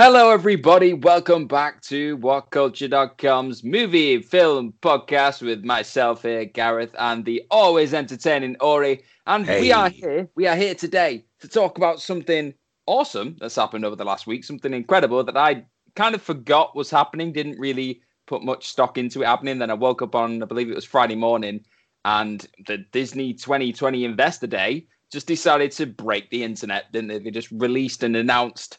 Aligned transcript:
Hello, 0.00 0.30
everybody. 0.30 0.94
Welcome 0.94 1.48
back 1.48 1.82
to 1.82 2.16
WhatCulture.com's 2.18 3.64
movie 3.64 4.22
film 4.22 4.72
podcast 4.80 5.42
with 5.42 5.64
myself 5.64 6.22
here, 6.22 6.44
Gareth, 6.44 6.94
and 7.00 7.24
the 7.24 7.42
always 7.50 7.92
entertaining 7.92 8.56
Ori. 8.60 9.02
And 9.26 9.44
we 9.44 9.72
are 9.72 9.88
here. 9.90 10.28
We 10.36 10.46
are 10.46 10.54
here 10.54 10.76
today 10.76 11.24
to 11.40 11.48
talk 11.48 11.78
about 11.78 12.00
something 12.00 12.54
awesome 12.86 13.38
that's 13.40 13.56
happened 13.56 13.84
over 13.84 13.96
the 13.96 14.04
last 14.04 14.28
week, 14.28 14.44
something 14.44 14.72
incredible 14.72 15.24
that 15.24 15.36
I 15.36 15.64
kind 15.96 16.14
of 16.14 16.22
forgot 16.22 16.76
was 16.76 16.90
happening, 16.90 17.32
didn't 17.32 17.58
really 17.58 18.00
put 18.28 18.44
much 18.44 18.68
stock 18.68 18.98
into 18.98 19.22
it 19.22 19.26
happening. 19.26 19.58
Then 19.58 19.72
I 19.72 19.74
woke 19.74 20.00
up 20.00 20.14
on, 20.14 20.40
I 20.44 20.46
believe 20.46 20.70
it 20.70 20.76
was 20.76 20.84
Friday 20.84 21.16
morning, 21.16 21.64
and 22.04 22.46
the 22.68 22.78
Disney 22.92 23.34
2020 23.34 24.04
Investor 24.04 24.46
Day 24.46 24.86
just 25.10 25.26
decided 25.26 25.72
to 25.72 25.86
break 25.86 26.30
the 26.30 26.44
internet, 26.44 26.92
didn't 26.92 27.08
they? 27.08 27.18
They 27.18 27.30
just 27.32 27.50
released 27.50 28.04
and 28.04 28.14
announced 28.14 28.78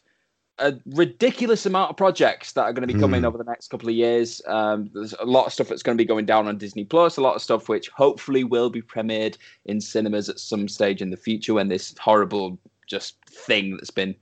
a 0.59 0.77
ridiculous 0.87 1.65
amount 1.65 1.89
of 1.91 1.97
projects 1.97 2.51
that 2.53 2.63
are 2.63 2.73
going 2.73 2.87
to 2.87 2.93
be 2.93 2.99
coming 2.99 3.21
Mm. 3.21 3.27
over 3.27 3.37
the 3.37 3.43
next 3.43 3.69
couple 3.69 3.89
of 3.89 3.95
years. 3.95 4.41
Um, 4.47 4.89
there's 4.93 5.13
a 5.13 5.25
lot 5.25 5.45
of 5.47 5.53
stuff 5.53 5.67
that's 5.67 5.83
going 5.83 5.97
to 5.97 6.01
be 6.01 6.07
going 6.07 6.25
down 6.25 6.47
on 6.47 6.57
Disney 6.57 6.85
Plus, 6.85 7.17
a 7.17 7.21
lot 7.21 7.35
of 7.35 7.41
stuff 7.41 7.69
which 7.69 7.89
hopefully 7.89 8.43
will 8.43 8.69
be 8.69 8.81
premiered 8.81 9.37
in 9.65 9.81
cinemas 9.81 10.29
at 10.29 10.39
some 10.39 10.67
stage 10.67 11.01
in 11.01 11.09
the 11.09 11.17
future 11.17 11.53
when 11.53 11.67
this 11.69 11.95
horrible 11.99 12.57
just 12.87 13.15
thing 13.29 13.77
that's 13.77 13.91
been 13.91 14.15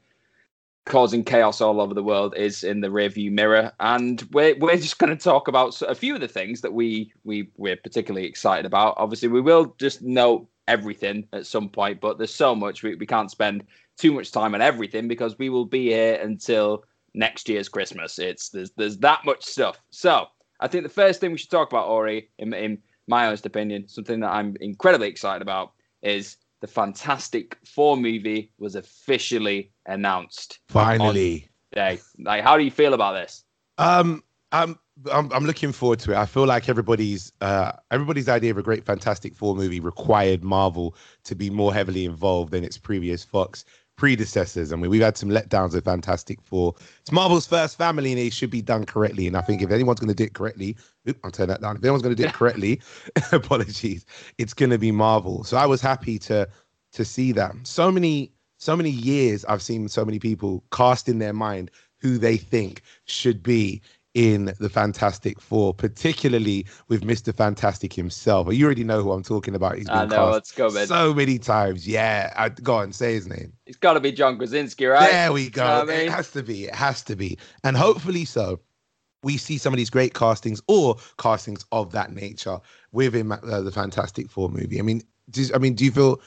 causing 0.85 1.23
chaos 1.23 1.59
all 1.59 1.81
over 1.81 1.93
the 1.93 2.03
world 2.03 2.33
is 2.37 2.63
in 2.63 2.79
the 2.81 2.87
rearview 2.87 3.29
mirror. 3.31 3.71
And 3.79 4.21
we're 4.31 4.55
we're 4.57 4.77
just 4.77 4.99
going 4.99 5.15
to 5.15 5.21
talk 5.21 5.47
about 5.47 5.81
a 5.81 5.95
few 5.95 6.15
of 6.15 6.21
the 6.21 6.27
things 6.27 6.61
that 6.61 6.73
we 6.73 7.11
we 7.23 7.49
we're 7.57 7.75
particularly 7.77 8.25
excited 8.27 8.65
about. 8.65 8.93
Obviously, 8.97 9.27
we 9.27 9.41
will 9.41 9.75
just 9.79 10.01
note 10.01 10.47
everything 10.67 11.27
at 11.33 11.45
some 11.45 11.69
point, 11.69 12.01
but 12.01 12.17
there's 12.17 12.33
so 12.33 12.55
much 12.55 12.83
we, 12.83 12.95
we 12.95 13.05
can't 13.05 13.31
spend 13.31 13.63
too 13.97 14.13
much 14.13 14.31
time 14.31 14.53
on 14.53 14.61
everything 14.61 15.07
because 15.07 15.37
we 15.37 15.49
will 15.49 15.65
be 15.65 15.87
here 15.87 16.19
until 16.21 16.83
next 17.13 17.49
year's 17.49 17.69
Christmas. 17.69 18.19
It's 18.19 18.49
there's 18.49 18.71
there's 18.71 18.97
that 18.99 19.25
much 19.25 19.43
stuff. 19.43 19.79
So 19.89 20.27
I 20.59 20.67
think 20.67 20.83
the 20.83 20.89
first 20.89 21.19
thing 21.19 21.31
we 21.31 21.37
should 21.37 21.51
talk 21.51 21.71
about, 21.71 21.87
Ori, 21.87 22.29
in, 22.39 22.53
in 22.53 22.79
my 23.07 23.27
honest 23.27 23.45
opinion, 23.45 23.87
something 23.87 24.19
that 24.21 24.31
I'm 24.31 24.55
incredibly 24.59 25.07
excited 25.07 25.41
about, 25.41 25.73
is 26.01 26.37
the 26.61 26.67
Fantastic 26.67 27.57
Four 27.65 27.97
movie 27.97 28.51
was 28.57 28.75
officially 28.75 29.71
announced 29.85 30.59
Finally. 30.69 31.49
today. 31.71 31.99
Like, 32.19 32.43
how 32.43 32.57
do 32.57 32.63
you 32.63 32.71
feel 32.71 32.93
about 32.93 33.13
this? 33.13 33.43
Um, 33.77 34.23
I'm, 34.51 34.79
I'm 35.11 35.31
I'm 35.31 35.45
looking 35.45 35.71
forward 35.71 35.99
to 35.99 36.11
it. 36.13 36.17
I 36.17 36.25
feel 36.25 36.45
like 36.45 36.69
everybody's 36.69 37.31
uh 37.41 37.73
everybody's 37.91 38.29
idea 38.29 38.51
of 38.51 38.57
a 38.57 38.63
great 38.63 38.85
Fantastic 38.85 39.35
Four 39.35 39.55
movie 39.55 39.79
required 39.79 40.43
Marvel 40.43 40.95
to 41.25 41.35
be 41.35 41.49
more 41.49 41.73
heavily 41.73 42.05
involved 42.05 42.51
than 42.51 42.63
its 42.63 42.77
previous 42.77 43.23
Fox 43.23 43.65
predecessors. 43.97 44.71
I 44.71 44.75
mean, 44.75 44.89
we've 44.89 45.01
had 45.01 45.17
some 45.17 45.29
letdowns 45.29 45.73
with 45.73 45.85
Fantastic 45.85 46.41
Four. 46.41 46.75
It's 47.01 47.11
Marvel's 47.11 47.47
first 47.47 47.77
family, 47.77 48.11
and 48.11 48.19
it 48.19 48.31
should 48.31 48.51
be 48.51 48.61
done 48.61 48.85
correctly. 48.85 49.27
And 49.27 49.35
I 49.35 49.41
think 49.41 49.61
if 49.61 49.71
anyone's 49.71 49.99
going 49.99 50.09
to 50.09 50.15
do 50.15 50.23
it 50.23 50.33
correctly, 50.33 50.77
oop, 51.09 51.19
I'll 51.23 51.31
turn 51.31 51.49
that 51.49 51.61
down. 51.61 51.75
If 51.75 51.83
anyone's 51.83 52.03
going 52.03 52.15
to 52.15 52.21
do 52.21 52.27
it 52.27 52.33
correctly, 52.35 52.81
apologies, 53.31 54.05
it's 54.37 54.53
going 54.53 54.69
to 54.69 54.77
be 54.77 54.91
Marvel. 54.91 55.43
So 55.43 55.57
I 55.57 55.65
was 55.65 55.81
happy 55.81 56.17
to 56.19 56.47
to 56.93 57.05
see 57.05 57.33
that. 57.33 57.53
So 57.63 57.91
many 57.91 58.31
so 58.59 58.75
many 58.75 58.89
years 58.89 59.43
I've 59.45 59.61
seen 59.61 59.87
so 59.87 60.05
many 60.05 60.19
people 60.19 60.63
cast 60.71 61.09
in 61.09 61.19
their 61.19 61.33
mind 61.33 61.69
who 61.99 62.17
they 62.17 62.37
think 62.37 62.83
should 63.05 63.41
be 63.41 63.81
in 64.17 64.51
the 64.59 64.67
Fantastic 64.67 65.39
Four, 65.39 65.75
particularly 65.75 66.65
with 66.87 67.03
Mr. 67.03 67.31
Fantastic 67.31 67.93
himself. 67.93 68.51
You 68.51 68.65
already 68.65 68.83
know 68.83 69.03
who 69.03 69.11
I'm 69.11 69.21
talking 69.21 69.53
about. 69.53 69.75
He's 69.77 69.85
been 69.85 69.95
I 69.95 70.05
know, 70.05 70.15
cast 70.15 70.33
let's 70.33 70.51
go, 70.53 70.69
man. 70.71 70.87
so 70.87 71.13
many 71.13 71.37
times. 71.37 71.87
Yeah, 71.87 72.33
I, 72.35 72.49
go 72.49 72.77
on, 72.77 72.93
say 72.93 73.13
his 73.13 73.27
name. 73.27 73.53
It's 73.67 73.77
got 73.77 73.93
to 73.93 73.99
be 73.99 74.11
John 74.11 74.39
Krasinski, 74.39 74.87
right? 74.87 75.07
There 75.11 75.31
we 75.31 75.51
go. 75.51 75.81
You 75.81 75.85
know 75.85 75.93
I 75.93 75.97
It 75.97 76.09
has 76.09 76.31
to 76.31 76.41
be. 76.41 76.65
It 76.65 76.73
has 76.73 77.03
to 77.03 77.15
be. 77.15 77.37
And 77.63 77.77
hopefully 77.77 78.25
so. 78.25 78.59
We 79.21 79.37
see 79.37 79.59
some 79.59 79.71
of 79.71 79.77
these 79.77 79.91
great 79.91 80.15
castings 80.15 80.61
or 80.67 80.95
castings 81.19 81.63
of 81.71 81.91
that 81.91 82.11
nature 82.11 82.59
within 82.91 83.31
uh, 83.31 83.61
the 83.61 83.71
Fantastic 83.71 84.31
Four 84.31 84.49
movie. 84.49 84.79
I 84.79 84.81
mean, 84.81 85.03
do, 85.29 85.45
I 85.53 85.59
mean, 85.59 85.75
do 85.75 85.85
you 85.85 85.91
feel 85.91 86.21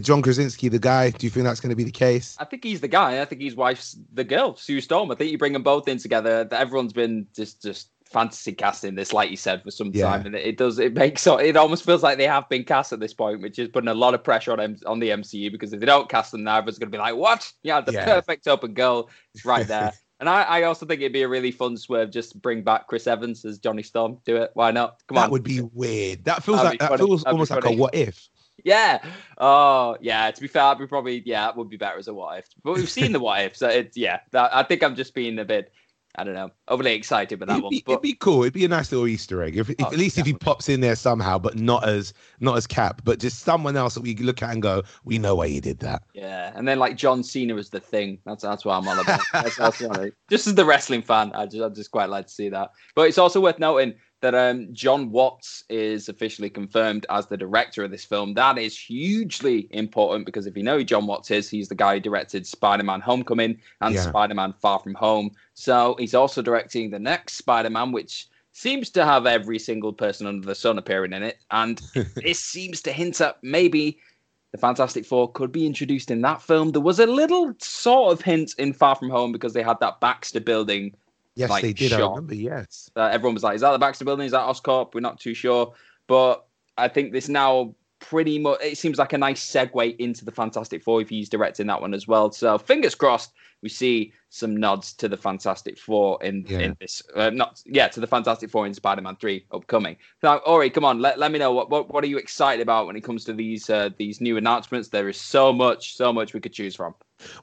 John 0.00 0.22
Krasinski 0.22 0.68
the 0.68 0.78
guy? 0.78 1.10
Do 1.10 1.26
you 1.26 1.30
think 1.30 1.44
that's 1.44 1.60
going 1.60 1.70
to 1.70 1.76
be 1.76 1.84
the 1.84 1.90
case? 1.90 2.36
I 2.38 2.44
think 2.44 2.64
he's 2.64 2.80
the 2.80 2.88
guy. 2.88 3.20
I 3.20 3.24
think 3.24 3.40
his 3.42 3.54
wife's 3.54 3.96
the 4.12 4.24
girl, 4.24 4.56
Sue 4.56 4.80
Storm. 4.80 5.10
I 5.10 5.14
think 5.14 5.30
you 5.30 5.38
bring 5.38 5.52
them 5.52 5.62
both 5.62 5.88
in 5.88 5.98
together. 5.98 6.46
Everyone's 6.50 6.92
been 6.92 7.26
just 7.34 7.62
just 7.62 7.90
fantasy 8.04 8.52
casting 8.52 8.94
this, 8.94 9.12
like 9.12 9.30
you 9.30 9.36
said, 9.36 9.62
for 9.64 9.70
some 9.72 9.90
Yeah. 9.92 10.06
time, 10.10 10.26
and 10.26 10.34
it, 10.36 10.46
it 10.46 10.56
does. 10.56 10.78
It 10.78 10.94
makes 10.94 11.22
so 11.22 11.38
it 11.38 11.56
almost 11.56 11.84
feels 11.84 12.02
like 12.02 12.18
they 12.18 12.26
have 12.26 12.48
been 12.48 12.62
cast 12.64 12.92
at 12.92 13.00
this 13.00 13.12
point, 13.14 13.40
which 13.42 13.58
is 13.58 13.68
putting 13.68 13.88
a 13.88 13.94
lot 13.94 14.14
of 14.14 14.22
pressure 14.22 14.52
on 14.52 14.60
M- 14.60 14.76
on 14.86 15.00
the 15.00 15.10
MCU 15.10 15.50
because 15.50 15.72
if 15.72 15.80
they 15.80 15.86
don't 15.86 16.08
cast 16.08 16.32
them 16.32 16.44
now, 16.44 16.58
everyone's 16.58 16.78
going 16.78 16.90
to 16.90 16.96
be 16.96 17.00
like, 17.00 17.16
"What? 17.16 17.50
Yeah, 17.62 17.80
the 17.80 17.92
Yeah. 17.92 18.04
perfect 18.04 18.46
open 18.48 18.74
girl 18.74 19.10
is 19.34 19.44
right 19.44 19.66
there." 19.66 19.92
and 20.18 20.30
I, 20.30 20.42
I 20.44 20.62
also 20.62 20.86
think 20.86 21.02
it'd 21.02 21.12
be 21.12 21.22
a 21.22 21.28
really 21.28 21.50
fun 21.50 21.76
swerve 21.76 22.10
just 22.10 22.32
to 22.32 22.38
bring 22.38 22.62
back 22.62 22.86
Chris 22.86 23.06
Evans 23.06 23.44
as 23.44 23.58
Johnny 23.58 23.82
Storm. 23.82 24.16
Do 24.24 24.36
it. 24.36 24.50
Why 24.54 24.70
not? 24.70 25.02
Come 25.08 25.16
that 25.16 25.22
on. 25.22 25.26
That 25.26 25.32
would 25.32 25.42
be 25.42 25.60
weird. 25.60 26.24
That 26.24 26.42
feels 26.42 26.56
That'd 26.58 26.70
like 26.70 26.78
that 26.78 26.88
funny. 26.90 27.06
feels 27.06 27.22
That'd 27.24 27.34
almost 27.34 27.50
like 27.50 27.64
a 27.66 27.72
what 27.72 27.94
if. 27.94 28.28
Yeah. 28.66 28.98
Oh, 29.38 29.96
yeah. 30.00 30.30
To 30.30 30.40
be 30.40 30.48
fair, 30.48 30.64
I'd 30.64 30.88
probably 30.88 31.22
yeah, 31.24 31.48
it 31.48 31.56
would 31.56 31.70
be 31.70 31.76
better 31.76 31.98
as 31.98 32.08
a 32.08 32.14
what 32.14 32.40
if. 32.40 32.46
But 32.64 32.74
we've 32.74 32.90
seen 32.90 33.12
the 33.12 33.20
what 33.20 33.40
if, 33.42 33.56
so 33.56 33.68
it's 33.68 33.96
yeah. 33.96 34.20
That, 34.32 34.54
I 34.54 34.62
think 34.64 34.82
I'm 34.82 34.96
just 34.96 35.14
being 35.14 35.38
a 35.38 35.44
bit, 35.44 35.72
I 36.18 36.24
don't 36.24 36.34
know, 36.34 36.50
overly 36.66 36.94
excited 36.94 37.38
with 37.38 37.48
that 37.48 37.54
It'd 37.54 37.62
one. 37.64 37.70
be, 37.70 37.82
But 37.86 37.92
it'd 37.92 38.02
be 38.02 38.14
cool. 38.14 38.42
It'd 38.42 38.54
be 38.54 38.64
a 38.64 38.68
nice 38.68 38.90
little 38.90 39.06
Easter 39.06 39.42
egg. 39.42 39.56
If, 39.56 39.70
if 39.70 39.76
Oh, 39.80 39.86
at 39.86 39.96
least 39.98 40.18
if 40.18 40.26
he 40.26 40.32
pops 40.32 40.68
in 40.68 40.80
there 40.80 40.96
somehow, 40.96 41.38
but 41.38 41.56
not 41.56 41.86
as 41.88 42.12
not 42.40 42.56
as 42.56 42.66
Cap, 42.66 43.02
but 43.04 43.20
just 43.20 43.40
someone 43.40 43.76
else 43.76 43.94
that 43.94 44.00
we 44.02 44.16
look 44.16 44.42
at 44.42 44.50
and 44.50 44.60
go, 44.62 44.82
we 45.04 45.18
know 45.18 45.36
why 45.36 45.46
he 45.48 45.60
did 45.60 45.78
that. 45.80 46.02
yeah, 46.14 46.52
and 46.56 46.66
then 46.66 46.78
like 46.80 46.96
John 46.96 47.22
Cena 47.22 47.54
was 47.54 47.70
the 47.70 47.78
thing. 47.80 48.18
That's 48.26 48.42
that's 48.42 48.64
what 48.64 48.74
I'm 48.74 48.88
all 48.88 48.98
about. 48.98 49.20
That's, 49.32 49.56
that's 49.56 49.80
what 49.80 49.98
I, 50.00 50.10
just 50.28 50.46
as 50.48 50.54
the 50.56 50.64
wrestling 50.64 51.02
fan, 51.02 51.30
I 51.34 51.46
just 51.46 51.62
I 51.62 51.68
just 51.68 51.90
quite 51.92 52.08
like 52.08 52.26
to 52.26 52.32
see 52.32 52.48
that. 52.48 52.70
But 52.96 53.02
it's 53.08 53.18
also 53.18 53.40
worth 53.40 53.58
noting 53.58 53.94
that 54.26 54.34
um, 54.34 54.66
Jon 54.72 55.12
Watts 55.12 55.62
is 55.68 56.08
officially 56.08 56.50
confirmed 56.50 57.06
as 57.10 57.28
the 57.28 57.36
director 57.36 57.84
of 57.84 57.92
this 57.92 58.04
film. 58.04 58.34
That 58.34 58.58
is 58.58 58.76
hugely 58.76 59.68
important 59.70 60.26
because 60.26 60.46
if 60.48 60.56
you 60.56 60.64
know 60.64 60.78
who 60.78 60.84
Jon 60.84 61.06
Watts 61.06 61.30
is, 61.30 61.48
he's 61.48 61.68
the 61.68 61.76
guy 61.76 61.94
who 61.94 62.00
directed 62.00 62.44
Spider-Man: 62.44 63.00
Homecoming 63.00 63.60
and 63.82 63.94
Yeah. 63.94 64.00
Spider-Man: 64.00 64.54
Far 64.60 64.80
From 64.80 64.94
Home. 64.94 65.30
So 65.54 65.94
he's 66.00 66.12
also 66.12 66.42
directing 66.42 66.90
the 66.90 66.98
next 66.98 67.34
Spider-Man, 67.34 67.92
which 67.92 68.26
seems 68.50 68.90
to 68.90 69.04
have 69.04 69.26
every 69.26 69.60
single 69.60 69.92
person 69.92 70.26
under 70.26 70.44
the 70.44 70.56
sun 70.56 70.76
appearing 70.76 71.12
in 71.12 71.22
it, 71.22 71.38
and 71.52 71.78
this 72.16 72.40
seems 72.40 72.82
to 72.82 72.92
hint 72.92 73.20
at 73.20 73.38
maybe 73.44 74.00
the 74.50 74.58
Fantastic 74.58 75.06
Four 75.06 75.30
could 75.30 75.52
be 75.52 75.66
introduced 75.66 76.10
in 76.10 76.20
that 76.22 76.42
film. 76.42 76.72
There 76.72 76.80
was 76.80 76.98
a 76.98 77.06
little 77.06 77.54
sort 77.60 78.12
of 78.12 78.22
hint 78.22 78.54
in 78.58 78.72
Far 78.72 78.96
From 78.96 79.10
Home 79.10 79.30
because 79.30 79.52
they 79.52 79.62
had 79.62 79.78
that 79.78 80.00
Baxter 80.00 80.40
building 80.40 80.96
Yes, 81.36 81.50
Like, 81.50 81.62
they 81.62 81.72
did. 81.74 81.92
I 81.92 82.00
remember. 82.00 82.34
Yes. 82.34 82.90
uh, 82.96 83.02
everyone 83.12 83.34
was 83.34 83.42
like, 83.42 83.54
"Is 83.56 83.60
that 83.60 83.72
the 83.72 83.78
Baxter 83.78 84.04
Building? 84.06 84.26
Is 84.26 84.32
that 84.32 84.46
Oscorp?" 84.48 84.94
We're 84.94 85.00
not 85.00 85.20
too 85.20 85.34
sure, 85.34 85.74
but 86.06 86.46
I 86.78 86.88
think 86.88 87.12
this 87.12 87.28
now 87.28 87.74
pretty 88.08 88.38
much 88.38 88.58
it 88.62 88.78
seems 88.78 88.98
like 88.98 89.12
a 89.12 89.18
nice 89.18 89.44
segue 89.44 89.96
into 89.98 90.24
the 90.24 90.32
Fantastic 90.32 90.82
Four 90.82 91.00
if 91.00 91.08
he's 91.08 91.28
directing 91.28 91.66
that 91.66 91.80
one 91.80 91.94
as 91.94 92.06
well. 92.06 92.30
So 92.30 92.56
fingers 92.58 92.94
crossed, 92.94 93.32
we 93.62 93.68
see 93.68 94.12
some 94.28 94.56
nods 94.56 94.92
to 94.94 95.08
the 95.08 95.16
Fantastic 95.16 95.78
Four 95.78 96.22
in 96.22 96.44
Yeah. 96.48 96.58
in 96.60 96.76
this, 96.80 97.02
uh, 97.14 97.30
not 97.30 97.62
yeah, 97.66 97.88
to 97.88 98.00
the 98.00 98.06
Fantastic 98.06 98.50
Four 98.50 98.66
in 98.66 98.74
Spider-Man 98.74 99.16
Three 99.16 99.44
upcoming. 99.50 99.96
Now, 100.22 100.38
Ori, 100.38 100.70
come 100.70 100.84
on, 100.84 101.00
let, 101.00 101.18
let 101.18 101.32
me 101.32 101.38
know 101.38 101.52
what, 101.52 101.70
what 101.70 101.92
what 101.92 102.04
are 102.04 102.06
you 102.06 102.18
excited 102.18 102.62
about 102.62 102.86
when 102.86 102.96
it 102.96 103.02
comes 103.02 103.24
to 103.24 103.32
these 103.32 103.68
uh, 103.70 103.90
these 103.98 104.20
new 104.20 104.36
announcements? 104.36 104.88
There 104.90 105.08
is 105.08 105.20
so 105.20 105.52
much, 105.52 105.96
so 105.96 106.12
much 106.12 106.34
we 106.34 106.40
could 106.40 106.52
choose 106.52 106.76
from. 106.76 106.94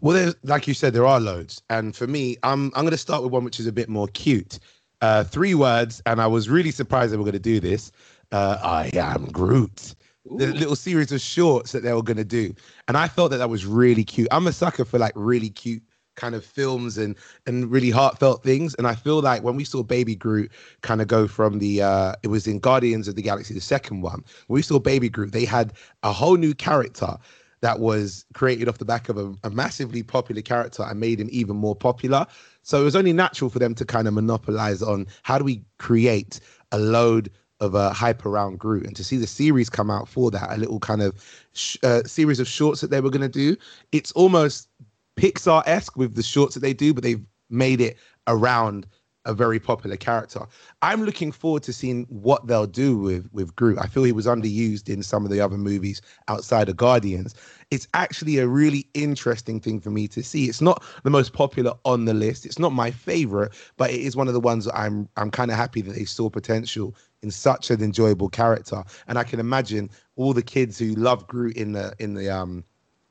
Well, 0.01 0.15
there's, 0.15 0.36
like 0.44 0.68
you 0.68 0.74
said, 0.75 0.94
there 0.94 1.07
are 1.07 1.19
loads, 1.19 1.62
and 1.69 1.95
for 1.95 2.07
me, 2.07 2.38
I'm 2.44 2.65
I'm 2.75 2.83
going 2.83 2.92
to 2.92 2.98
start 2.98 3.24
with 3.24 3.31
one 3.31 3.44
which 3.44 3.60
is 3.60 3.68
a 3.68 3.71
bit 3.71 3.89
more 3.89 4.07
cute. 4.10 4.60
Uh, 5.01 5.24
three 5.24 5.56
words, 5.56 6.01
and 6.06 6.21
I 6.21 6.27
was 6.27 6.48
really 6.48 6.71
surprised 6.71 7.12
they 7.12 7.18
were 7.18 7.24
going 7.24 7.33
to 7.33 7.39
do 7.39 7.60
this. 7.60 7.92
uh, 8.31 8.57
I 8.63 8.89
am 8.94 9.25
Groot. 9.25 9.95
The 10.25 10.47
little 10.47 10.75
series 10.75 11.11
of 11.11 11.21
shorts 11.21 11.73
that 11.73 11.83
they 11.83 11.93
were 11.93 12.01
going 12.01 12.17
to 12.17 12.23
do. 12.23 12.53
And 12.87 12.95
I 12.95 13.07
thought 13.07 13.29
that 13.29 13.37
that 13.37 13.49
was 13.49 13.65
really 13.65 14.03
cute. 14.03 14.29
I'm 14.31 14.47
a 14.47 14.53
sucker 14.53 14.85
for 14.85 14.97
like 14.97 15.13
really 15.15 15.49
cute 15.49 15.83
kind 16.15 16.35
of 16.35 16.45
films 16.45 16.97
and 16.97 17.15
and 17.45 17.69
really 17.71 17.89
heartfelt 17.89 18.43
things 18.43 18.75
and 18.75 18.87
i 18.87 18.93
feel 18.93 19.21
like 19.21 19.41
when 19.43 19.55
we 19.55 19.63
saw 19.63 19.81
baby 19.81 20.15
groot 20.15 20.51
kind 20.81 21.01
of 21.01 21.07
go 21.07 21.27
from 21.27 21.59
the 21.59 21.81
uh 21.81 22.13
it 22.21 22.27
was 22.27 22.45
in 22.45 22.59
guardians 22.59 23.07
of 23.07 23.15
the 23.15 23.21
galaxy 23.21 23.53
the 23.53 23.61
second 23.61 24.01
one 24.01 24.23
when 24.47 24.55
we 24.55 24.61
saw 24.61 24.79
baby 24.79 25.09
groot 25.09 25.31
they 25.31 25.45
had 25.45 25.73
a 26.03 26.11
whole 26.11 26.37
new 26.37 26.53
character 26.53 27.17
that 27.61 27.79
was 27.79 28.25
created 28.33 28.67
off 28.67 28.77
the 28.77 28.85
back 28.85 29.07
of 29.07 29.17
a, 29.17 29.33
a 29.43 29.49
massively 29.49 30.03
popular 30.03 30.41
character 30.41 30.83
and 30.83 30.99
made 30.99 31.19
him 31.19 31.29
even 31.31 31.55
more 31.55 31.75
popular 31.75 32.27
so 32.61 32.79
it 32.79 32.83
was 32.83 32.95
only 32.95 33.13
natural 33.13 33.49
for 33.49 33.59
them 33.59 33.73
to 33.73 33.85
kind 33.85 34.07
of 34.07 34.13
monopolize 34.13 34.83
on 34.83 35.07
how 35.23 35.37
do 35.37 35.43
we 35.43 35.63
create 35.79 36.39
a 36.71 36.77
load 36.77 37.29
of 37.63 37.75
a 37.75 37.92
hype 37.92 38.25
around 38.25 38.60
Groot, 38.60 38.86
and 38.86 38.95
to 38.95 39.04
see 39.04 39.18
the 39.18 39.27
series 39.27 39.69
come 39.69 39.89
out 39.89 40.07
for 40.07 40.30
that, 40.31 40.51
a 40.51 40.57
little 40.57 40.80
kind 40.80 41.01
of 41.01 41.15
sh- 41.54 41.77
uh, 41.83 42.04
series 42.04 42.39
of 42.39 42.48
shorts 42.48 42.81
that 42.81 42.92
they 42.92 43.01
were 43.01 43.10
going 43.10 43.21
to 43.21 43.30
do, 43.30 43.56
it's 43.92 44.12
almost 44.12 44.68
Pixar 45.15 45.63
esque 45.65 45.95
with 45.95 46.15
the 46.15 46.24
shorts 46.24 46.54
that 46.56 46.60
they 46.60 46.74
do, 46.74 46.94
but 46.94 47.04
they've 47.04 47.25
made 47.50 47.80
it 47.81 47.98
around 48.27 48.88
a 49.25 49.33
very 49.33 49.60
popular 49.60 49.95
character. 49.95 50.42
I'm 50.81 51.04
looking 51.04 51.31
forward 51.31 51.63
to 51.63 51.74
seeing 51.74 52.06
what 52.10 52.45
they'll 52.45 52.68
do 52.68 52.98
with 52.98 53.30
with 53.31 53.56
Groot. 53.56 53.80
I 53.80 53.88
feel 53.88 54.04
he 54.04 54.12
was 54.12 54.25
underused 54.25 54.89
in 54.89 55.01
some 55.01 55.24
of 55.24 55.31
the 55.31 55.39
other 55.39 55.57
movies 55.57 56.01
outside 56.27 56.68
of 56.68 56.75
Guardians. 56.75 57.33
It's 57.71 57.88
actually 57.94 58.39
a 58.39 58.48
really 58.48 58.86
interesting 58.94 59.60
thing 59.60 59.80
for 59.80 59.92
me 59.92 60.07
to 60.10 60.21
see. 60.24 60.50
It's 60.50 60.62
not 60.62 60.83
the 61.04 61.10
most 61.10 61.33
popular 61.33 61.74
on 61.86 62.06
the 62.06 62.13
list. 62.13 62.45
It's 62.45 62.60
not 62.60 62.74
my 62.74 62.92
favorite, 62.92 63.54
but 63.77 63.92
it 63.92 64.01
is 64.01 64.15
one 64.15 64.27
of 64.27 64.33
the 64.33 64.39
ones 64.39 64.65
that 64.65 64.77
I'm 64.77 65.07
I'm 65.15 65.31
kind 65.31 65.51
of 65.51 65.57
happy 65.57 65.81
that 65.81 65.95
they 65.95 66.06
saw 66.06 66.30
potential 66.30 66.95
in 67.23 67.31
such 67.31 67.71
an 67.71 67.81
enjoyable 67.81 68.29
character. 68.29 68.83
And 69.07 69.17
I 69.17 69.23
can 69.23 69.39
imagine 69.39 69.89
all 70.15 70.33
the 70.33 70.43
kids 70.43 70.77
who 70.77 70.93
love 70.95 71.25
Groot 71.27 71.55
in 71.57 71.71
the 71.71 71.93
in 71.99 72.13
the 72.13 72.29
um 72.29 72.63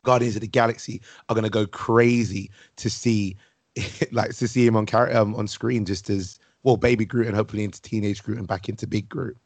Guardians 0.05 0.37
of 0.37 0.43
the 0.43 0.49
Galaxy 0.49 1.01
are 1.29 1.35
gonna 1.35 1.51
go 1.51 1.67
crazy 1.67 2.51
to 2.77 2.91
see 2.91 3.37
like 4.13 4.35
to 4.37 4.47
see 4.47 4.67
him 4.67 4.77
on 4.77 4.87
car- 4.87 5.15
um, 5.15 5.35
on 5.35 5.49
screen 5.49 5.85
just 5.85 6.11
as 6.11 6.39
well 6.63 6.77
baby 6.77 7.05
Groot 7.05 7.27
and 7.27 7.35
hopefully 7.35 7.65
into 7.65 7.81
teenage 7.83 8.23
Groot 8.23 8.39
and 8.39 8.47
back 8.47 8.69
into 8.69 8.87
big 8.87 9.09
Groot. 9.09 9.37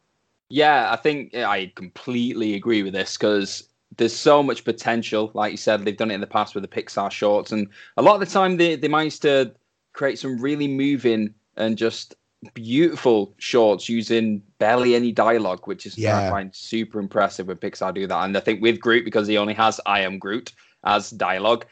Yeah, 0.49 0.91
I 0.91 0.95
think 0.95 1.35
I 1.35 1.71
completely 1.75 2.53
agree 2.53 2.83
with 2.83 2.93
this 2.93 3.17
because 3.17 3.67
there's 3.97 4.15
so 4.15 4.43
much 4.43 4.63
potential. 4.63 5.31
Like 5.33 5.51
you 5.51 5.57
said, 5.57 5.83
they've 5.83 5.97
done 5.97 6.11
it 6.11 6.15
in 6.15 6.21
the 6.21 6.27
past 6.27 6.55
with 6.55 6.61
the 6.61 6.67
Pixar 6.67 7.11
shorts, 7.11 7.51
and 7.51 7.67
a 7.97 8.01
lot 8.01 8.15
of 8.15 8.19
the 8.21 8.33
time 8.33 8.57
they 8.57 8.75
they 8.75 8.87
manage 8.87 9.19
to 9.21 9.53
create 9.93 10.19
some 10.19 10.37
really 10.37 10.67
moving 10.67 11.33
and 11.55 11.77
just 11.77 12.15
beautiful 12.53 13.33
shorts 13.37 13.89
using 13.89 14.41
barely 14.59 14.95
any 14.95 15.11
dialogue, 15.11 15.67
which 15.67 15.85
is 15.85 15.97
yeah. 15.97 16.27
I 16.27 16.29
find 16.29 16.53
super 16.53 16.99
impressive 16.99 17.47
when 17.47 17.57
Pixar 17.57 17.93
do 17.93 18.07
that. 18.07 18.23
And 18.25 18.37
I 18.37 18.39
think 18.39 18.61
with 18.61 18.79
Groot, 18.79 19.05
because 19.05 19.27
he 19.27 19.37
only 19.37 19.53
has 19.55 19.79
"I 19.85 20.01
am 20.01 20.19
Groot" 20.19 20.53
as 20.83 21.09
dialogue, 21.11 21.65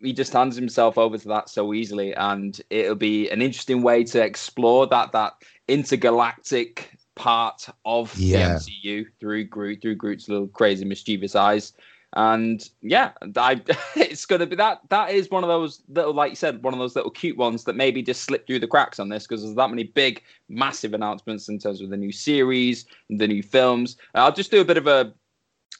he 0.00 0.12
just 0.12 0.32
hands 0.32 0.56
himself 0.56 0.98
over 0.98 1.18
to 1.18 1.28
that 1.28 1.48
so 1.48 1.74
easily, 1.74 2.14
and 2.14 2.60
it'll 2.70 2.94
be 2.94 3.30
an 3.30 3.42
interesting 3.42 3.82
way 3.82 4.04
to 4.04 4.22
explore 4.22 4.86
that 4.88 5.12
that 5.12 5.34
intergalactic 5.68 6.90
part 7.14 7.68
of 7.84 8.16
yeah. 8.18 8.54
the 8.54 8.54
MCU 8.54 9.06
through 9.20 9.44
Groot, 9.44 9.82
through 9.82 9.96
Groot's 9.96 10.28
little 10.28 10.48
crazy 10.48 10.84
mischievous 10.84 11.34
eyes. 11.34 11.72
And 12.14 12.68
yeah, 12.82 13.12
I, 13.36 13.60
it's 13.96 14.26
going 14.26 14.40
to 14.40 14.46
be 14.46 14.56
that. 14.56 14.80
That 14.88 15.10
is 15.10 15.30
one 15.30 15.44
of 15.44 15.48
those 15.48 15.82
little, 15.88 16.14
like 16.14 16.30
you 16.30 16.36
said, 16.36 16.62
one 16.62 16.72
of 16.72 16.78
those 16.78 16.96
little 16.96 17.10
cute 17.10 17.36
ones 17.36 17.64
that 17.64 17.76
maybe 17.76 18.02
just 18.02 18.22
slip 18.22 18.46
through 18.46 18.60
the 18.60 18.66
cracks 18.66 18.98
on 18.98 19.08
this 19.08 19.26
because 19.26 19.42
there's 19.42 19.56
that 19.56 19.70
many 19.70 19.84
big, 19.84 20.22
massive 20.48 20.94
announcements 20.94 21.48
in 21.48 21.58
terms 21.58 21.80
of 21.80 21.90
the 21.90 21.96
new 21.96 22.12
series, 22.12 22.86
the 23.10 23.28
new 23.28 23.42
films. 23.42 23.96
I'll 24.14 24.32
just 24.32 24.50
do 24.50 24.60
a 24.60 24.64
bit 24.64 24.78
of 24.78 24.86
a, 24.86 25.12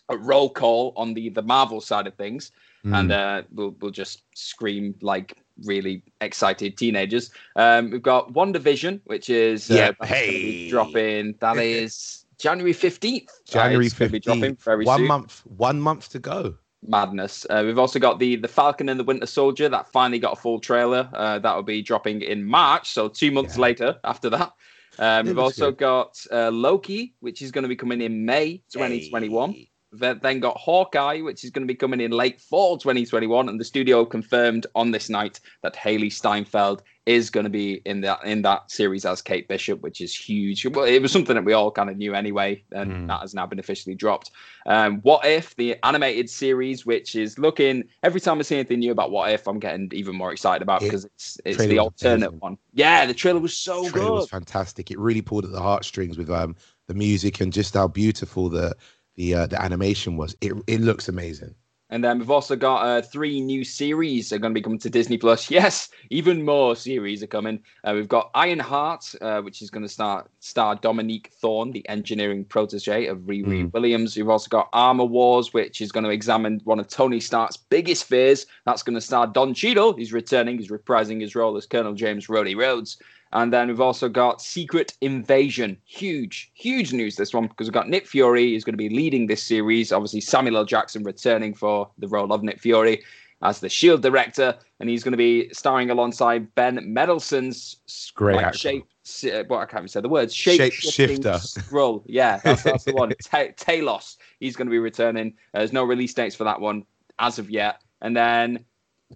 a 0.08 0.16
roll 0.16 0.50
call 0.50 0.92
on 0.96 1.14
the 1.14 1.30
the 1.30 1.42
Marvel 1.42 1.80
side 1.80 2.06
of 2.06 2.14
things, 2.14 2.52
mm. 2.84 2.94
and 2.96 3.12
uh, 3.12 3.42
we'll 3.52 3.74
we'll 3.80 3.90
just 3.90 4.22
scream 4.34 4.94
like 5.00 5.36
really 5.64 6.02
excited 6.20 6.76
teenagers. 6.76 7.30
Um, 7.56 7.90
we've 7.90 8.02
got 8.02 8.32
WandaVision, 8.32 9.00
which 9.04 9.30
is 9.30 9.70
uh, 9.70 9.74
yeah, 10.00 10.06
hey. 10.06 10.68
dropping. 10.68 11.34
That 11.40 11.56
is 11.58 12.25
January 12.38 12.72
fifteenth. 12.72 13.30
January 13.46 13.88
fifteenth. 13.88 14.66
One 14.66 14.98
soon. 14.98 15.06
month. 15.06 15.42
One 15.46 15.80
month 15.80 16.10
to 16.10 16.18
go. 16.18 16.54
Madness. 16.86 17.46
Uh, 17.48 17.62
we've 17.64 17.78
also 17.78 17.98
got 17.98 18.18
the 18.18 18.36
the 18.36 18.48
Falcon 18.48 18.88
and 18.88 19.00
the 19.00 19.04
Winter 19.04 19.26
Soldier 19.26 19.68
that 19.68 19.90
finally 19.90 20.18
got 20.18 20.34
a 20.34 20.36
full 20.36 20.60
trailer. 20.60 21.08
Uh, 21.12 21.38
that 21.38 21.54
will 21.54 21.62
be 21.62 21.82
dropping 21.82 22.22
in 22.22 22.44
March, 22.44 22.90
so 22.90 23.08
two 23.08 23.30
months 23.30 23.56
yeah. 23.56 23.62
later 23.62 23.96
after 24.04 24.30
that. 24.30 24.52
Um, 24.98 25.26
we've 25.26 25.38
also 25.38 25.70
good. 25.70 25.78
got 25.78 26.26
uh, 26.32 26.50
Loki, 26.50 27.14
which 27.20 27.42
is 27.42 27.50
going 27.50 27.62
to 27.62 27.68
be 27.68 27.76
coming 27.76 28.00
in 28.00 28.24
May 28.24 28.62
2021. 28.72 29.52
Hey. 29.52 29.70
Then 29.98 30.40
got 30.40 30.56
Hawkeye, 30.56 31.20
which 31.20 31.44
is 31.44 31.50
going 31.50 31.66
to 31.66 31.72
be 31.72 31.76
coming 31.76 32.00
in 32.00 32.10
late 32.10 32.40
fall 32.40 32.78
2021, 32.78 33.48
and 33.48 33.60
the 33.60 33.64
studio 33.64 34.04
confirmed 34.04 34.66
on 34.74 34.90
this 34.90 35.08
night 35.08 35.40
that 35.62 35.74
Hailee 35.74 36.12
Steinfeld 36.12 36.82
is 37.06 37.30
going 37.30 37.44
to 37.44 37.50
be 37.50 37.80
in 37.84 38.00
that 38.00 38.24
in 38.24 38.42
that 38.42 38.68
series 38.70 39.04
as 39.04 39.22
Kate 39.22 39.46
Bishop, 39.46 39.80
which 39.80 40.00
is 40.00 40.14
huge. 40.14 40.66
Well, 40.66 40.84
it 40.84 41.00
was 41.00 41.12
something 41.12 41.36
that 41.36 41.44
we 41.44 41.52
all 41.52 41.70
kind 41.70 41.88
of 41.88 41.96
knew 41.96 42.14
anyway, 42.14 42.64
and 42.72 42.92
mm. 42.92 43.06
that 43.06 43.20
has 43.20 43.32
now 43.32 43.46
been 43.46 43.60
officially 43.60 43.94
dropped. 43.94 44.32
Um, 44.66 44.98
what 45.02 45.24
if 45.24 45.54
the 45.54 45.76
animated 45.84 46.28
series, 46.28 46.84
which 46.84 47.14
is 47.14 47.38
looking 47.38 47.84
every 48.02 48.20
time 48.20 48.40
I 48.40 48.42
see 48.42 48.56
anything 48.56 48.80
new 48.80 48.90
about 48.90 49.12
What 49.12 49.30
If, 49.30 49.46
I'm 49.46 49.60
getting 49.60 49.88
even 49.92 50.16
more 50.16 50.32
excited 50.32 50.62
about 50.62 50.80
because 50.80 51.04
it, 51.04 51.12
it's 51.14 51.38
it's 51.44 51.58
the 51.58 51.78
alternate 51.78 52.34
one. 52.34 52.58
Yeah, 52.74 53.06
the 53.06 53.14
trailer 53.14 53.38
was 53.38 53.56
so 53.56 53.84
the 53.84 53.90
trailer 53.90 54.08
good. 54.08 54.14
Was 54.14 54.28
fantastic. 54.28 54.90
It 54.90 54.98
really 54.98 55.22
pulled 55.22 55.44
at 55.44 55.52
the 55.52 55.62
heartstrings 55.62 56.18
with 56.18 56.28
um 56.28 56.56
the 56.88 56.94
music 56.94 57.40
and 57.40 57.52
just 57.52 57.74
how 57.74 57.88
beautiful 57.88 58.48
the 58.48 58.76
the 59.16 59.34
uh, 59.34 59.46
the 59.46 59.60
animation 59.60 60.16
was. 60.16 60.36
It 60.40 60.52
it 60.66 60.80
looks 60.80 61.08
amazing. 61.08 61.54
And 61.88 62.02
then 62.02 62.18
we've 62.18 62.30
also 62.32 62.56
got 62.56 62.84
uh, 62.84 63.00
three 63.00 63.40
new 63.40 63.62
series 63.62 64.32
are 64.32 64.38
going 64.38 64.52
to 64.52 64.58
be 64.58 64.62
coming 64.62 64.80
to 64.80 64.90
Disney 64.90 65.18
Plus. 65.18 65.50
Yes, 65.56 65.88
even 66.10 66.44
more 66.44 66.74
series 66.74 67.22
are 67.22 67.28
coming. 67.28 67.60
Uh, 67.84 67.92
we've 67.94 68.08
got 68.08 68.30
Ironheart, 68.34 69.14
uh, 69.20 69.40
which 69.40 69.62
is 69.62 69.70
going 69.70 69.84
to 69.84 69.88
start 69.88 70.28
star 70.40 70.74
Dominique 70.74 71.30
Thorne, 71.40 71.70
the 71.70 71.88
engineering 71.88 72.44
protege 72.44 73.06
of 73.06 73.18
Riri 73.18 73.46
mm. 73.46 73.72
Williams. 73.72 74.16
We've 74.16 74.28
also 74.28 74.48
got 74.48 74.68
Armor 74.72 75.04
Wars, 75.04 75.54
which 75.54 75.80
is 75.80 75.92
going 75.92 76.04
to 76.04 76.10
examine 76.10 76.60
one 76.64 76.80
of 76.80 76.88
Tony 76.88 77.20
Stark's 77.20 77.56
biggest 77.56 78.04
fears. 78.04 78.46
That's 78.64 78.82
going 78.82 78.94
to 78.94 79.00
star 79.00 79.28
Don 79.28 79.54
Cheadle. 79.54 79.94
He's 79.94 80.12
returning. 80.12 80.58
He's 80.58 80.70
reprising 80.70 81.20
his 81.20 81.36
role 81.36 81.56
as 81.56 81.66
Colonel 81.66 81.94
James 81.94 82.26
Rhodey 82.26 82.56
Rhodes. 82.56 82.98
And 83.36 83.52
then 83.52 83.68
we've 83.68 83.82
also 83.82 84.08
got 84.08 84.40
Secret 84.40 84.94
Invasion. 85.02 85.76
Huge, 85.84 86.50
huge 86.54 86.94
news 86.94 87.16
this 87.16 87.34
one 87.34 87.48
because 87.48 87.66
we've 87.66 87.74
got 87.74 87.86
Nick 87.86 88.06
Fury 88.06 88.56
is 88.56 88.64
going 88.64 88.72
to 88.72 88.78
be 88.78 88.88
leading 88.88 89.26
this 89.26 89.42
series. 89.42 89.92
Obviously, 89.92 90.22
Samuel 90.22 90.56
L. 90.56 90.64
Jackson 90.64 91.02
returning 91.04 91.52
for 91.52 91.90
the 91.98 92.08
role 92.08 92.32
of 92.32 92.42
Nick 92.42 92.58
Fury 92.58 93.04
as 93.42 93.60
the 93.60 93.68
Shield 93.68 94.00
director, 94.00 94.56
and 94.80 94.88
he's 94.88 95.04
going 95.04 95.12
to 95.12 95.18
be 95.18 95.52
starring 95.52 95.90
alongside 95.90 96.54
Ben 96.54 96.76
Mendelsohn's 96.76 97.76
great 98.14 98.36
like, 98.36 98.54
shape. 98.54 98.86
Uh, 99.24 99.44
what 99.48 99.58
I 99.58 99.66
can't 99.66 99.82
even 99.82 99.88
say 99.88 100.00
the 100.00 100.08
words 100.08 100.34
shape 100.34 100.72
shifter 100.72 101.32
Skrull. 101.32 102.04
Yeah, 102.06 102.40
that's, 102.42 102.62
that's 102.62 102.84
the 102.84 102.94
one. 102.94 103.12
Ta- 103.22 103.52
Talos. 103.54 104.16
He's 104.40 104.56
going 104.56 104.66
to 104.66 104.72
be 104.72 104.78
returning. 104.78 105.34
Uh, 105.52 105.58
there's 105.58 105.74
no 105.74 105.84
release 105.84 106.14
dates 106.14 106.34
for 106.34 106.44
that 106.44 106.58
one 106.58 106.86
as 107.18 107.38
of 107.38 107.50
yet. 107.50 107.82
And 108.00 108.16
then, 108.16 108.64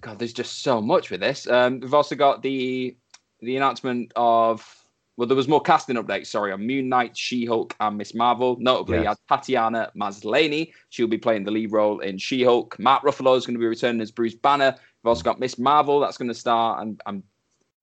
God, 0.02 0.18
there's 0.18 0.34
just 0.34 0.62
so 0.62 0.82
much 0.82 1.10
with 1.10 1.20
this. 1.20 1.48
Um, 1.48 1.80
we've 1.80 1.94
also 1.94 2.14
got 2.14 2.42
the 2.42 2.94
the 3.42 3.56
announcement 3.56 4.12
of 4.16 4.80
well, 5.16 5.26
there 5.26 5.36
was 5.36 5.48
more 5.48 5.60
casting 5.60 5.96
updates. 5.96 6.28
Sorry, 6.28 6.50
on 6.50 6.66
Moon 6.66 6.88
Knight, 6.88 7.14
She-Hulk, 7.14 7.76
and 7.78 7.98
Miss 7.98 8.14
Marvel. 8.14 8.56
Notably, 8.58 9.02
yes. 9.02 9.18
Tatiana 9.28 9.92
Maslany. 9.94 10.72
She'll 10.88 11.08
be 11.08 11.18
playing 11.18 11.44
the 11.44 11.50
lead 11.50 11.72
role 11.72 12.00
in 12.00 12.16
She-Hulk. 12.16 12.78
Matt 12.78 13.02
Ruffalo 13.02 13.36
is 13.36 13.44
going 13.44 13.54
to 13.54 13.60
be 13.60 13.66
returning 13.66 14.00
as 14.00 14.10
Bruce 14.10 14.34
Banner. 14.34 14.74
We've 15.02 15.08
also 15.08 15.22
got 15.22 15.38
Miss 15.38 15.58
Marvel. 15.58 16.00
That's 16.00 16.16
going 16.16 16.28
to 16.28 16.34
star, 16.34 16.80
and 16.80 16.98
I'm 17.04 17.22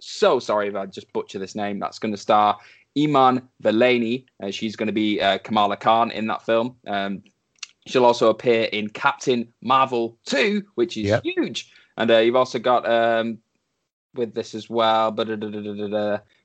so 0.02 0.40
sorry 0.40 0.68
if 0.68 0.76
I 0.76 0.88
just 0.88 1.14
butcher 1.14 1.38
this 1.38 1.54
name. 1.54 1.78
That's 1.80 2.00
going 2.00 2.14
to 2.14 2.18
star 2.18 2.58
Iman 2.98 3.48
Vellani. 3.64 4.26
Uh, 4.42 4.50
she's 4.50 4.76
going 4.76 4.88
to 4.88 4.94
be 4.94 5.22
uh, 5.22 5.38
Kamala 5.38 5.78
Khan 5.78 6.10
in 6.12 6.26
that 6.28 6.44
film. 6.44 6.76
Um, 6.88 7.22
she'll 7.86 8.06
also 8.06 8.30
appear 8.30 8.64
in 8.64 8.90
Captain 8.90 9.48
Marvel 9.62 10.18
2, 10.26 10.64
which 10.76 10.98
is 10.98 11.06
yep. 11.06 11.24
huge. 11.24 11.72
And 11.98 12.10
uh, 12.12 12.18
you've 12.18 12.36
also 12.36 12.60
got 12.60 12.90
um, 12.90 13.40
with 14.18 14.34
this 14.34 14.56
as 14.56 14.70
well. 14.70 15.12
But 15.12 15.28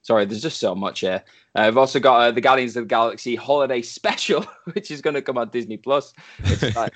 sorry, 0.03 0.25
there's 0.25 0.43
just 0.43 0.61
so 0.61 0.75
much 0.75 1.01
here. 1.01 1.23
Uh, 1.55 1.65
we've 1.67 1.79
also 1.79 2.01
got 2.01 2.21
uh, 2.21 2.31
the 2.31 2.41
Guardians 2.41 2.77
of 2.77 2.85
the 2.85 2.89
Galaxy 2.89 3.35
Holiday 3.37 3.83
Special, 3.83 4.47
which 4.73 4.91
is 4.91 5.01
going 5.01 5.15
to 5.15 5.23
come 5.23 5.39
on 5.39 5.49
Disney 5.49 5.77
Plus. 5.77 6.13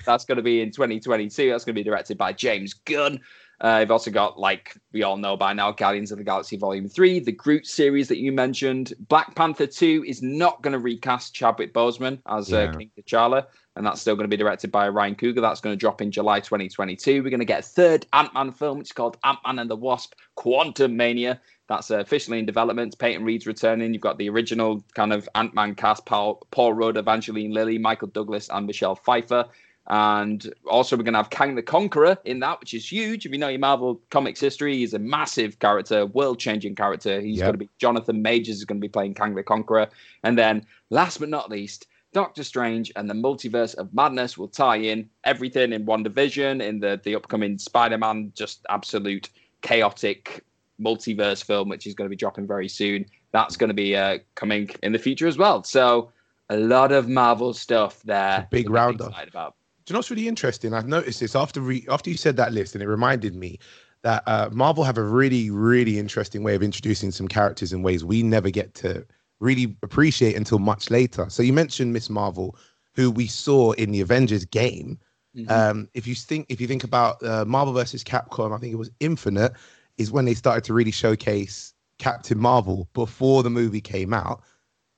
that's 0.05 0.25
going 0.25 0.37
to 0.37 0.41
be 0.41 0.61
in 0.61 0.71
2022. 0.71 1.49
That's 1.49 1.65
going 1.65 1.75
to 1.75 1.79
be 1.79 1.83
directed 1.83 2.17
by 2.17 2.33
James 2.33 2.73
Gunn. 2.73 3.19
Uh, 3.59 3.79
you've 3.81 3.91
also 3.91 4.11
got, 4.11 4.39
like 4.39 4.75
we 4.93 5.01
all 5.01 5.17
know 5.17 5.35
by 5.35 5.51
now, 5.51 5.71
Guardians 5.71 6.11
of 6.11 6.19
the 6.19 6.23
Galaxy 6.23 6.57
Volume 6.57 6.87
3, 6.87 7.19
the 7.19 7.31
Groot 7.31 7.65
series 7.65 8.07
that 8.07 8.19
you 8.19 8.31
mentioned. 8.31 8.93
Black 9.07 9.33
Panther 9.35 9.65
2 9.65 10.05
is 10.07 10.21
not 10.21 10.61
going 10.61 10.73
to 10.73 10.79
recast 10.79 11.33
Chadwick 11.33 11.73
Boseman 11.73 12.19
as 12.27 12.53
uh, 12.53 12.69
yeah. 12.71 12.71
King 12.71 12.91
T'Challa, 12.99 13.47
and 13.75 13.85
that's 13.85 13.99
still 13.99 14.15
going 14.15 14.25
to 14.25 14.29
be 14.29 14.37
directed 14.37 14.71
by 14.71 14.87
Ryan 14.87 15.15
Coogler. 15.15 15.41
That's 15.41 15.59
going 15.59 15.73
to 15.73 15.79
drop 15.79 16.01
in 16.01 16.11
July 16.11 16.39
2022. 16.39 17.23
We're 17.23 17.29
going 17.31 17.39
to 17.39 17.45
get 17.45 17.61
a 17.61 17.63
third 17.63 18.05
Ant 18.13 18.31
Man 18.35 18.51
film, 18.51 18.77
which 18.77 18.89
is 18.89 18.93
called 18.93 19.17
Ant 19.23 19.39
Man 19.43 19.57
and 19.57 19.69
the 19.69 19.75
Wasp 19.75 20.13
Quantumania. 20.37 21.39
That's 21.67 21.89
officially 21.89 22.39
in 22.39 22.45
development. 22.45 22.97
Peyton 22.99 23.25
Reed's 23.25 23.47
returning. 23.47 23.91
You've 23.91 24.01
got 24.01 24.19
the 24.19 24.29
original 24.29 24.83
kind 24.93 25.11
of 25.11 25.27
Ant 25.33 25.55
Man 25.55 25.73
cast: 25.73 26.05
Paul, 26.05 26.45
Paul 26.51 26.73
Rudd, 26.73 26.95
Evangeline 26.95 27.51
Lilly, 27.51 27.79
Michael 27.79 28.07
Douglas, 28.09 28.49
and 28.49 28.67
Michelle 28.67 28.95
Pfeiffer. 28.95 29.45
And 29.89 30.53
also, 30.69 30.97
we're 30.97 31.03
going 31.03 31.13
to 31.13 31.19
have 31.19 31.29
Kang 31.29 31.55
the 31.55 31.63
Conqueror 31.63 32.17
in 32.25 32.39
that, 32.41 32.59
which 32.59 32.73
is 32.73 32.91
huge. 32.91 33.25
If 33.25 33.31
you 33.31 33.37
know 33.37 33.47
your 33.47 33.59
Marvel 33.59 34.01
Comics 34.09 34.39
history, 34.39 34.77
he's 34.77 34.93
a 34.93 34.99
massive 34.99 35.59
character, 35.59 36.05
world 36.07 36.39
changing 36.39 36.75
character. 36.75 37.21
He's 37.21 37.37
Yep. 37.37 37.45
going 37.45 37.53
to 37.53 37.57
be 37.59 37.69
Jonathan 37.77 38.21
Majors 38.21 38.57
is 38.57 38.65
going 38.65 38.81
to 38.81 38.85
be 38.85 38.89
playing 38.91 39.13
Kang 39.13 39.33
the 39.33 39.43
Conqueror. 39.43 39.87
And 40.23 40.37
then, 40.37 40.65
last 40.89 41.19
but 41.19 41.29
not 41.29 41.49
least, 41.49 41.87
Doctor 42.13 42.43
Strange 42.43 42.91
and 42.95 43.09
the 43.09 43.13
Multiverse 43.13 43.75
of 43.75 43.93
Madness 43.93 44.37
will 44.37 44.47
tie 44.47 44.77
in 44.77 45.09
everything 45.23 45.71
in 45.71 45.85
WandaVision 45.85 46.61
in 46.61 46.79
the, 46.79 46.99
the 47.03 47.15
upcoming 47.15 47.57
Spider 47.57 47.97
Man, 47.97 48.31
just 48.35 48.65
absolute 48.69 49.29
chaotic 49.61 50.43
multiverse 50.81 51.43
film, 51.43 51.69
which 51.69 51.85
is 51.87 51.93
going 51.93 52.05
to 52.05 52.09
be 52.09 52.15
dropping 52.15 52.47
very 52.47 52.67
soon. 52.69 53.05
That's 53.31 53.57
going 53.57 53.69
to 53.69 53.73
be 53.73 53.95
uh, 53.95 54.19
coming 54.35 54.69
in 54.83 54.93
the 54.93 54.99
future 54.99 55.27
as 55.27 55.37
well. 55.37 55.63
So, 55.63 56.11
a 56.49 56.57
lot 56.57 56.93
of 56.93 57.09
Marvel 57.09 57.53
stuff 57.53 58.01
there. 58.03 58.47
big 58.49 58.67
that 58.67 58.71
we're 58.71 58.91
excited 59.09 59.29
About. 59.29 59.56
Do 59.87 59.91
you 59.91 59.93
know 59.93 59.99
what's 59.99 60.11
really 60.11 60.27
interesting? 60.27 60.73
I've 60.73 60.85
noticed 60.85 61.21
this 61.21 61.33
after 61.33 61.61
re- 61.61 61.85
after 61.89 62.09
you 62.09 62.17
said 62.17 62.35
that 62.35 62.51
list, 62.51 62.75
and 62.75 62.83
it 62.83 62.87
reminded 62.87 63.35
me 63.35 63.57
that 64.01 64.21
uh, 64.27 64.49
Marvel 64.51 64.83
have 64.83 64.97
a 64.97 65.03
really, 65.03 65.49
really 65.49 65.97
interesting 65.97 66.43
way 66.43 66.55
of 66.55 66.61
introducing 66.61 67.09
some 67.09 67.29
characters 67.29 67.71
in 67.71 67.83
ways 67.83 68.03
we 68.03 68.21
never 68.21 68.49
get 68.49 68.73
to 68.75 69.05
really 69.39 69.77
appreciate 69.83 70.35
until 70.35 70.59
much 70.59 70.91
later. 70.91 71.27
So 71.29 71.41
you 71.41 71.53
mentioned 71.53 71.93
Miss 71.93 72.09
Marvel, 72.09 72.57
who 72.95 73.09
we 73.09 73.27
saw 73.27 73.71
in 73.73 73.91
the 73.91 74.01
Avengers 74.01 74.43
game. 74.43 74.99
Mhm. 75.37 75.49
Um, 75.49 75.89
if 75.93 76.05
you 76.05 76.15
think 76.15 76.47
if 76.49 76.59
you 76.59 76.67
think 76.67 76.83
about 76.83 77.23
uh, 77.23 77.45
Marvel 77.45 77.73
versus 77.73 78.03
Capcom, 78.03 78.53
I 78.53 78.57
think 78.57 78.73
it 78.73 78.77
was 78.77 78.91
Infinite, 78.99 79.53
is 79.97 80.11
when 80.11 80.25
they 80.25 80.33
started 80.33 80.65
to 80.65 80.73
really 80.73 80.91
showcase 80.91 81.73
Captain 81.97 82.37
Marvel 82.37 82.89
before 82.91 83.41
the 83.41 83.49
movie 83.49 83.81
came 83.81 84.13
out. 84.13 84.41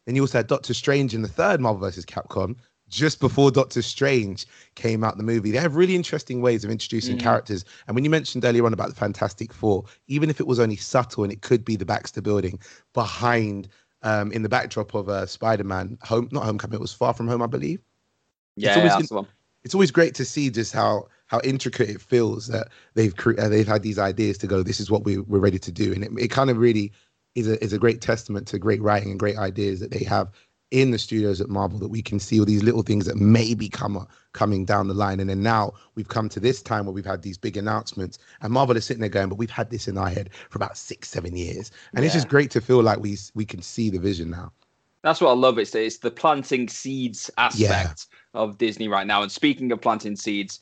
Then 0.07 0.15
you 0.15 0.23
also 0.23 0.39
had 0.39 0.47
Doctor 0.47 0.73
Strange 0.73 1.13
in 1.13 1.21
the 1.21 1.27
third 1.27 1.61
Marvel 1.61 1.79
versus 1.79 2.07
Capcom, 2.07 2.55
just 2.89 3.19
before 3.19 3.51
Doctor 3.51 3.81
Strange 3.81 4.45
came 4.75 5.03
out 5.03 5.17
the 5.17 5.23
movie. 5.23 5.51
They 5.51 5.57
have 5.59 5.75
really 5.75 5.95
interesting 5.95 6.41
ways 6.41 6.63
of 6.63 6.71
introducing 6.71 7.17
Mhm. 7.17 7.21
characters. 7.21 7.65
And 7.87 7.95
when 7.95 8.03
you 8.03 8.09
mentioned 8.09 8.43
earlier 8.45 8.65
on 8.65 8.73
about 8.73 8.89
the 8.89 8.95
Fantastic 8.95 9.53
Four, 9.53 9.85
even 10.07 10.29
if 10.29 10.39
it 10.39 10.47
was 10.47 10.59
only 10.59 10.75
subtle 10.75 11.23
and 11.23 11.31
it 11.31 11.41
could 11.41 11.63
be 11.63 11.75
the 11.75 11.85
Baxter 11.85 12.21
building 12.21 12.59
behind 12.93 13.67
um, 14.01 14.31
in 14.31 14.43
the 14.43 14.49
backdrop 14.49 14.93
of 14.93 15.09
uh, 15.09 15.25
Spider-Man 15.25 15.97
home 16.03 16.29
not 16.31 16.45
homecoming, 16.45 16.75
it 16.75 16.81
was 16.81 16.93
far 16.93 17.13
from 17.13 17.27
home, 17.27 17.41
I 17.41 17.47
believe. 17.47 17.81
Yeah, 18.55 18.69
it's 18.69 18.77
always 18.77 18.91
that's 18.93 19.01
in- 19.11 19.15
the 19.15 19.21
one. 19.21 19.27
It's 19.65 19.73
always 19.73 19.91
great 19.91 20.15
to 20.15 20.23
see 20.25 20.49
just 20.49 20.71
how 20.73 21.07
how 21.27 21.41
intricate 21.43 21.89
it 21.89 22.01
feels 22.01 22.47
that 22.47 22.69
they've 22.93 23.15
cre- 23.15 23.37
uh, 23.37 23.49
they've 23.49 23.67
had 23.67 23.83
these 23.83 23.99
ideas 23.99 24.37
to 24.39 24.47
go. 24.47 24.63
This 24.63 24.79
is 24.79 24.89
what 24.89 25.03
we 25.03 25.17
we're 25.17 25.39
ready 25.39 25.59
to 25.59 25.71
do, 25.71 25.91
and 25.93 26.03
it, 26.05 26.11
it 26.17 26.27
kind 26.29 26.49
of 26.49 26.57
really 26.57 26.93
is 27.35 27.47
a 27.49 27.61
is 27.61 27.73
a 27.73 27.77
great 27.77 27.99
testament 27.99 28.47
to 28.47 28.57
great 28.57 28.81
writing 28.81 29.11
and 29.11 29.19
great 29.19 29.37
ideas 29.37 29.81
that 29.81 29.91
they 29.91 30.05
have 30.05 30.31
in 30.71 30.91
the 30.91 30.97
studios 30.99 31.41
at 31.41 31.49
Marvel 31.49 31.79
that 31.79 31.87
we 31.89 32.01
can 32.01 32.19
see 32.19 32.39
all 32.39 32.45
these 32.45 32.63
little 32.63 32.83
things 32.83 33.05
that 33.05 33.15
may 33.17 33.53
be 33.55 33.69
come, 33.69 34.07
coming 34.33 34.65
down 34.65 34.87
the 34.87 34.93
line. 34.93 35.19
And 35.19 35.29
then 35.29 35.41
now 35.41 35.73
we've 35.95 36.07
come 36.07 36.29
to 36.29 36.39
this 36.39 36.61
time 36.61 36.85
where 36.85 36.93
we've 36.93 37.05
had 37.05 37.23
these 37.23 37.37
big 37.37 37.57
announcements, 37.57 38.19
and 38.41 38.53
Marvel 38.53 38.77
is 38.77 38.85
sitting 38.85 39.01
there 39.01 39.09
going, 39.09 39.29
"But 39.29 39.37
we've 39.37 39.49
had 39.49 39.71
this 39.71 39.87
in 39.87 39.97
our 39.97 40.09
head 40.09 40.29
for 40.49 40.57
about 40.57 40.77
six, 40.77 41.09
seven 41.09 41.35
years," 41.35 41.71
and 41.93 42.05
it's 42.05 42.13
just 42.13 42.27
great 42.27 42.51
to 42.51 42.61
feel 42.61 42.83
like 42.83 42.99
we 42.99 43.17
we 43.33 43.45
can 43.45 43.61
see 43.61 43.89
the 43.89 43.99
vision 43.99 44.29
now. 44.29 44.51
That's 45.01 45.21
what 45.21 45.31
I 45.31 45.33
love. 45.33 45.57
It's 45.57 45.73
it's 45.73 45.97
the 45.97 46.11
planting 46.11 46.67
seeds 46.67 47.31
aspect 47.37 48.07
of 48.33 48.57
Disney 48.57 48.87
right 48.87 49.07
now. 49.07 49.23
And 49.23 49.31
speaking 49.31 49.71
of 49.71 49.81
planting 49.81 50.15
seeds, 50.15 50.59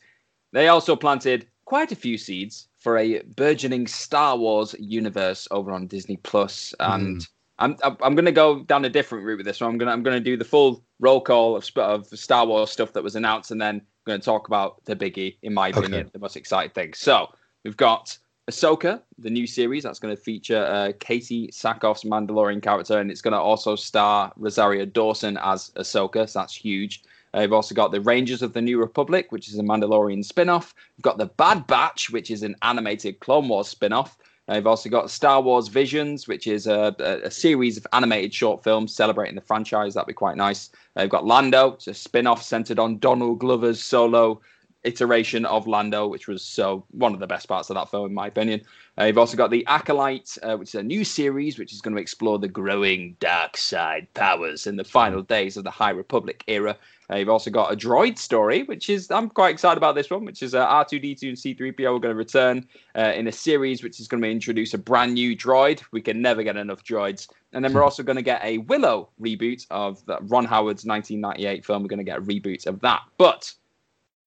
they 0.54 0.68
also 0.68 0.96
planted 0.96 1.48
quite 1.66 1.92
a 1.92 1.96
few 1.96 2.18
seeds 2.18 2.70
for 2.78 2.98
a 2.98 3.22
burgeoning 3.36 3.88
Star 3.88 4.38
Wars 4.38 4.74
universe 4.80 5.48
over 5.52 5.72
on 5.72 5.88
Disney 5.88 6.18
Plus. 6.18 6.74
Mm. 6.80 6.96
And 6.96 7.28
I'm 7.37 7.37
I'm 7.60 7.76
I'm 7.82 8.16
going 8.16 8.26
to 8.26 8.32
go 8.32 8.64
down 8.64 8.86
a 8.86 8.90
different 8.90 9.26
route 9.26 9.38
with 9.38 9.46
this 9.46 9.62
one. 9.62 9.72
I'm 9.72 9.78
gonna 9.78 9.92
I'm 9.92 10.04
gonna 10.04 10.20
do 10.20 10.38
the 10.38 10.46
full 10.46 10.84
roll 11.00 11.22
call 11.22 11.56
of 11.56 11.70
of 11.78 12.08
Star 12.08 12.46
Wars 12.46 12.70
stuff 12.72 12.94
that 12.94 13.04
was 13.04 13.16
announced, 13.16 13.52
and 13.52 13.60
then 13.62 13.76
I'm 13.78 13.82
going 14.06 14.20
to 14.20 14.26
talk 14.26 14.48
about 14.48 14.84
the 14.86 14.96
biggie, 14.96 15.38
in 15.42 15.54
my 15.54 15.70
opinion, 15.70 16.02
Okay. 16.02 16.10
the 16.14 16.20
most 16.20 16.36
exciting 16.38 16.72
thing. 16.72 16.94
So 16.94 17.34
we've 17.64 17.78
got 17.78 18.18
Ahsoka, 18.50 19.02
the 19.18 19.30
new 19.30 19.46
series 19.46 19.84
that's 19.84 20.00
going 20.00 20.16
to 20.16 20.22
feature 20.22 20.64
uh, 20.64 20.92
Katee 21.00 21.50
Sackhoff's 21.52 22.04
Mandalorian 22.06 22.62
character, 22.62 23.00
and 23.00 23.12
it's 23.12 23.22
going 23.22 23.34
to 23.34 23.40
also 23.40 23.76
star 23.76 24.32
Rosario 24.38 24.86
Dawson 24.86 25.38
as 25.42 25.72
Ahsoka. 25.72 26.30
So 26.30 26.40
that's 26.40 26.56
huge. 26.56 27.04
Uh, 27.34 27.40
we've 27.42 27.52
also 27.54 27.76
got 27.76 27.92
the 27.92 28.00
Rangers 28.00 28.42
of 28.42 28.54
the 28.54 28.62
New 28.62 28.80
Republic, 28.80 29.32
which 29.32 29.50
is 29.50 29.60
a 29.60 29.64
Mandalorian 29.64 30.24
spin-off. 30.24 30.74
We've 30.96 31.04
got 31.04 31.18
the 31.18 31.26
Bad 31.26 31.68
Batch, 31.68 32.10
which 32.10 32.32
is 32.32 32.42
an 32.42 32.56
animated 32.62 33.20
Clone 33.20 33.50
Wars 33.50 33.68
spin-off. 33.68 34.18
Uh, 34.22 34.22
we've 34.48 34.68
also 34.68 34.90
got 34.90 35.10
Star 35.12 35.42
Wars 35.42 35.68
Visions, 35.68 36.28
which 36.28 36.48
is 36.48 36.68
a, 36.68 36.96
a, 37.24 37.32
series 37.32 37.78
of 37.78 37.86
animated 37.94 38.34
short 38.34 38.64
films 38.64 38.94
celebrating 38.94 39.36
the 39.36 39.42
franchise. 39.42 39.94
That'd 39.94 40.08
be 40.08 40.14
quite 40.14 40.38
nice. 40.38 40.70
We've 40.96 41.10
got 41.10 41.26
Lando, 41.26 41.74
it's 41.74 41.88
a 41.88 41.94
spin-off 41.94 42.42
centered 42.42 42.80
on 42.80 43.00
Donald 43.00 43.40
Glover's 43.40 43.84
solo 43.84 44.42
iteration 44.84 45.46
of 45.46 45.68
Lando, 45.68 46.08
which 46.08 46.28
was 46.28 46.42
so 46.42 46.86
one 46.92 47.14
of 47.14 47.20
the 47.20 47.28
best 47.28 47.48
parts 47.48 47.70
of 47.70 47.76
that 47.76 47.92
film, 47.92 48.08
in 48.08 48.14
my 48.14 48.28
opinion. 48.28 48.62
Uh, 48.98 49.04
you've 49.06 49.18
also 49.18 49.38
got 49.38 49.52
the 49.52 49.66
Acolyte, 49.68 50.38
uh, 50.42 50.56
which 50.56 50.70
is 50.70 50.76
a 50.76 50.84
new 50.84 51.04
series 51.04 51.60
which 51.60 51.74
is 51.74 51.82
going 51.82 51.96
to 51.96 52.02
explore 52.02 52.40
the 52.40 52.48
growing 52.48 53.16
dark 53.20 53.58
side 53.58 54.08
powers 54.14 54.66
in 54.66 54.78
the 54.78 54.84
final 54.84 55.22
days 55.22 55.58
of 55.58 55.64
the 55.64 55.72
High 55.72 55.92
Republic 55.92 56.44
era. 56.48 56.78
Uh, 57.10 57.16
you've 57.16 57.30
also 57.30 57.50
got 57.50 57.72
a 57.72 57.76
droid 57.76 58.18
story, 58.18 58.64
which 58.64 58.90
is 58.90 59.10
I'm 59.10 59.30
quite 59.30 59.52
excited 59.52 59.78
about 59.78 59.96
this 59.96 60.10
one, 60.10 60.26
which 60.26 60.44
is 60.44 60.54
uh, 60.54 60.68
R2D2 60.68 61.30
and 61.30 61.38
C3PO 61.38 61.96
are 61.96 62.00
going 62.00 62.14
to 62.14 62.16
return 62.16 62.68
uh, 62.98 63.14
in 63.16 63.28
a 63.28 63.32
series 63.32 63.82
which 63.82 64.00
is 64.00 64.08
going 64.08 64.22
to 64.22 64.30
introduce 64.30 64.74
a 64.74 64.78
brand 64.78 65.14
new 65.14 65.36
droid. 65.36 65.82
We 65.92 66.02
can 66.02 66.22
never 66.22 66.44
get 66.44 66.58
enough 66.58 66.84
droids. 66.84 67.30
And 67.54 67.64
then 67.64 67.74
we're 67.74 67.84
also 67.84 68.04
going 68.04 68.18
to 68.18 68.22
get 68.22 68.44
a 68.44 68.58
Willow 68.60 69.10
reboot 69.22 69.66
of 69.72 70.06
the 70.06 70.20
Ron 70.24 70.44
Howard's 70.44 70.86
1998 70.86 71.66
film. 71.66 71.82
We're 71.82 71.88
going 71.88 72.00
to 72.00 72.04
get 72.04 72.18
a 72.18 72.22
reboot 72.22 72.68
of 72.68 72.82
that. 72.82 73.04
But 73.18 73.54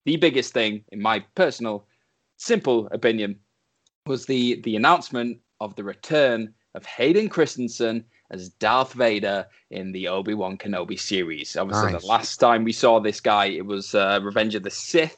the 0.07 0.17
biggest 0.17 0.55
thing, 0.55 0.83
in 0.91 1.03
my 1.03 1.21
personal, 1.35 1.85
simple 2.39 2.89
opinion, 2.93 3.39
was 4.07 4.25
the 4.25 4.61
the 4.63 4.77
announcement 4.77 5.39
of 5.61 5.77
the 5.77 5.85
return 5.85 6.55
of 6.75 6.87
Hayden 6.87 7.29
Christensen 7.29 8.05
as 8.31 8.49
Darth 8.49 8.93
Vader 8.93 9.47
in 9.71 9.93
the 9.93 10.09
Obi 10.09 10.35
Wan 10.35 10.57
Kenobi 10.57 10.99
series. 10.99 11.57
Obviously, 11.57 11.93
Nice. 11.93 12.03
the 12.03 12.07
last 12.07 12.37
time 12.37 12.65
we 12.65 12.73
saw 12.73 13.01
this 13.01 13.21
guy, 13.21 13.47
it 13.47 13.67
was 13.67 13.95
uh, 13.95 14.21
Revenge 14.23 14.55
of 14.55 14.63
the 14.63 14.71
Sith. 14.71 15.17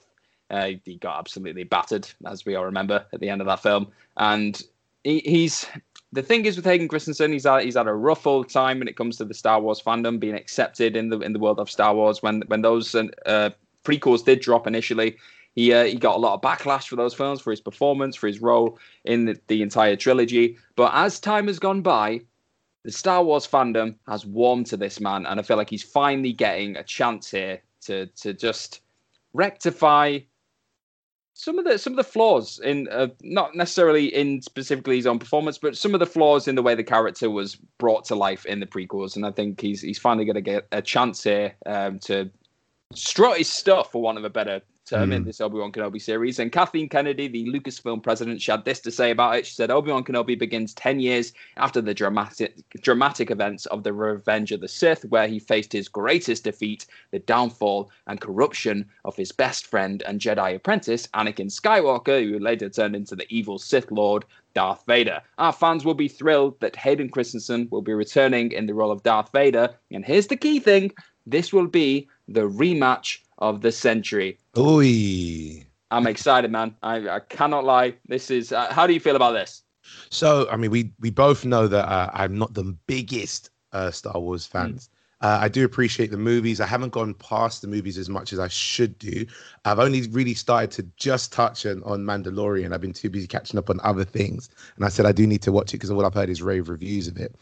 Uh, 0.50 0.72
he 0.84 0.96
got 0.96 1.18
absolutely 1.18 1.64
battered, 1.64 2.06
as 2.26 2.44
we 2.44 2.54
all 2.54 2.64
remember 2.64 3.06
at 3.12 3.20
the 3.20 3.28
end 3.28 3.40
of 3.40 3.46
that 3.46 3.62
film. 3.62 3.88
And 4.16 4.60
he, 5.04 5.20
he's 5.20 5.66
the 6.12 6.22
thing 6.22 6.44
is 6.44 6.56
with 6.56 6.66
Hayden 6.66 6.88
Christensen, 6.88 7.32
he's 7.32 7.44
had, 7.44 7.64
he's 7.64 7.76
had 7.76 7.86
a 7.86 7.94
rough 7.94 8.26
old 8.26 8.50
time 8.50 8.78
when 8.78 8.88
it 8.88 8.96
comes 8.96 9.16
to 9.16 9.24
the 9.24 9.34
Star 9.34 9.60
Wars 9.60 9.80
fandom, 9.80 10.20
being 10.20 10.34
accepted 10.34 10.96
in 10.96 11.08
the 11.08 11.20
in 11.20 11.32
the 11.32 11.38
world 11.38 11.58
of 11.58 11.70
Star 11.70 11.94
Wars. 11.94 12.22
When 12.22 12.42
when 12.48 12.62
those 12.62 12.94
uh, 12.94 13.50
prequels 13.84 14.24
did 14.24 14.40
drop 14.40 14.66
initially, 14.66 15.16
he 15.54 15.72
uh, 15.72 15.84
he 15.84 15.96
got 15.96 16.16
a 16.16 16.18
lot 16.18 16.34
of 16.34 16.42
backlash 16.42 16.88
for 16.88 16.96
those 16.96 17.14
films 17.14 17.40
for 17.40 17.50
his 17.50 17.60
performance, 17.60 18.14
for 18.14 18.26
his 18.26 18.42
role 18.42 18.78
in 19.04 19.24
the, 19.24 19.40
the 19.48 19.62
entire 19.62 19.96
trilogy. 19.96 20.58
But 20.76 20.92
as 20.94 21.18
time 21.18 21.46
has 21.46 21.58
gone 21.58 21.80
by, 21.80 22.20
the 22.84 22.92
Star 22.92 23.22
Wars 23.22 23.46
fandom 23.46 23.94
has 24.08 24.26
warmed 24.26 24.66
to 24.66 24.76
this 24.76 25.00
man, 25.00 25.26
and 25.26 25.38
I 25.38 25.42
feel 25.42 25.56
like 25.56 25.70
he's 25.70 25.82
finally 25.82 26.32
getting 26.32 26.76
a 26.76 26.82
chance 26.82 27.30
here 27.30 27.60
to 27.82 28.06
to 28.06 28.32
just 28.32 28.80
rectify 29.32 30.18
some 31.34 31.58
of 31.58 31.64
the 31.64 31.78
some 31.78 31.92
of 31.92 31.96
the 31.96 32.04
flaws 32.04 32.60
in 32.60 32.88
uh, 32.88 33.08
not 33.22 33.54
necessarily 33.54 34.06
in 34.14 34.42
specifically 34.42 34.96
his 34.96 35.06
own 35.06 35.18
performance, 35.18 35.58
but 35.58 35.76
some 35.76 35.94
of 35.94 36.00
the 36.00 36.06
flaws 36.06 36.48
in 36.48 36.54
the 36.54 36.62
way 36.62 36.74
the 36.74 36.84
character 36.84 37.30
was 37.30 37.56
brought 37.78 38.04
to 38.06 38.14
life 38.14 38.44
in 38.46 38.60
the 38.60 38.66
prequels. 38.66 39.16
And 39.16 39.24
I 39.24 39.30
think 39.30 39.60
he's 39.60 39.80
he's 39.80 39.98
finally 39.98 40.24
going 40.24 40.34
to 40.34 40.40
get 40.40 40.66
a 40.72 40.82
chance 40.82 41.22
here 41.22 41.54
um, 41.66 41.98
to 42.00 42.30
strut 42.94 43.38
his 43.38 43.48
stuff, 43.48 43.92
for 43.92 44.02
want 44.02 44.18
of 44.18 44.24
a 44.24 44.30
better 44.30 44.60
term, 44.84 45.12
in 45.12 45.22
Mm. 45.22 45.26
this 45.26 45.40
Obi 45.40 45.58
Wan 45.58 45.72
Kenobi 45.72 46.00
series. 46.00 46.38
And 46.38 46.50
Kathleen 46.50 46.88
Kennedy, 46.88 47.28
the 47.28 47.46
Lucasfilm 47.46 48.02
president, 48.02 48.40
she 48.40 48.50
had 48.50 48.64
this 48.64 48.80
to 48.80 48.90
say 48.90 49.10
about 49.10 49.36
it. 49.36 49.46
She 49.46 49.54
said, 49.54 49.70
"Obi 49.70 49.90
Wan 49.90 50.04
Kenobi 50.04 50.38
begins 50.38 50.74
ten 50.74 51.00
years 51.00 51.32
after 51.56 51.80
the 51.80 51.94
dramatic 51.94 52.54
dramatic 52.80 53.30
events 53.30 53.66
of 53.66 53.82
the 53.82 53.92
Revenge 53.92 54.52
of 54.52 54.60
the 54.60 54.68
Sith, 54.68 55.04
where 55.06 55.28
he 55.28 55.38
faced 55.38 55.72
his 55.72 55.88
greatest 55.88 56.44
defeat, 56.44 56.86
the 57.10 57.18
downfall 57.20 57.90
and 58.06 58.20
corruption 58.20 58.86
of 59.04 59.16
his 59.16 59.32
best 59.32 59.66
friend 59.66 60.02
and 60.06 60.20
Jedi 60.20 60.54
apprentice, 60.54 61.06
Anakin 61.14 61.50
Skywalker, 61.50 62.22
who 62.22 62.38
later 62.38 62.68
turned 62.68 62.96
into 62.96 63.16
the 63.16 63.26
evil 63.28 63.58
Sith 63.58 63.90
Lord." 63.90 64.24
Darth 64.54 64.84
Vader. 64.86 65.22
Our 65.38 65.52
fans 65.52 65.82
will 65.82 65.94
be 65.94 66.08
thrilled 66.08 66.60
that 66.60 66.76
Hayden 66.76 67.08
Christensen 67.08 67.68
will 67.70 67.80
be 67.80 67.94
returning 67.94 68.52
in 68.52 68.66
the 68.66 68.74
role 68.74 68.90
of 68.90 69.02
Darth 69.02 69.32
Vader. 69.32 69.70
And 69.90 70.04
here's 70.04 70.26
the 70.26 70.36
key 70.36 70.60
thing 70.60 70.92
this 71.26 71.54
will 71.54 71.68
be 71.68 72.06
the 72.28 72.48
rematch 72.48 73.20
of 73.42 73.60
the 73.60 73.72
century. 73.72 74.38
Oy. 74.56 75.66
I'm 75.90 76.06
excited, 76.06 76.50
man. 76.50 76.74
I, 76.82 77.08
I 77.08 77.20
cannot 77.20 77.64
lie. 77.64 77.94
This 78.06 78.30
is. 78.30 78.52
Uh, 78.52 78.72
how 78.72 78.86
do 78.86 78.94
you 78.94 79.00
feel 79.00 79.16
about 79.16 79.32
this? 79.32 79.62
So, 80.10 80.48
I 80.50 80.56
mean, 80.56 80.70
we 80.70 80.92
we 81.00 81.10
both 81.10 81.44
know 81.44 81.66
that 81.66 81.86
uh, 81.86 82.10
I'm 82.14 82.38
not 82.38 82.54
the 82.54 82.64
biggest 82.86 83.50
uh, 83.72 83.90
Star 83.90 84.18
Wars 84.18 84.46
fans. 84.46 84.88
Uh, 85.20 85.38
I 85.40 85.48
do 85.48 85.64
appreciate 85.64 86.10
the 86.10 86.16
movies. 86.16 86.60
I 86.60 86.66
haven't 86.66 86.90
gone 86.90 87.14
past 87.14 87.62
the 87.62 87.68
movies 87.68 87.96
as 87.96 88.08
much 88.08 88.32
as 88.32 88.38
I 88.38 88.48
should 88.48 88.98
do. 88.98 89.24
I've 89.64 89.78
only 89.78 90.08
really 90.08 90.34
started 90.34 90.72
to 90.72 90.82
just 90.96 91.32
touch 91.32 91.64
on, 91.64 91.82
on 91.84 92.04
Mandalorian. 92.04 92.72
I've 92.72 92.80
been 92.80 92.92
too 92.92 93.10
busy 93.10 93.28
catching 93.28 93.58
up 93.58 93.70
on 93.70 93.78
other 93.84 94.04
things. 94.04 94.48
And 94.76 94.84
I 94.84 94.88
said 94.88 95.06
I 95.06 95.12
do 95.12 95.26
need 95.26 95.42
to 95.42 95.52
watch 95.52 95.70
it 95.70 95.76
because 95.76 95.92
all 95.92 96.04
I've 96.04 96.14
heard 96.14 96.28
is 96.28 96.42
rave 96.42 96.68
reviews 96.68 97.06
of 97.06 97.18
it. 97.18 97.36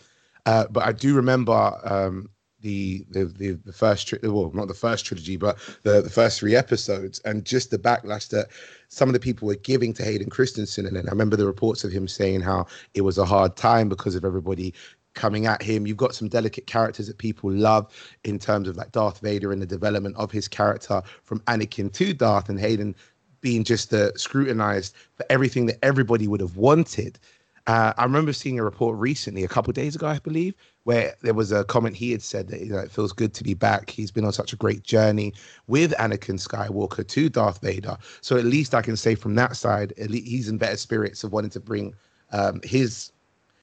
Uh, 0.44 0.66
but 0.70 0.84
I 0.84 0.92
do 0.92 1.14
remember 1.14 1.72
um, 1.84 2.28
the, 2.62 3.04
the 3.10 3.24
the 3.24 3.52
the 3.64 3.72
first 3.72 4.08
tri- 4.08 4.18
well 4.22 4.50
not 4.52 4.68
the 4.68 4.74
first 4.74 5.06
trilogy 5.06 5.36
but 5.36 5.58
the 5.82 6.02
the 6.02 6.10
first 6.10 6.40
three 6.40 6.54
episodes 6.54 7.18
and 7.20 7.44
just 7.44 7.70
the 7.70 7.78
backlash 7.78 8.28
that 8.28 8.48
some 8.90 9.08
of 9.08 9.12
the 9.12 9.20
people 9.20 9.46
were 9.46 9.54
giving 9.54 9.92
to 9.94 10.04
Hayden 10.04 10.28
Christensen. 10.28 10.84
And 10.84 10.96
then 10.96 11.08
I 11.08 11.12
remember 11.12 11.36
the 11.36 11.46
reports 11.46 11.84
of 11.84 11.92
him 11.92 12.08
saying 12.08 12.40
how 12.40 12.66
it 12.94 13.02
was 13.02 13.18
a 13.18 13.24
hard 13.24 13.56
time 13.56 13.88
because 13.88 14.16
of 14.16 14.24
everybody 14.24 14.74
coming 15.14 15.46
at 15.46 15.62
him. 15.62 15.86
You've 15.86 15.96
got 15.96 16.14
some 16.14 16.28
delicate 16.28 16.66
characters 16.66 17.06
that 17.06 17.18
people 17.18 17.50
love 17.50 17.92
in 18.24 18.38
terms 18.38 18.68
of 18.68 18.76
like 18.76 18.92
Darth 18.92 19.20
Vader 19.20 19.52
and 19.52 19.62
the 19.62 19.66
development 19.66 20.16
of 20.16 20.30
his 20.30 20.48
character 20.48 21.02
from 21.22 21.40
Anakin 21.40 21.92
to 21.94 22.12
Darth 22.12 22.48
and 22.48 22.58
Hayden 22.58 22.94
being 23.40 23.64
just 23.64 23.94
scrutinized 24.16 24.94
for 25.14 25.24
everything 25.30 25.66
that 25.66 25.78
everybody 25.82 26.28
would 26.28 26.40
have 26.40 26.56
wanted. 26.56 27.18
Uh, 27.66 27.92
I 27.96 28.02
remember 28.02 28.32
seeing 28.32 28.58
a 28.58 28.64
report 28.64 28.98
recently, 28.98 29.44
a 29.44 29.48
couple 29.48 29.72
days 29.72 29.94
ago, 29.94 30.06
I 30.08 30.18
believe, 30.18 30.54
where 30.84 31.14
there 31.22 31.34
was 31.34 31.52
a 31.52 31.64
comment 31.64 31.96
he 31.96 32.10
had 32.10 32.22
said 32.22 32.48
that 32.48 32.60
you 32.60 32.72
know 32.72 32.78
it 32.78 32.90
feels 32.90 33.12
good 33.12 33.34
to 33.34 33.44
be 33.44 33.54
back. 33.54 33.90
He's 33.90 34.10
been 34.10 34.24
on 34.24 34.32
such 34.32 34.52
a 34.52 34.56
great 34.56 34.82
journey 34.82 35.34
with 35.66 35.92
Anakin 35.92 36.44
Skywalker 36.44 37.06
to 37.06 37.28
Darth 37.28 37.60
Vader. 37.60 37.96
So 38.20 38.36
at 38.36 38.44
least 38.44 38.74
I 38.74 38.82
can 38.82 38.96
say 38.96 39.14
from 39.14 39.34
that 39.34 39.56
side, 39.56 39.92
at 39.98 40.10
least 40.10 40.28
he's 40.28 40.48
in 40.48 40.58
better 40.58 40.76
spirits 40.76 41.24
of 41.24 41.32
wanting 41.32 41.50
to 41.50 41.60
bring 41.60 41.94
um, 42.32 42.60
his 42.64 43.12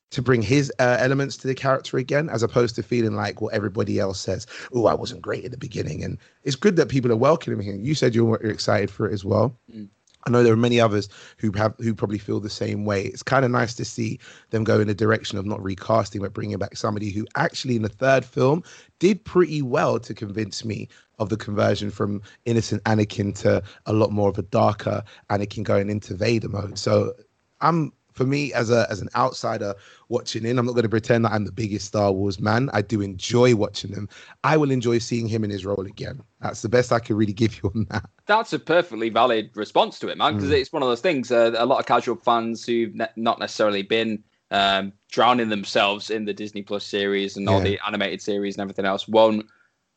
to 0.10 0.22
bring 0.22 0.42
his 0.42 0.72
uh, 0.80 0.98
elements 1.00 1.36
to 1.38 1.48
the 1.48 1.56
character 1.56 1.98
again, 1.98 2.30
as 2.30 2.42
opposed 2.42 2.76
to 2.76 2.84
feeling 2.84 3.16
like 3.16 3.42
what 3.42 3.54
everybody 3.54 4.00
else 4.00 4.20
says. 4.20 4.48
Oh, 4.74 4.86
I 4.86 4.94
wasn't 4.94 5.22
great 5.22 5.44
at 5.44 5.52
the 5.52 5.58
beginning, 5.58 6.04
and 6.04 6.18
it's 6.44 6.56
good 6.56 6.78
that 6.78 6.88
people 6.88 7.12
are 7.12 7.18
welcoming 7.18 7.62
him. 7.62 7.84
You 7.84 7.94
said 7.94 8.16
you 8.16 8.26
were 8.26 8.38
excited 8.38 8.90
for 8.90 9.10
it 9.10 9.14
as 9.14 9.26
well. 9.26 9.54
Mm. 9.74 9.90
I 10.28 10.30
know 10.30 10.44
there 10.44 10.54
are 10.54 10.58
many 10.58 10.82
others 10.82 11.08
who 11.38 11.54
have 11.54 11.74
who 11.80 11.96
probably 11.96 12.18
feel 12.18 12.42
the 12.42 12.50
same 12.50 12.84
way. 12.84 13.06
It's 13.06 13.24
kind 13.24 13.46
of 13.46 13.52
nice 13.52 13.74
to 13.76 13.86
see 13.86 14.20
them 14.50 14.66
go 14.66 14.82
in 14.82 14.88
the 14.88 14.94
direction 14.94 15.38
of 15.38 15.46
not 15.46 15.64
recasting, 15.64 16.22
but 16.22 16.34
bringing 16.34 16.58
back 16.58 16.76
somebody 16.76 17.12
who 17.12 17.26
actually 17.36 17.78
in 17.78 17.82
the 17.82 17.90
third 17.90 18.26
film 18.26 18.62
did 19.00 19.24
pretty 19.24 19.62
well 19.62 20.00
to 20.00 20.14
convince 20.14 20.66
me 20.66 20.90
of 21.20 21.30
the 21.30 21.38
conversion 21.38 21.90
from 21.90 22.22
innocent 22.44 22.84
Anakin 22.84 23.34
to 23.40 23.64
a 23.86 23.94
lot 23.94 24.12
more 24.12 24.30
of 24.30 24.38
a 24.38 24.44
darker 24.44 25.02
Anakin 25.30 25.64
going 25.64 25.90
into 25.90 26.14
Vader 26.14 26.50
mode. 26.50 26.78
So 26.78 27.14
I'm 27.62 27.94
for 28.18 28.26
me 28.26 28.52
as 28.54 28.72
a 28.72 28.88
as 28.90 29.00
an 29.00 29.10
outsider 29.16 29.76
watching 30.10 30.46
in, 30.46 30.58
I'm 30.58 30.66
not 30.66 30.74
going 30.74 30.84
to 30.84 30.90
pretend 30.90 31.24
that 31.26 31.32
I'm 31.32 31.46
the 31.46 31.52
biggest 31.52 31.86
Star 31.86 32.12
Wars 32.12 32.40
man. 32.40 32.70
I 32.74 32.82
do 32.82 33.02
enjoy 33.02 33.56
watching 33.56 33.94
him. 33.94 34.10
I 34.44 34.58
will 34.58 34.72
enjoy 34.72 34.98
seeing 34.98 35.28
him 35.28 35.44
in 35.44 35.50
his 35.50 35.66
role 35.66 35.86
again. 35.86 36.22
That's 36.42 36.62
the 36.62 36.70
best 36.70 36.92
I 36.92 37.00
can 37.00 37.16
really 37.16 37.34
give 37.34 37.62
you 37.62 37.72
on 37.74 37.86
that. 37.92 38.10
That's 38.26 38.52
a 38.54 38.60
perfectly 38.60 39.10
valid 39.10 39.52
response 39.56 40.00
to 40.00 40.08
it, 40.10 40.18
man, 40.18 40.36
because 40.36 40.50
mm. 40.50 40.60
it's 40.60 40.74
one 40.74 40.82
of 40.82 40.90
those 40.90 41.02
things. 41.02 41.32
Uh, 41.32 41.54
a 41.58 41.66
lot 41.66 41.80
of 41.80 41.86
casual 41.86 42.16
fans 42.16 42.66
who've 42.66 42.94
ne- 42.96 43.08
not 43.16 43.40
necessarily 43.40 43.84
been 43.84 44.24
um, 44.52 44.94
drowning 45.12 45.50
themselves 45.50 46.10
in 46.10 46.26
the 46.26 46.34
Disney 46.34 46.64
Plus 46.64 46.86
series 46.86 47.38
and 47.38 47.48
all 47.48 47.62
the 47.62 47.80
animated 47.86 48.22
series 48.22 48.56
and 48.56 48.62
everything 48.62 48.86
else 48.86 49.08
won't 49.08 49.46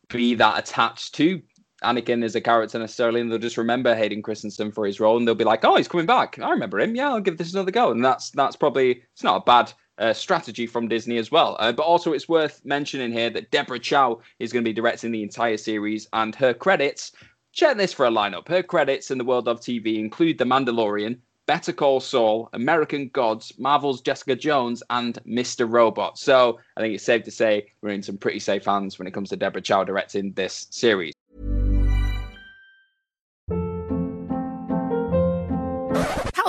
be 0.08 0.34
that 0.34 0.58
attached 0.58 1.14
to 1.14 1.40
Anakin 1.82 2.22
is 2.22 2.34
a 2.34 2.40
character 2.40 2.78
necessarily, 2.78 3.20
and 3.20 3.30
they'll 3.30 3.38
just 3.38 3.56
remember 3.56 3.94
Hayden 3.94 4.22
Christensen 4.22 4.72
for 4.72 4.86
his 4.86 5.00
role, 5.00 5.16
and 5.16 5.26
they'll 5.26 5.34
be 5.34 5.44
like, 5.44 5.64
"Oh, 5.64 5.76
he's 5.76 5.88
coming 5.88 6.06
back. 6.06 6.38
I 6.38 6.50
remember 6.50 6.78
him. 6.78 6.94
Yeah, 6.94 7.10
I'll 7.10 7.20
give 7.20 7.38
this 7.38 7.52
another 7.52 7.70
go." 7.70 7.90
And 7.90 8.04
that's 8.04 8.30
that's 8.30 8.56
probably 8.56 9.02
it's 9.12 9.24
not 9.24 9.42
a 9.42 9.44
bad 9.44 9.72
uh, 9.98 10.12
strategy 10.12 10.66
from 10.66 10.88
Disney 10.88 11.18
as 11.18 11.30
well. 11.30 11.56
Uh, 11.60 11.72
but 11.72 11.84
also, 11.84 12.12
it's 12.12 12.28
worth 12.28 12.60
mentioning 12.64 13.12
here 13.12 13.30
that 13.30 13.50
Deborah 13.50 13.78
Chow 13.78 14.20
is 14.38 14.52
going 14.52 14.64
to 14.64 14.68
be 14.68 14.74
directing 14.74 15.12
the 15.12 15.22
entire 15.22 15.56
series, 15.56 16.08
and 16.12 16.34
her 16.34 16.54
credits. 16.54 17.12
Check 17.52 17.76
this 17.76 17.92
for 17.92 18.06
a 18.06 18.10
lineup. 18.10 18.46
Her 18.46 18.62
credits 18.62 19.10
in 19.10 19.18
the 19.18 19.24
world 19.24 19.48
of 19.48 19.58
TV 19.58 19.98
include 19.98 20.38
The 20.38 20.44
Mandalorian, 20.44 21.18
Better 21.46 21.72
Call 21.72 21.98
Saul, 21.98 22.48
American 22.52 23.08
Gods, 23.08 23.52
Marvel's 23.58 24.00
Jessica 24.00 24.36
Jones, 24.36 24.84
and 24.88 25.18
Mr. 25.26 25.68
Robot. 25.68 26.16
So 26.16 26.60
I 26.76 26.80
think 26.80 26.94
it's 26.94 27.02
safe 27.02 27.24
to 27.24 27.32
say 27.32 27.66
we're 27.82 27.90
in 27.90 28.04
some 28.04 28.18
pretty 28.18 28.38
safe 28.38 28.66
hands 28.66 29.00
when 29.00 29.08
it 29.08 29.14
comes 29.14 29.30
to 29.30 29.36
Deborah 29.36 29.60
Chow 29.60 29.82
directing 29.82 30.32
this 30.34 30.68
series. 30.70 31.12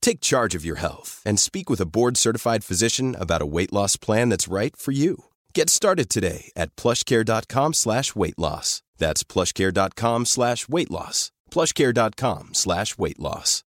Take 0.00 0.20
charge 0.20 0.54
of 0.54 0.64
your 0.64 0.76
health 0.76 1.20
and 1.26 1.38
speak 1.38 1.68
with 1.68 1.80
a 1.80 1.86
board 1.86 2.16
certified 2.16 2.64
physician 2.64 3.14
about 3.18 3.42
a 3.42 3.46
weight 3.46 3.72
loss 3.72 3.96
plan 3.96 4.30
that's 4.30 4.48
right 4.48 4.74
for 4.74 4.92
you. 4.92 5.24
Get 5.52 5.68
started 5.68 6.08
today 6.08 6.52
at 6.56 6.74
plushcare.com 6.76 7.74
slash 7.74 8.14
weight 8.14 8.38
loss. 8.38 8.82
That's 8.98 9.24
plushcare.com 9.24 10.24
slash 10.24 10.68
weight 10.68 10.90
loss. 10.90 11.32
Plushcare.com 11.50 12.54
slash 12.54 12.98
weight 12.98 13.18
loss. 13.18 13.62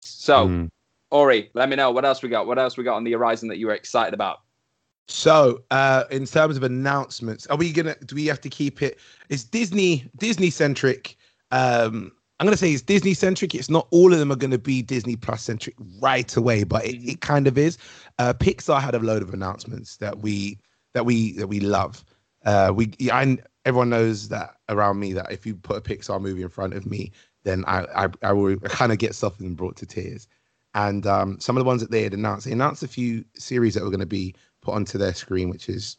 So, 0.00 0.48
mm. 0.48 0.70
Ori, 1.10 1.50
let 1.54 1.68
me 1.68 1.76
know 1.76 1.90
what 1.90 2.04
else 2.04 2.22
we 2.22 2.28
got. 2.28 2.46
What 2.46 2.58
else 2.58 2.76
we 2.76 2.84
got 2.84 2.96
on 2.96 3.04
the 3.04 3.12
horizon 3.12 3.48
that 3.48 3.58
you 3.58 3.66
were 3.66 3.74
excited 3.74 4.14
about? 4.14 4.40
So, 5.08 5.62
uh, 5.70 6.04
in 6.10 6.24
terms 6.26 6.56
of 6.56 6.62
announcements, 6.62 7.46
are 7.48 7.56
we 7.56 7.72
gonna? 7.72 7.96
Do 8.06 8.14
we 8.14 8.26
have 8.26 8.40
to 8.42 8.48
keep 8.48 8.80
it? 8.80 8.98
Is 9.28 9.44
Disney 9.44 10.08
Disney 10.16 10.50
centric? 10.50 11.16
Um, 11.50 12.12
I'm 12.40 12.46
going 12.46 12.54
to 12.54 12.58
say 12.58 12.72
it's 12.72 12.80
Disney 12.80 13.12
centric. 13.12 13.54
It's 13.54 13.68
not 13.68 13.86
all 13.90 14.14
of 14.14 14.18
them 14.18 14.32
are 14.32 14.36
going 14.36 14.50
to 14.50 14.58
be 14.58 14.80
Disney 14.80 15.14
Plus 15.14 15.42
centric 15.42 15.74
right 16.00 16.34
away, 16.36 16.64
but 16.64 16.86
it, 16.86 16.96
it 16.96 17.20
kind 17.20 17.46
of 17.46 17.58
is. 17.58 17.76
Uh, 18.18 18.32
Pixar 18.32 18.80
had 18.80 18.94
a 18.94 18.98
load 18.98 19.20
of 19.20 19.34
announcements 19.34 19.98
that 19.98 20.20
we 20.20 20.58
that 20.94 21.04
we 21.04 21.32
that 21.32 21.48
we 21.48 21.60
love. 21.60 22.02
Uh, 22.46 22.72
we 22.74 22.94
I, 23.12 23.36
everyone 23.66 23.90
knows 23.90 24.30
that 24.30 24.56
around 24.70 24.98
me 24.98 25.12
that 25.12 25.30
if 25.30 25.44
you 25.44 25.54
put 25.54 25.76
a 25.76 25.80
Pixar 25.82 26.18
movie 26.18 26.40
in 26.40 26.48
front 26.48 26.72
of 26.72 26.86
me, 26.86 27.12
then 27.44 27.62
I 27.66 27.84
I, 27.94 28.08
I 28.22 28.32
will 28.32 28.56
kind 28.56 28.90
of 28.90 28.96
get 28.96 29.14
softened 29.14 29.46
and 29.46 29.56
brought 29.56 29.76
to 29.76 29.86
tears. 29.86 30.26
And 30.72 31.06
um, 31.06 31.38
some 31.40 31.58
of 31.58 31.60
the 31.60 31.66
ones 31.66 31.82
that 31.82 31.90
they 31.90 32.04
had 32.04 32.14
announced, 32.14 32.46
they 32.46 32.52
announced 32.52 32.82
a 32.82 32.88
few 32.88 33.22
series 33.36 33.74
that 33.74 33.82
were 33.82 33.90
going 33.90 34.00
to 34.00 34.06
be 34.06 34.34
put 34.62 34.72
onto 34.72 34.96
their 34.96 35.12
screen, 35.12 35.50
which 35.50 35.68
is 35.68 35.94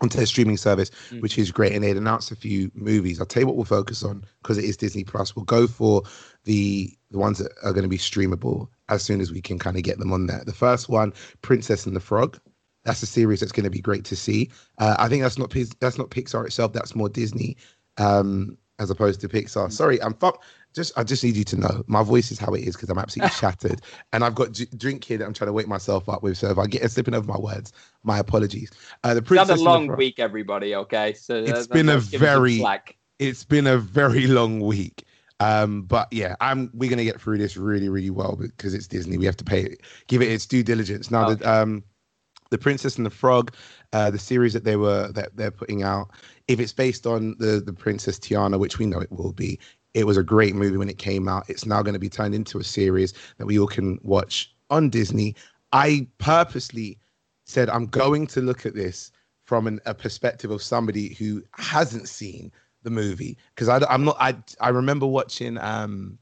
onto 0.00 0.16
their 0.16 0.26
streaming 0.26 0.56
service, 0.56 0.90
mm. 1.10 1.20
which 1.20 1.38
is 1.38 1.50
great. 1.50 1.72
And 1.72 1.82
they'd 1.82 1.96
announced 1.96 2.30
a 2.30 2.36
few 2.36 2.70
movies. 2.74 3.20
I'll 3.20 3.26
tell 3.26 3.42
you 3.42 3.46
what 3.46 3.56
we'll 3.56 3.64
focus 3.64 4.02
on 4.02 4.24
because 4.42 4.58
it 4.58 4.64
is 4.64 4.76
Disney 4.76 5.04
Plus. 5.04 5.34
We'll 5.34 5.44
go 5.44 5.66
for 5.66 6.02
the 6.44 6.92
the 7.10 7.18
ones 7.18 7.38
that 7.38 7.52
are 7.62 7.72
going 7.72 7.84
to 7.84 7.88
be 7.88 7.98
streamable 7.98 8.68
as 8.88 9.02
soon 9.02 9.20
as 9.20 9.32
we 9.32 9.40
can 9.40 9.58
kind 9.58 9.76
of 9.76 9.82
get 9.82 9.98
them 9.98 10.12
on 10.12 10.26
there. 10.26 10.42
The 10.44 10.52
first 10.52 10.88
one, 10.88 11.12
Princess 11.42 11.86
and 11.86 11.94
the 11.94 12.00
Frog. 12.00 12.38
That's 12.84 13.02
a 13.02 13.06
series 13.06 13.40
that's 13.40 13.52
going 13.52 13.64
to 13.64 13.70
be 13.70 13.80
great 13.80 14.04
to 14.04 14.16
see. 14.16 14.50
Uh, 14.78 14.94
I 14.98 15.08
think 15.08 15.22
that's 15.22 15.38
not 15.38 15.52
that's 15.80 15.98
not 15.98 16.10
Pixar 16.10 16.46
itself. 16.46 16.72
That's 16.72 16.94
more 16.94 17.08
Disney. 17.08 17.56
Um, 17.96 18.56
as 18.78 18.90
opposed 18.90 19.20
to 19.20 19.28
Pixar. 19.28 19.70
Sorry, 19.72 20.00
I'm 20.02 20.14
fu- 20.14 20.32
just 20.74 20.96
I 20.98 21.04
just 21.04 21.24
need 21.24 21.36
you 21.36 21.44
to 21.44 21.56
know 21.56 21.84
my 21.86 22.02
voice 22.02 22.30
is 22.30 22.38
how 22.38 22.52
it 22.52 22.62
is 22.62 22.76
because 22.76 22.90
I'm 22.90 22.98
absolutely 22.98 23.34
shattered 23.40 23.80
and 24.12 24.22
I've 24.22 24.34
got 24.34 24.52
d- 24.52 24.68
drink 24.76 25.04
here 25.04 25.18
that 25.18 25.24
I'm 25.24 25.32
trying 25.32 25.46
to 25.46 25.52
wake 25.52 25.68
myself 25.68 26.08
up 26.08 26.22
with. 26.22 26.36
So 26.36 26.50
if 26.50 26.58
I 26.58 26.66
get 26.66 26.82
a 26.82 26.88
slipping 26.88 27.14
over 27.14 27.26
my 27.26 27.38
words, 27.38 27.72
my 28.02 28.18
apologies. 28.18 28.70
Uh, 29.02 29.14
the 29.14 29.22
Princess 29.22 29.48
it's 29.48 29.60
had 29.60 29.66
a 29.66 29.70
long 29.70 29.96
week, 29.96 30.18
everybody. 30.18 30.74
Okay, 30.74 31.14
so 31.14 31.36
it's 31.36 31.66
been 31.66 31.88
a 31.88 31.98
very 31.98 32.62
it's 33.18 33.44
been 33.44 33.66
a 33.66 33.78
very 33.78 34.26
long 34.26 34.60
week. 34.60 35.04
Um, 35.40 35.82
but 35.82 36.08
yeah, 36.12 36.34
I'm 36.40 36.70
we're 36.72 36.90
gonna 36.90 37.04
get 37.04 37.20
through 37.20 37.38
this 37.38 37.56
really, 37.56 37.88
really 37.88 38.10
well 38.10 38.36
because 38.36 38.74
it's 38.74 38.86
Disney. 38.86 39.18
We 39.18 39.26
have 39.26 39.36
to 39.38 39.44
pay 39.44 39.76
give 40.08 40.22
it 40.22 40.30
its 40.30 40.46
due 40.46 40.62
diligence. 40.62 41.10
Now 41.10 41.28
okay. 41.30 41.34
that 41.34 41.60
um 41.60 41.84
the 42.50 42.58
Princess 42.58 42.96
and 42.96 43.04
the 43.04 43.10
Frog, 43.10 43.52
uh, 43.92 44.10
the 44.10 44.18
series 44.18 44.52
that 44.52 44.64
they 44.64 44.76
were 44.76 45.10
that 45.12 45.36
they're 45.36 45.50
putting 45.50 45.82
out, 45.82 46.10
if 46.48 46.60
it's 46.60 46.72
based 46.72 47.06
on 47.06 47.36
the 47.38 47.60
the 47.64 47.72
Princess 47.72 48.18
Tiana, 48.18 48.58
which 48.58 48.78
we 48.78 48.86
know 48.86 49.00
it 49.00 49.12
will 49.12 49.32
be, 49.32 49.58
it 49.94 50.06
was 50.06 50.16
a 50.16 50.22
great 50.22 50.54
movie 50.54 50.76
when 50.76 50.88
it 50.88 50.98
came 50.98 51.28
out. 51.28 51.48
It's 51.48 51.66
now 51.66 51.82
going 51.82 51.94
to 51.94 52.00
be 52.00 52.08
turned 52.08 52.34
into 52.34 52.58
a 52.58 52.64
series 52.64 53.14
that 53.38 53.46
we 53.46 53.58
all 53.58 53.66
can 53.66 53.98
watch 54.02 54.54
on 54.70 54.90
Disney. 54.90 55.34
I 55.72 56.06
purposely 56.18 56.98
said 57.44 57.68
I'm 57.68 57.86
going 57.86 58.26
to 58.28 58.40
look 58.40 58.66
at 58.66 58.74
this 58.74 59.12
from 59.44 59.66
an, 59.66 59.80
a 59.86 59.94
perspective 59.94 60.50
of 60.50 60.62
somebody 60.62 61.14
who 61.14 61.42
hasn't 61.52 62.08
seen 62.08 62.52
the 62.82 62.90
movie 62.90 63.36
because 63.54 63.68
I'm 63.68 64.04
not. 64.04 64.16
I 64.20 64.36
I 64.60 64.68
remember 64.68 65.06
watching 65.06 65.58
um, 65.58 66.18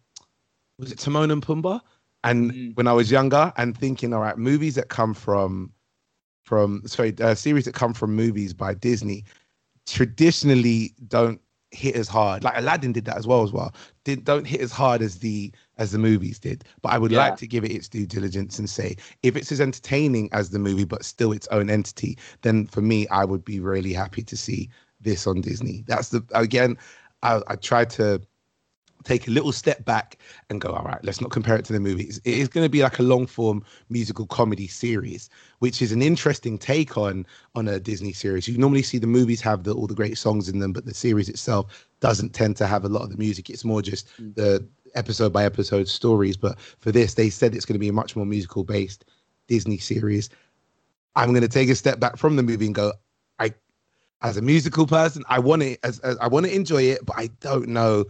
was 0.78 0.92
it 0.92 0.98
Timon 0.98 1.30
and 1.30 1.44
Pumbaa, 1.44 1.80
and 2.22 2.52
mm. 2.52 2.76
when 2.76 2.86
I 2.86 2.92
was 2.92 3.10
younger, 3.10 3.52
and 3.56 3.76
thinking, 3.76 4.12
all 4.12 4.20
right, 4.20 4.38
movies 4.38 4.74
that 4.76 4.88
come 4.88 5.14
from 5.14 5.72
from 6.44 6.82
sorry, 6.86 7.14
uh, 7.20 7.34
series 7.34 7.64
that 7.64 7.74
come 7.74 7.92
from 7.92 8.14
movies 8.14 8.52
by 8.54 8.74
Disney 8.74 9.24
traditionally 9.86 10.94
don't 11.08 11.40
hit 11.74 11.96
as 11.96 12.08
hard. 12.08 12.44
Like 12.44 12.56
Aladdin 12.56 12.92
did 12.92 13.04
that 13.06 13.16
as 13.16 13.26
well 13.26 13.42
as 13.42 13.52
well. 13.52 13.74
Did 14.04 14.24
don't 14.24 14.46
hit 14.46 14.60
as 14.60 14.72
hard 14.72 15.02
as 15.02 15.18
the 15.18 15.52
as 15.76 15.92
the 15.92 15.98
movies 15.98 16.38
did. 16.38 16.64
But 16.82 16.92
I 16.92 16.98
would 16.98 17.10
yeah. 17.10 17.18
like 17.18 17.36
to 17.38 17.46
give 17.46 17.64
it 17.64 17.72
its 17.72 17.88
due 17.88 18.06
diligence 18.06 18.58
and 18.58 18.70
say 18.70 18.96
if 19.22 19.36
it's 19.36 19.52
as 19.52 19.60
entertaining 19.60 20.28
as 20.32 20.50
the 20.50 20.58
movie 20.58 20.84
but 20.84 21.04
still 21.04 21.32
its 21.32 21.48
own 21.48 21.68
entity, 21.68 22.16
then 22.42 22.66
for 22.66 22.80
me 22.80 23.06
I 23.08 23.24
would 23.24 23.44
be 23.44 23.60
really 23.60 23.92
happy 23.92 24.22
to 24.22 24.36
see 24.36 24.70
this 25.00 25.26
on 25.26 25.40
Disney. 25.40 25.84
That's 25.86 26.08
the 26.10 26.24
again, 26.34 26.78
I, 27.22 27.40
I 27.48 27.56
tried 27.56 27.90
to 27.90 28.20
take 29.04 29.28
a 29.28 29.30
little 29.30 29.52
step 29.52 29.84
back 29.84 30.18
and 30.50 30.60
go, 30.60 30.70
all 30.70 30.84
right, 30.84 31.02
let's 31.04 31.20
not 31.20 31.30
compare 31.30 31.56
it 31.56 31.64
to 31.66 31.72
the 31.72 31.80
movies. 31.80 32.20
It 32.24 32.38
is 32.38 32.48
going 32.48 32.64
to 32.64 32.70
be 32.70 32.82
like 32.82 32.98
a 32.98 33.02
long 33.02 33.26
form 33.26 33.64
musical 33.88 34.26
comedy 34.26 34.66
series, 34.66 35.30
which 35.60 35.80
is 35.80 35.92
an 35.92 36.02
interesting 36.02 36.58
take 36.58 36.96
on 36.98 37.26
on 37.54 37.68
a 37.68 37.78
Disney 37.78 38.12
series. 38.12 38.48
You 38.48 38.58
normally 38.58 38.82
see 38.82 38.98
the 38.98 39.06
movies 39.06 39.40
have 39.42 39.64
the, 39.64 39.74
all 39.74 39.86
the 39.86 39.94
great 39.94 40.18
songs 40.18 40.48
in 40.48 40.58
them, 40.58 40.72
but 40.72 40.86
the 40.86 40.94
series 40.94 41.28
itself 41.28 41.86
doesn't 42.00 42.30
tend 42.30 42.56
to 42.56 42.66
have 42.66 42.84
a 42.84 42.88
lot 42.88 43.02
of 43.02 43.10
the 43.10 43.16
music. 43.16 43.50
It's 43.50 43.64
more 43.64 43.82
just 43.82 44.08
mm. 44.20 44.34
the 44.34 44.66
episode 44.94 45.32
by 45.32 45.44
episode 45.44 45.88
stories. 45.88 46.36
But 46.36 46.58
for 46.58 46.90
this, 46.90 47.14
they 47.14 47.30
said 47.30 47.54
it's 47.54 47.64
going 47.64 47.74
to 47.74 47.80
be 47.80 47.88
a 47.88 47.92
much 47.92 48.16
more 48.16 48.26
musical 48.26 48.64
based 48.64 49.04
Disney 49.48 49.78
series. 49.78 50.30
I'm 51.16 51.30
going 51.30 51.42
to 51.42 51.48
take 51.48 51.68
a 51.68 51.74
step 51.74 52.00
back 52.00 52.16
from 52.16 52.36
the 52.36 52.42
movie 52.42 52.66
and 52.66 52.74
go, 52.74 52.92
I, 53.38 53.54
as 54.22 54.36
a 54.36 54.42
musical 54.42 54.86
person, 54.86 55.22
I 55.28 55.38
want 55.38 55.62
it 55.62 55.78
as, 55.84 56.00
as 56.00 56.16
I 56.18 56.28
want 56.28 56.46
to 56.46 56.54
enjoy 56.54 56.82
it, 56.82 57.04
but 57.04 57.16
I 57.16 57.28
don't 57.40 57.68
know 57.68 58.06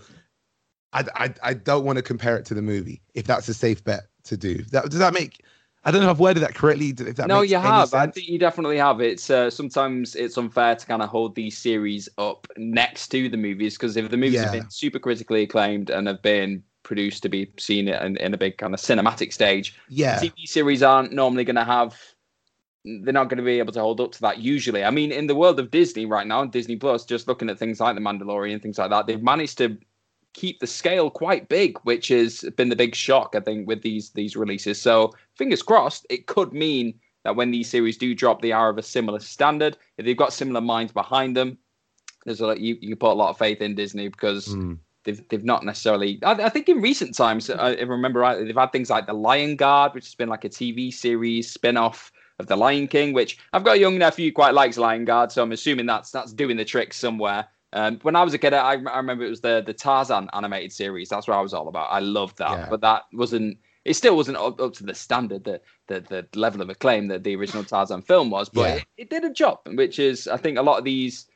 I, 0.95 1.05
I, 1.17 1.35
I 1.43 1.55
don't 1.55 1.85
want 1.85 1.97
to 1.97 2.03
compare 2.03 2.37
it 2.37 2.47
to 2.47 2.55
the 2.55 2.63
movie 2.63 3.03
if 3.15 3.27
that's 3.27 3.49
a 3.49 3.55
safe 3.55 3.83
bet 3.85 4.05
to 4.25 4.37
do. 4.37 4.63
That, 4.71 4.85
does 4.89 5.01
that 5.01 5.13
make? 5.13 5.45
I 5.85 5.91
don't 5.91 6.01
know 6.01 6.07
if 6.07 6.13
I've 6.13 6.21
worded 6.21 6.43
that 6.43 6.55
correctly. 6.55 6.91
If 6.91 7.17
that 7.17 7.27
no, 7.27 7.43
you 7.43 7.59
have. 7.59 7.91
Sense. 7.91 7.95
I 7.95 8.11
think 8.11 8.29
you 8.29 8.39
definitely 8.39 8.79
have. 8.79 9.01
It's 9.01 9.29
uh, 9.29 9.51
sometimes 9.51 10.15
it's 10.15 10.39
unfair 10.39 10.77
to 10.77 10.87
kind 10.87 11.03
of 11.03 11.11
hold 11.11 11.35
these 11.35 11.59
series 11.59 12.09
up 12.17 12.47
next 12.57 13.09
to 13.09 13.29
the 13.29 13.37
movies 13.37 13.77
because 13.77 13.97
if 13.97 14.11
the 14.11 14.17
movies 14.17 14.35
yeah. 14.35 14.43
have 14.45 14.53
been 14.53 14.71
super 14.71 14.99
critically 14.99 15.43
acclaimed 15.43 15.91
and 15.91 16.07
have 16.07 16.23
been 16.23 16.63
produced 16.85 17.23
to 17.25 17.29
be 17.29 17.51
seen 17.59 17.89
in, 17.89 18.17
in 18.19 18.33
a 18.33 18.39
big 18.39 18.57
kind 18.57 18.73
of 18.73 18.81
cinematic 18.81 19.33
stage, 19.33 19.77
yeah, 19.89 20.19
TV 20.21 20.47
series 20.47 20.83
aren't 20.83 21.13
normally 21.13 21.45
going 21.45 21.57
to 21.57 21.65
have. 21.65 22.01
They're 22.85 23.15
not 23.15 23.31
going 23.31 23.39
to 23.39 23.45
be 23.45 23.59
able 23.59 23.73
to 23.73 23.81
hold 23.81 24.01
up 24.01 24.13
to 24.13 24.21
that 24.21 24.39
usually. 24.39 24.85
I 24.85 24.91
mean, 24.91 25.11
in 25.11 25.27
the 25.27 25.35
world 25.35 25.59
of 25.59 25.71
Disney 25.71 26.07
right 26.07 26.27
now, 26.27 26.45
Disney 26.45 26.77
Plus, 26.77 27.05
just 27.05 27.27
looking 27.27 27.49
at 27.49 27.59
things 27.59 27.81
like 27.81 27.95
The 27.95 28.01
Mandalorian, 28.03 28.63
things 28.63 28.79
like 28.79 28.91
that, 28.91 29.07
they've 29.07 29.23
managed 29.23 29.57
to 29.59 29.79
keep 30.35 30.61
the 30.61 30.67
scale 30.67 31.09
quite 31.09 31.49
big, 31.49 31.79
which 31.85 32.09
has 32.09 32.43
been 32.57 32.69
the 32.69 32.77
big 32.77 32.95
shock, 32.95 33.35
I 33.35 33.41
think, 33.41 33.67
with 33.67 33.83
these 33.83 34.11
these 34.11 34.37
releases. 34.37 34.81
So 34.81 35.15
fingers 35.37 35.63
crossed, 35.63 36.07
it 36.11 36.27
could 36.27 36.53
mean 36.53 36.95
that 37.23 37.37
when 37.37 37.51
these 37.51 37.71
series 37.71 37.97
do 37.97 38.15
drop, 38.15 38.43
they 38.43 38.53
are 38.53 38.69
of 38.69 38.77
a 38.77 38.83
similar 38.83 39.21
standard. 39.21 39.79
If 39.97 40.05
they've 40.05 40.17
got 40.17 40.33
similar 40.33 40.61
minds 40.61 40.93
behind 40.93 41.37
them, 41.37 41.57
there's 42.27 42.41
a 42.41 42.49
lot, 42.49 42.61
you 42.61 42.77
you 42.81 42.97
put 42.97 43.13
a 43.13 43.15
lot 43.15 43.31
of 43.31 43.39
faith 43.39 43.63
in 43.63 43.75
Disney 43.75 44.09
because. 44.09 44.49
Mm. 44.49 44.79
They've, 45.05 45.23
they've 45.29 45.45
not 45.45 45.67
necessarily. 45.67 46.19
I, 46.23 46.33
I, 46.33 46.49
think 46.49 46.67
in 46.71 46.81
recent 46.81 47.15
times, 47.15 47.51
if 47.51 47.61
I 47.61 47.75
remember 47.75 48.21
rightly, 48.21 48.47
they've 48.47 48.57
had 48.57 48.73
things 48.73 48.89
like 48.89 49.07
The 49.07 49.13
Lion 49.13 49.55
Guard, 49.55 49.93
which 49.93 50.07
has 50.07 50.15
been 50.15 50.31
like 50.31 50.47
a 50.47 50.49
TV 50.49 50.91
series 50.95 51.51
spin 51.51 51.77
off 51.77 52.11
of 52.39 52.47
The 52.47 52.57
Lion 52.57 52.89
King, 52.89 53.13
which 53.13 53.37
I've 53.53 53.65
got 53.65 53.77
a 53.77 53.79
young 53.79 53.99
nephew 53.99 54.31
who 54.31 54.33
quite 54.33 54.55
likes 54.55 54.79
Lion 54.79 55.05
Guard, 55.05 55.31
so 55.31 55.43
I'm 55.43 55.53
assuming 55.53 55.85
that's 55.85 56.11
that's 56.11 56.33
doing 56.33 56.57
the 56.57 56.65
trick 56.65 56.95
somewhere. 56.95 57.47
Um, 57.75 57.99
when 58.03 58.15
I 58.15 58.23
was 58.23 58.33
a 58.33 58.39
kid, 58.39 58.55
I, 58.55 58.75
I, 58.75 58.97
remember 58.97 59.25
it 59.25 59.31
was 59.31 59.41
the 59.41 59.61
the 59.67 59.75
Tarzan 59.75 60.31
animated 60.33 60.73
series. 60.73 61.09
That's 61.09 61.27
what 61.27 61.37
I 61.37 61.41
was 61.41 61.53
all 61.53 61.67
about. 61.67 61.89
I 61.91 61.99
loved 61.99 62.39
that, 62.39 62.51
yeah. 62.51 62.67
but 62.71 62.81
that 62.83 63.03
wasn't. 63.13 63.59
It 63.85 63.95
still 63.95 64.17
wasn't 64.17 64.39
up, 64.39 64.61
up, 64.61 64.73
to 64.75 64.85
the 64.85 64.95
standard, 64.95 65.43
the, 65.43 65.61
the 65.89 66.01
the 66.01 66.39
level 66.39 66.63
of 66.63 66.71
acclaim 66.71 67.09
that 67.09 67.25
the 67.25 67.35
original 67.35 67.65
Tarzan 67.65 68.01
film 68.03 68.31
was. 68.31 68.49
But 68.49 68.61
yeah. 68.61 68.75
it, 68.77 68.85
it, 68.97 69.11
did 69.11 69.25
a 69.25 69.31
job, 69.31 69.59
which 69.67 69.99
is 69.99 70.29
I 70.29 70.37
think 70.37 70.57
a 70.57 70.63
lot 70.63 70.79
of 70.79 70.85
these. 70.85 71.27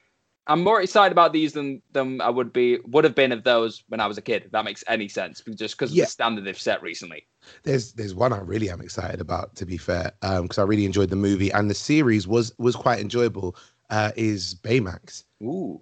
I'm 0.46 0.62
more 0.62 0.80
excited 0.80 1.10
about 1.10 1.32
these 1.32 1.54
than 1.54 1.82
than 1.90 2.20
I 2.20 2.30
would 2.30 2.52
be 2.52 2.78
would 2.86 3.02
have 3.02 3.16
been 3.16 3.32
of 3.32 3.42
those 3.42 3.82
when 3.88 4.00
I 4.00 4.06
was 4.06 4.16
a 4.16 4.22
kid. 4.22 4.44
If 4.44 4.52
that 4.52 4.64
makes 4.64 4.84
any 4.86 5.08
sense, 5.08 5.42
just 5.56 5.76
because 5.76 5.92
yeah. 5.92 6.04
of 6.04 6.06
the 6.06 6.12
standard 6.12 6.44
they've 6.44 6.58
set 6.58 6.80
recently. 6.82 7.26
There's 7.64 7.94
there's 7.94 8.14
one 8.14 8.32
I 8.32 8.38
really 8.38 8.70
am 8.70 8.80
excited 8.80 9.20
about. 9.20 9.56
To 9.56 9.66
be 9.66 9.76
fair, 9.76 10.12
because 10.20 10.58
um, 10.58 10.62
I 10.62 10.68
really 10.68 10.84
enjoyed 10.84 11.10
the 11.10 11.16
movie 11.16 11.50
and 11.50 11.68
the 11.68 11.74
series 11.74 12.28
was 12.28 12.56
was 12.58 12.76
quite 12.76 13.00
enjoyable. 13.00 13.56
Uh, 13.90 14.12
is 14.16 14.54
Baymax. 14.54 15.24
Ooh. 15.42 15.80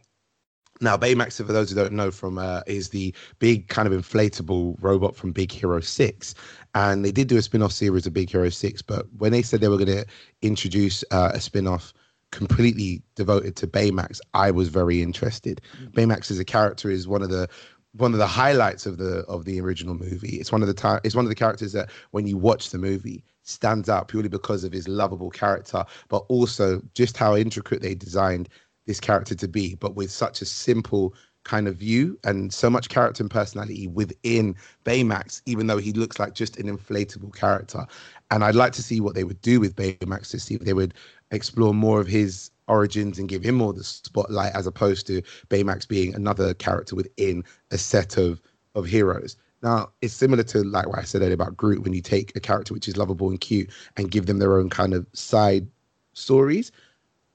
Now, 0.81 0.97
Baymax, 0.97 1.37
for 1.37 1.53
those 1.53 1.71
who 1.71 1.77
don't 1.77 1.93
know, 1.93 2.11
from 2.11 2.39
uh, 2.39 2.61
is 2.67 2.91
the 2.91 3.15
big 3.39 3.69
kind 3.69 3.91
of 3.91 3.95
inflatable 3.95 4.77
robot 4.81 5.17
from 5.17 5.33
Big 5.33 5.51
Hero 5.51 5.81
Six, 5.81 6.35
and 6.75 7.05
they 7.05 7.13
did 7.13 7.29
do 7.29 7.37
a 7.37 7.43
spin-off 7.43 7.73
series 7.73 8.07
of 8.07 8.13
Big 8.13 8.31
Hero 8.31 8.49
Six. 8.51 8.83
But 8.83 9.07
when 9.17 9.33
they 9.33 9.43
said 9.43 9.61
they 9.61 9.69
were 9.69 9.79
going 9.79 10.05
to 10.05 10.07
introduce 10.43 11.03
uh, 11.11 11.31
a 11.33 11.41
spin-off 11.41 11.95
completely 12.31 13.03
devoted 13.15 13.57
to 13.57 13.67
Baymax, 13.67 14.21
I 14.35 14.51
was 14.51 14.69
very 14.69 15.01
interested. 15.01 15.61
Mm-hmm. 15.81 15.99
Baymax 15.99 16.31
as 16.31 16.39
a 16.39 16.45
character 16.45 16.91
is 16.91 17.09
one 17.09 17.23
of 17.23 17.31
the 17.31 17.49
one 17.93 18.13
of 18.13 18.19
the 18.19 18.27
highlights 18.27 18.85
of 18.85 18.99
the 18.99 19.21
of 19.29 19.47
the 19.47 19.61
original 19.61 19.95
movie. 19.95 20.37
It's 20.37 20.53
one 20.53 20.61
of 20.61 20.69
the 20.69 20.75
time. 20.75 21.01
It's 21.05 21.15
one 21.15 21.25
of 21.25 21.31
the 21.31 21.35
characters 21.35 21.73
that 21.73 21.91
when 22.11 22.27
you 22.27 22.37
watch 22.37 22.71
the 22.71 22.79
movie 22.79 23.25
stands 23.43 23.89
out 23.89 24.09
purely 24.09 24.29
because 24.29 24.65
of 24.65 24.73
his 24.73 24.89
lovable 24.89 25.31
character, 25.31 25.85
but 26.09 26.25
also 26.29 26.83
just 26.95 27.17
how 27.17 27.37
intricate 27.37 27.81
they 27.81 27.95
designed 27.95 28.49
this 28.87 29.01
character 29.01 29.35
to 29.35 29.49
be, 29.49 29.75
but 29.75 29.95
with 29.95 30.11
such 30.11 30.41
a 30.41 30.45
simple 30.45 31.15
kind 31.45 31.69
of 31.69 31.77
view 31.77 32.19
and 32.25 32.53
so 32.53 32.69
much 32.69 32.89
character 32.89 33.23
and 33.23 33.31
personality 33.31 33.87
within 33.87 34.57
Baymax, 34.85 35.43
even 35.47 35.69
though 35.69 35.79
he 35.79 35.93
looks 35.93 36.19
like 36.19 36.35
just 36.35 36.59
an 36.59 36.67
inflatable 36.67 37.33
character. 37.35 37.87
And 38.33 38.43
I'd 38.43 38.57
like 38.57 38.73
to 38.73 38.83
see 38.83 39.01
what 39.01 39.15
they 39.15 39.23
would 39.23 39.41
do 39.43 39.61
with 39.61 39.77
Baymax 39.77 40.31
to 40.31 40.41
see 40.41 40.57
if 40.57 40.63
they 40.63 40.73
would 40.73 40.95
explore 41.31 41.73
more 41.73 42.01
of 42.01 42.09
his 42.09 42.51
origins 42.67 43.19
and 43.19 43.29
give 43.29 43.45
him 43.45 43.55
more 43.55 43.73
the 43.73 43.85
spotlight 43.85 44.55
as 44.55 44.67
opposed 44.67 45.07
to 45.07 45.23
Baymax 45.49 45.87
being 45.87 46.15
another 46.15 46.53
character 46.55 46.97
within 46.97 47.45
a 47.71 47.79
set 47.79 48.17
of 48.17 48.41
of 48.75 48.85
heroes. 48.85 49.37
Now, 49.63 49.91
it's 50.03 50.15
similar 50.15 50.43
to 50.45 50.63
like 50.63 50.87
what 50.87 50.99
I 50.99 51.03
said 51.03 51.23
earlier 51.23 51.35
about 51.35 51.57
Groot 51.57 51.83
when 51.83 51.95
you 51.95 52.03
take 52.03 52.37
a 52.37 52.41
character 52.41 52.75
which 52.75 52.89
is 52.89 52.97
lovable 52.97 53.31
and 53.31 53.41
cute 53.41 53.71
and 53.97 54.11
give 54.11 54.27
them 54.27 54.39
their 54.39 54.59
own 54.59 54.69
kind 54.69 54.93
of 54.95 55.07
side 55.13 55.67
stories. 56.13 56.71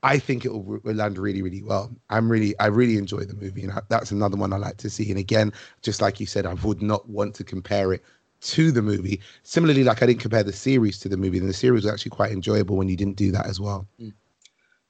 I 0.04 0.18
think 0.18 0.46
it 0.46 0.50
will, 0.50 0.80
land 0.84 1.18
really, 1.18 1.42
really 1.42 1.62
well. 1.62 1.92
I'm 2.10 2.32
really, 2.32 2.58
I 2.60 2.68
really 2.68 2.98
enjoy 2.98 3.24
the 3.26 3.36
movie, 3.36 3.64
and 3.64 3.72
I, 3.72 3.82
that's 3.90 4.12
another 4.12 4.36
one 4.36 4.52
I 4.52 4.58
like 4.58 4.78
to 4.78 4.90
see. 4.90 5.10
And 5.10 5.20
again, 5.20 5.54
just 5.82 6.02
like 6.02 6.20
you 6.20 6.26
said, 6.26 6.46
I 6.46 6.56
would 6.56 6.82
not 6.82 7.08
want 7.08 7.36
to 7.36 7.44
compare 7.44 7.94
it 7.94 8.04
to 8.42 8.72
the 8.72 8.82
movie. 8.82 9.22
Similarly, 9.44 9.84
like 9.84 10.02
I 10.02 10.08
didn't 10.08 10.22
compare 10.22 10.44
the 10.44 10.54
series 10.54 10.98
to 11.00 11.10
the 11.10 11.18
movie, 11.18 11.38
and 11.38 11.48
the 11.48 11.54
series 11.54 11.84
was 11.84 11.94
actually 11.94 12.12
quite 12.12 12.32
enjoyable 12.32 12.78
when 12.78 12.90
you 12.90 12.98
didn't 12.98 13.16
do 13.16 13.32
that 13.32 13.46
as 13.46 13.60
well. 13.60 13.88
Mm. 14.02 14.14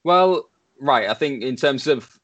Well, 0.04 0.48
right. 0.80 1.08
I 1.08 1.14
think 1.14 1.42
in 1.42 1.56
terms 1.56 1.86
of, 1.86 2.18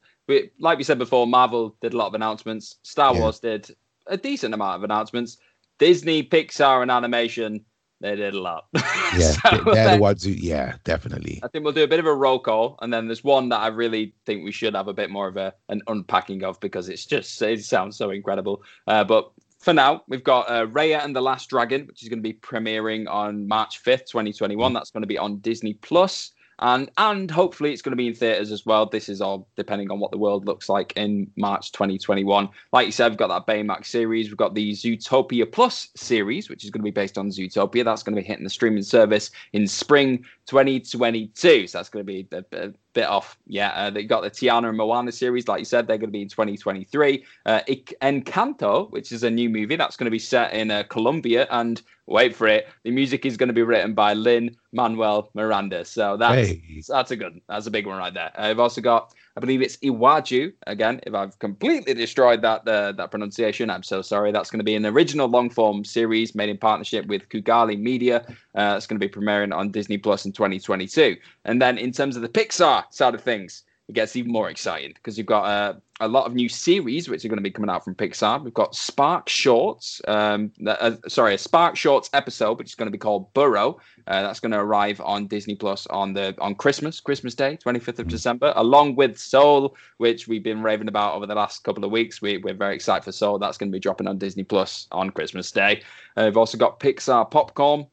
like 0.59 0.79
we 0.79 0.83
said 0.83 0.97
before, 0.97 1.27
Marvel 1.27 1.75
did 1.81 1.93
a 1.93 1.97
lot 1.97 2.07
of 2.07 2.15
announcements. 2.15 2.77
Star 2.81 3.13
yeah. 3.13 3.21
Wars 3.21 3.39
did 3.39 3.69
a 4.07 4.17
decent 4.17 4.55
amount 4.55 4.77
of 4.77 4.83
announcements. 4.83 5.37
Disney, 5.77 6.23
Pixar, 6.23 6.81
and 6.81 6.91
animation 6.91 7.63
they 8.01 8.15
did 8.15 8.33
a 8.33 8.41
lot. 8.41 8.65
Yeah, 9.17 9.31
so 9.31 9.63
they're 9.63 9.73
then, 9.73 9.97
the 9.97 10.01
ones 10.03 10.23
who, 10.23 10.29
yeah, 10.29 10.75
definitely. 10.83 11.39
I 11.41 11.47
think 11.47 11.63
we'll 11.63 11.73
do 11.73 11.83
a 11.83 11.87
bit 11.87 11.99
of 11.99 12.05
a 12.05 12.13
roll 12.13 12.37
call, 12.37 12.77
and 12.83 12.93
then 12.93 13.07
there's 13.07 13.23
one 13.23 13.49
that 13.49 13.57
I 13.57 13.67
really 13.67 14.13
think 14.27 14.43
we 14.43 14.51
should 14.51 14.75
have 14.75 14.87
a 14.87 14.93
bit 14.93 15.09
more 15.09 15.27
of 15.27 15.35
a 15.35 15.51
an 15.69 15.81
unpacking 15.87 16.43
of 16.43 16.59
because 16.59 16.89
it's 16.89 17.07
just 17.07 17.41
it 17.41 17.63
sounds 17.63 17.97
so 17.97 18.11
incredible. 18.11 18.61
Uh, 18.85 19.03
but 19.03 19.31
for 19.57 19.73
now, 19.73 20.03
we've 20.07 20.23
got 20.23 20.47
uh, 20.47 20.67
Raya 20.67 21.03
and 21.03 21.15
the 21.15 21.21
Last 21.21 21.49
Dragon, 21.49 21.87
which 21.87 22.03
is 22.03 22.09
going 22.09 22.19
to 22.19 22.23
be 22.23 22.33
premiering 22.33 23.09
on 23.09 23.47
March 23.47 23.83
5th, 23.83 24.05
2021. 24.05 24.71
Mm. 24.71 24.75
That's 24.75 24.91
going 24.91 25.01
to 25.01 25.07
be 25.07 25.17
on 25.17 25.37
Disney 25.39 25.73
Plus. 25.73 26.31
And 26.59 26.89
and 26.97 27.31
hopefully 27.31 27.71
it's 27.71 27.81
going 27.81 27.91
to 27.91 27.97
be 27.97 28.07
in 28.07 28.13
theaters 28.13 28.51
as 28.51 28.65
well. 28.65 28.85
This 28.85 29.09
is 29.09 29.21
all 29.21 29.47
depending 29.55 29.91
on 29.91 29.99
what 29.99 30.11
the 30.11 30.17
world 30.17 30.45
looks 30.45 30.69
like 30.69 30.93
in 30.95 31.29
March 31.35 31.71
2021. 31.71 32.49
Like 32.71 32.85
you 32.85 32.91
said, 32.91 33.09
we've 33.11 33.17
got 33.17 33.27
that 33.27 33.51
Baymax 33.51 33.87
series, 33.87 34.27
we've 34.27 34.37
got 34.37 34.55
the 34.55 34.71
Zootopia 34.71 35.51
Plus 35.51 35.89
series, 35.95 36.49
which 36.49 36.63
is 36.63 36.69
going 36.69 36.81
to 36.81 36.85
be 36.85 36.91
based 36.91 37.17
on 37.17 37.29
Zootopia. 37.29 37.83
That's 37.83 38.03
going 38.03 38.15
to 38.15 38.21
be 38.21 38.27
hitting 38.27 38.43
the 38.43 38.49
streaming 38.49 38.83
service 38.83 39.31
in 39.53 39.67
spring 39.67 40.25
2022. 40.47 41.67
So 41.67 41.77
that's 41.77 41.89
going 41.89 42.05
to 42.05 42.11
be 42.11 42.27
a 42.31 42.73
bit 42.93 43.05
off. 43.05 43.37
Yeah, 43.47 43.69
uh, 43.69 43.89
they 43.89 44.03
got 44.03 44.21
the 44.21 44.31
Tiana 44.31 44.69
and 44.69 44.77
Moana 44.77 45.11
series, 45.11 45.47
like 45.47 45.59
you 45.59 45.65
said, 45.65 45.87
they're 45.87 45.97
going 45.97 46.09
to 46.09 46.13
be 46.13 46.21
in 46.21 46.29
2023. 46.29 47.23
Uh, 47.45 47.61
Encanto, 48.01 48.89
which 48.91 49.11
is 49.11 49.23
a 49.23 49.29
new 49.29 49.49
movie 49.49 49.75
that's 49.75 49.95
going 49.95 50.05
to 50.05 50.11
be 50.11 50.19
set 50.19 50.53
in 50.53 50.71
uh, 50.71 50.83
Colombia, 50.83 51.47
and 51.51 51.81
wait 52.07 52.35
for 52.35 52.47
it, 52.47 52.67
the 52.83 52.91
music 52.91 53.25
is 53.25 53.37
going 53.37 53.47
to 53.47 53.53
be 53.53 53.61
written 53.61 53.93
by 53.93 54.13
Lin 54.13 54.55
Manuel 54.71 55.29
Miranda. 55.33 55.85
So 55.85 56.17
that's 56.17 56.49
hey. 56.49 56.81
that's 56.87 57.11
a 57.11 57.15
good, 57.15 57.39
that's 57.47 57.67
a 57.67 57.71
big 57.71 57.85
one 57.85 57.97
right 57.97 58.13
there. 58.13 58.31
I've 58.35 58.59
also 58.59 58.81
got, 58.81 59.13
I 59.39 59.41
believe 59.41 59.61
it's 59.61 59.77
Iwaju. 59.77 60.51
Again, 60.67 60.99
if 61.07 61.13
I've 61.13 61.39
completely 61.39 61.93
destroyed 61.93 62.41
that 62.41 62.67
uh, 62.67 62.91
that 62.91 63.09
pronunciation, 63.09 63.69
I'm 63.69 63.83
so 63.83 64.01
sorry. 64.01 64.33
That's 64.33 64.51
going 64.51 64.59
to 64.59 64.65
be 64.65 64.75
an 64.75 64.85
original 64.85 65.29
long 65.29 65.49
form 65.49 65.85
series 65.85 66.35
made 66.35 66.49
in 66.49 66.57
partnership 66.57 67.05
with 67.05 67.29
Kugali 67.29 67.79
Media. 67.79 68.25
Uh, 68.53 68.73
it's 68.75 68.85
going 68.85 68.99
to 68.99 69.07
be 69.07 69.09
premiering 69.09 69.55
on 69.55 69.71
Disney 69.71 69.97
Plus 69.97 70.25
in 70.25 70.33
2022. 70.33 71.15
And 71.45 71.61
then 71.61 71.77
in 71.77 71.93
terms 71.93 72.17
of 72.17 72.21
the 72.21 72.27
Pixar 72.27 72.83
side 72.89 73.15
of 73.15 73.21
things, 73.21 73.63
it 73.89 73.95
gets 73.95 74.15
even 74.15 74.31
more 74.31 74.51
exciting 74.51 74.93
because 74.93 75.17
you've 75.17 75.25
got 75.25 75.45
uh, 75.45 75.73
a 75.99 76.07
lot 76.07 76.27
of 76.27 76.35
new 76.35 76.47
series 76.47 77.09
which 77.09 77.25
are 77.25 77.27
going 77.27 77.39
to 77.39 77.43
be 77.43 77.49
coming 77.49 77.71
out 77.71 77.83
from 77.83 77.95
Pixar. 77.95 78.43
We've 78.43 78.53
got 78.53 78.75
Spark 78.75 79.27
Shorts, 79.27 79.99
um, 80.07 80.51
uh, 80.67 80.91
sorry, 81.07 81.33
a 81.33 81.37
Spark 81.39 81.75
Shorts 81.75 82.07
episode, 82.13 82.59
which 82.59 82.67
is 82.67 82.75
going 82.75 82.85
to 82.85 82.91
be 82.91 82.99
called 82.99 83.33
Burrow. 83.33 83.79
Uh, 84.05 84.21
that's 84.21 84.39
going 84.39 84.51
to 84.51 84.59
arrive 84.59 85.01
on 85.01 85.25
Disney 85.25 85.55
Plus 85.55 85.87
on 85.87 86.13
the 86.13 86.35
on 86.39 86.53
Christmas, 86.53 86.99
Christmas 86.99 87.33
Day, 87.33 87.57
25th 87.57 87.97
of 87.97 88.05
mm. 88.05 88.11
December, 88.11 88.53
along 88.55 88.93
with 88.95 89.17
Soul, 89.17 89.75
which 89.97 90.27
we've 90.27 90.43
been 90.43 90.61
raving 90.61 90.87
about 90.87 91.15
over 91.15 91.25
the 91.25 91.33
last 91.33 91.63
couple 91.63 91.83
of 91.83 91.89
weeks. 91.89 92.21
We, 92.21 92.37
we're 92.37 92.53
very 92.53 92.75
excited 92.75 93.03
for 93.03 93.11
Soul. 93.11 93.39
That's 93.39 93.57
going 93.57 93.71
to 93.71 93.75
be 93.75 93.79
dropping 93.79 94.07
on 94.07 94.19
Disney 94.19 94.43
Plus 94.43 94.87
on 94.91 95.09
Christmas 95.09 95.51
Day. 95.51 95.81
Uh, 96.15 96.25
we've 96.25 96.37
also 96.37 96.59
got 96.59 96.79
Pixar 96.79 97.31
Popcorn, 97.31 97.87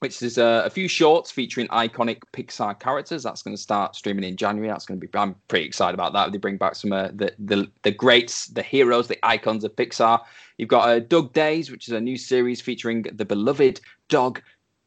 which 0.00 0.22
is 0.22 0.38
uh, 0.38 0.62
a 0.64 0.70
few 0.70 0.86
shorts 0.86 1.30
featuring 1.30 1.66
iconic 1.68 2.22
Pixar 2.32 2.78
characters. 2.78 3.22
That's 3.22 3.42
going 3.42 3.56
to 3.56 3.62
start 3.62 3.96
streaming 3.96 4.24
in 4.24 4.36
January. 4.36 4.68
That's 4.68 4.86
going 4.86 5.00
to 5.00 5.06
be. 5.06 5.18
I'm 5.18 5.34
pretty 5.48 5.66
excited 5.66 5.94
about 5.94 6.12
that. 6.12 6.32
They 6.32 6.38
bring 6.38 6.56
back 6.56 6.74
some 6.76 6.92
uh, 6.92 7.08
the 7.14 7.32
the 7.38 7.70
the 7.82 7.90
greats, 7.90 8.46
the 8.48 8.62
heroes, 8.62 9.08
the 9.08 9.18
icons 9.24 9.64
of 9.64 9.74
Pixar. 9.74 10.20
You've 10.56 10.68
got 10.68 10.88
uh, 10.88 11.00
Dug 11.00 11.32
Days, 11.32 11.70
which 11.70 11.88
is 11.88 11.94
a 11.94 12.00
new 12.00 12.16
series 12.16 12.60
featuring 12.60 13.02
the 13.02 13.24
beloved 13.24 13.80
dog 14.08 14.40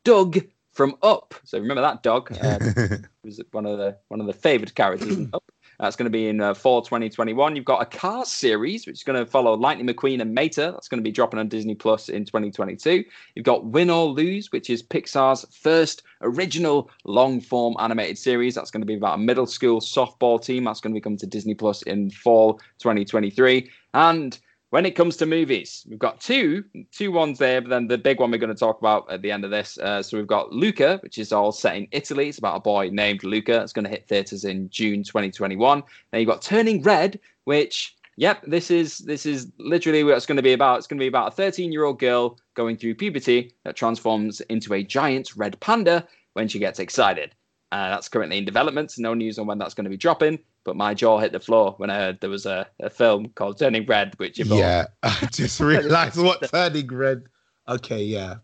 Dug 0.04 0.40
from 0.72 0.96
Up. 1.04 1.36
So 1.44 1.60
remember 1.60 1.82
that 1.82 2.04
dog? 2.04 2.36
Uh, 2.42 2.98
was 3.24 3.40
one 3.52 3.66
of 3.66 3.78
the 3.78 3.98
one 4.08 4.20
of 4.20 4.28
the 4.28 4.34
favorite 4.34 4.74
characters 4.76 5.16
in 5.16 5.30
Up. 5.34 5.44
That's 5.82 5.96
going 5.96 6.06
to 6.06 6.12
be 6.12 6.28
in 6.28 6.42
uh, 6.42 6.54
fall 6.54 6.84
2021. 6.84 7.56
You've 7.56 7.66
got 7.66 7.82
a 7.82 7.86
Cars 7.86 8.30
series, 8.30 8.86
which 8.86 8.98
is 8.98 9.04
going 9.04 9.18
to 9.18 9.26
follow 9.26 9.56
Lightning 9.56 9.88
McQueen 9.88 10.22
and 10.22 10.32
Mater. 10.32 10.72
That's 10.72 10.88
going 10.88 11.00
to 11.00 11.04
be 11.04 11.12
dropping 11.12 11.40
on 11.40 11.48
Disney 11.48 11.74
Plus 11.74 12.08
in 12.08 12.24
2022. 12.24 13.04
You've 13.34 13.46
got 13.46 13.66
Win 13.66 13.90
or 13.90 14.06
Lose, 14.06 14.52
which 14.52 14.70
is 14.70 14.84
Pixar's 14.84 15.44
first 15.50 16.04
original 16.22 16.92
long 17.04 17.42
form 17.42 17.76
animated 17.80 18.20
series. 18.20 18.54
That's 18.54 18.70
going 18.70 18.84
to 18.84 18.86
be 18.86 18.94
about 18.94 19.16
a 19.16 19.18
middle 19.18 19.48
school 19.48 19.82
softball 19.82 20.40
team. 20.40 20.66
That's 20.66 20.82
going 20.82 20.94
to 20.94 20.98
be 20.98 21.02
coming 21.02 21.18
to 21.18 21.26
Disney 21.26 21.56
Plus 21.56 21.82
in 21.82 22.12
fall 22.12 22.60
2023. 22.78 23.68
And 23.96 24.38
when 24.72 24.86
it 24.86 24.92
comes 24.92 25.18
to 25.18 25.26
movies, 25.26 25.86
we've 25.90 26.00
got 26.00 26.22
two 26.22 26.64
two 26.92 27.12
ones 27.12 27.38
there, 27.38 27.60
but 27.62 27.70
then 27.70 27.88
the 27.88 27.98
big 27.98 28.20
one 28.20 28.32
we're 28.32 28.38
going 28.38 28.54
to 28.54 28.60
talk 28.60 28.80
about 28.80 29.12
at 29.12 29.22
the 29.22 29.30
end 29.30 29.44
of 29.44 29.52
this. 29.52 29.78
Uh, 29.78 30.02
so 30.02 30.18
we've 30.18 30.26
got 30.26 30.54
Luca, 30.54 30.98
which 31.04 31.18
is 31.18 31.34
all 31.34 31.52
set 31.52 31.76
in 31.76 31.88
Italy. 31.92 32.30
It's 32.30 32.38
about 32.38 32.56
a 32.56 32.62
boy 32.62 32.90
named 32.90 33.26
Luca. 33.26 33.62
It's 33.62 33.74
going 33.74 33.84
to 33.84 33.92
hit 33.92 34.08
theaters 34.08 34.46
in 34.46 34.70
June 34.70 35.04
2021. 35.04 35.84
Then 36.12 36.22
you've 36.22 36.30
got 36.30 36.42
Turning 36.42 36.82
Red, 36.84 37.20
which 37.44 37.98
yep, 38.16 38.42
this 38.48 38.72
is 38.72 39.00
this 39.00 39.26
is 39.26 39.52
literally 39.60 40.06
what 40.06 40.16
it's 40.16 40.26
going 40.26 40.38
to 40.38 40.42
be 40.42 40.54
about. 40.54 40.78
It's 40.78 40.88
going 40.88 41.00
to 41.00 41.04
be 41.04 41.08
about 41.08 41.34
a 41.34 41.36
13 41.36 41.74
year 41.74 41.84
old 41.84 42.00
girl 42.00 42.40
going 42.54 42.78
through 42.78 42.96
puberty 42.96 43.54
that 43.66 43.76
transforms 43.76 44.40
into 44.42 44.74
a 44.74 44.84
giant 44.84 45.36
red 45.36 45.60
panda 45.60 46.08
when 46.32 46.48
she 46.48 46.60
gets 46.60 46.80
excited. 46.80 47.36
Uh, 47.74 47.90
that's 47.90 48.08
currently 48.08 48.38
in 48.38 48.46
development. 48.46 48.94
No 48.98 49.14
news 49.14 49.38
on 49.38 49.48
when 49.48 49.58
that's 49.58 49.74
going 49.74 49.86
to 49.86 49.90
be 49.90 49.98
dropping 49.98 50.40
but 50.64 50.76
my 50.76 50.94
jaw 50.94 51.20
hit 51.20 51.32
the 51.32 51.40
floor 51.40 51.74
when 51.78 51.90
I 51.90 51.98
heard 51.98 52.20
there 52.22 52.30
was 52.30 52.46
a, 52.46 52.68
a 52.80 52.90
film 52.90 53.30
called 53.30 53.58
Turning 53.60 53.86
Red, 53.86 54.14
which 54.18 54.40
involved... 54.40 54.62
yeah, 54.62 54.86
I 55.04 55.28
just 55.32 55.60
realized 55.62 56.18
what 56.18 56.50
Turning 56.50 56.88
Red. 56.88 57.24
Okay, 57.68 58.04
yeah, 58.04 58.36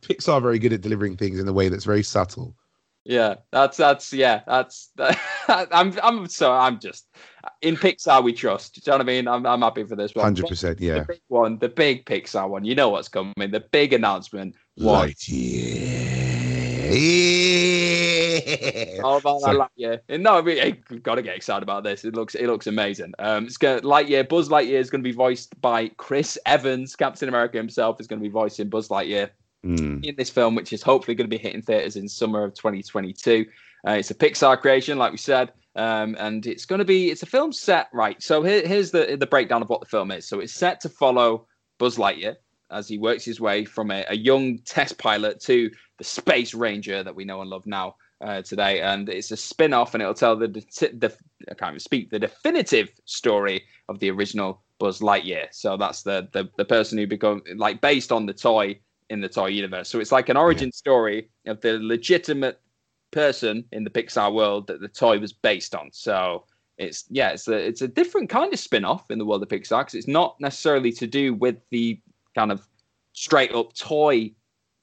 Pixar 0.00 0.34
are 0.34 0.40
very 0.40 0.58
good 0.58 0.72
at 0.72 0.80
delivering 0.80 1.16
things 1.16 1.38
in 1.40 1.48
a 1.48 1.52
way 1.52 1.68
that's 1.68 1.84
very 1.84 2.02
subtle. 2.02 2.54
Yeah, 3.04 3.36
that's 3.52 3.76
that's 3.76 4.12
yeah, 4.12 4.42
that's 4.46 4.90
I'm 5.48 5.94
I'm 6.02 6.26
so 6.28 6.52
I'm 6.52 6.80
just 6.80 7.06
in 7.62 7.76
Pixar 7.76 8.22
we 8.24 8.32
trust. 8.32 8.74
Do 8.74 8.80
you 8.84 8.90
know 8.90 8.98
what 8.98 9.02
I 9.02 9.06
mean? 9.06 9.28
I'm 9.28 9.46
I'm 9.46 9.62
happy 9.62 9.84
for 9.84 9.94
this 9.94 10.12
one. 10.14 10.24
Hundred 10.24 10.48
percent, 10.48 10.80
yeah. 10.80 11.00
The 11.00 11.04
big 11.04 11.20
one, 11.28 11.58
the 11.58 11.68
big 11.68 12.04
Pixar 12.04 12.48
one. 12.48 12.64
You 12.64 12.74
know 12.74 12.88
what's 12.88 13.08
coming. 13.08 13.32
The 13.36 13.64
big 13.70 13.92
announcement. 13.92 14.56
What? 14.74 15.10
Lightyear. 15.10 16.16
All 19.02 19.16
about 19.16 19.40
that 19.42 19.68
Lightyear. 19.78 20.20
No, 20.20 20.38
I 20.38 20.42
mean, 20.42 20.76
you've 20.88 21.02
got 21.02 21.16
to 21.16 21.22
get 21.22 21.36
excited 21.36 21.62
about 21.62 21.82
this. 21.82 22.04
It 22.04 22.14
looks 22.14 22.34
it 22.34 22.46
looks 22.46 22.66
amazing. 22.66 23.12
Um, 23.18 23.46
it's 23.46 23.56
going 23.56 23.80
Lightyear. 23.80 24.28
Buzz 24.28 24.48
Lightyear 24.48 24.78
is 24.78 24.90
going 24.90 25.02
to 25.02 25.08
be 25.08 25.14
voiced 25.14 25.60
by 25.60 25.88
Chris 25.96 26.38
Evans. 26.46 26.94
Captain 26.94 27.28
America 27.28 27.56
himself 27.56 28.00
is 28.00 28.06
going 28.06 28.20
to 28.20 28.22
be 28.22 28.32
voicing 28.32 28.68
Buzz 28.68 28.88
Lightyear 28.88 29.30
mm. 29.64 30.04
in 30.04 30.14
this 30.16 30.30
film, 30.30 30.54
which 30.54 30.72
is 30.72 30.82
hopefully 30.82 31.14
going 31.14 31.28
to 31.28 31.36
be 31.36 31.42
hitting 31.42 31.62
theaters 31.62 31.96
in 31.96 32.08
summer 32.08 32.44
of 32.44 32.54
2022. 32.54 33.46
Uh, 33.86 33.92
it's 33.92 34.10
a 34.10 34.14
Pixar 34.14 34.60
creation, 34.60 34.98
like 34.98 35.12
we 35.12 35.18
said. 35.18 35.52
Um, 35.74 36.16
and 36.18 36.46
it's 36.46 36.64
going 36.64 36.78
to 36.78 36.86
be 36.86 37.10
it's 37.10 37.22
a 37.22 37.26
film 37.26 37.52
set 37.52 37.88
right. 37.92 38.22
So 38.22 38.42
here, 38.42 38.66
here's 38.66 38.92
the 38.92 39.16
the 39.18 39.26
breakdown 39.26 39.62
of 39.62 39.68
what 39.68 39.80
the 39.80 39.86
film 39.86 40.10
is. 40.10 40.26
So 40.26 40.40
it's 40.40 40.54
set 40.54 40.80
to 40.82 40.88
follow 40.88 41.46
Buzz 41.78 41.96
Lightyear 41.96 42.36
as 42.70 42.88
he 42.88 42.98
works 42.98 43.24
his 43.24 43.40
way 43.40 43.64
from 43.64 43.90
a, 43.90 44.04
a 44.08 44.16
young 44.16 44.58
test 44.58 44.98
pilot 44.98 45.40
to 45.40 45.70
the 45.98 46.04
space 46.04 46.54
ranger 46.54 47.02
that 47.02 47.14
we 47.14 47.24
know 47.24 47.40
and 47.40 47.50
love 47.50 47.66
now 47.66 47.94
uh, 48.20 48.42
today. 48.42 48.80
And 48.80 49.08
it's 49.08 49.30
a 49.30 49.36
spin 49.36 49.72
off, 49.72 49.94
and 49.94 50.02
it'll 50.02 50.14
tell 50.14 50.36
the, 50.36 50.48
the, 50.48 51.14
I 51.50 51.54
can't 51.54 51.70
even 51.70 51.80
speak, 51.80 52.10
the 52.10 52.18
definitive 52.18 52.90
story 53.04 53.64
of 53.88 53.98
the 53.98 54.10
original 54.10 54.62
Buzz 54.78 55.00
Lightyear. 55.00 55.48
So 55.52 55.76
that's 55.76 56.02
the, 56.02 56.28
the, 56.32 56.48
the 56.56 56.64
person 56.64 56.98
who 56.98 57.06
become 57.06 57.42
like 57.56 57.80
based 57.80 58.12
on 58.12 58.26
the 58.26 58.34
toy 58.34 58.78
in 59.08 59.20
the 59.20 59.28
toy 59.28 59.46
universe. 59.46 59.88
So 59.88 60.00
it's 60.00 60.12
like 60.12 60.28
an 60.28 60.36
origin 60.36 60.68
yeah. 60.68 60.76
story 60.76 61.30
of 61.46 61.60
the 61.60 61.78
legitimate 61.78 62.60
person 63.10 63.64
in 63.72 63.84
the 63.84 63.90
Pixar 63.90 64.32
world 64.32 64.66
that 64.66 64.80
the 64.80 64.88
toy 64.88 65.18
was 65.18 65.32
based 65.32 65.74
on. 65.74 65.90
So 65.92 66.44
it's 66.78 67.04
yeah, 67.08 67.30
it's 67.30 67.48
a 67.48 67.56
it's 67.56 67.82
a 67.82 67.88
different 67.88 68.28
kind 68.28 68.52
of 68.52 68.58
spin-off 68.58 69.10
in 69.10 69.18
the 69.18 69.24
world 69.24 69.42
of 69.42 69.48
Pixar 69.48 69.80
because 69.80 69.94
it's 69.94 70.08
not 70.08 70.38
necessarily 70.40 70.92
to 70.92 71.06
do 71.06 71.34
with 71.34 71.56
the 71.70 72.00
kind 72.34 72.52
of 72.52 72.66
straight 73.12 73.52
up 73.52 73.72
toy 73.74 74.32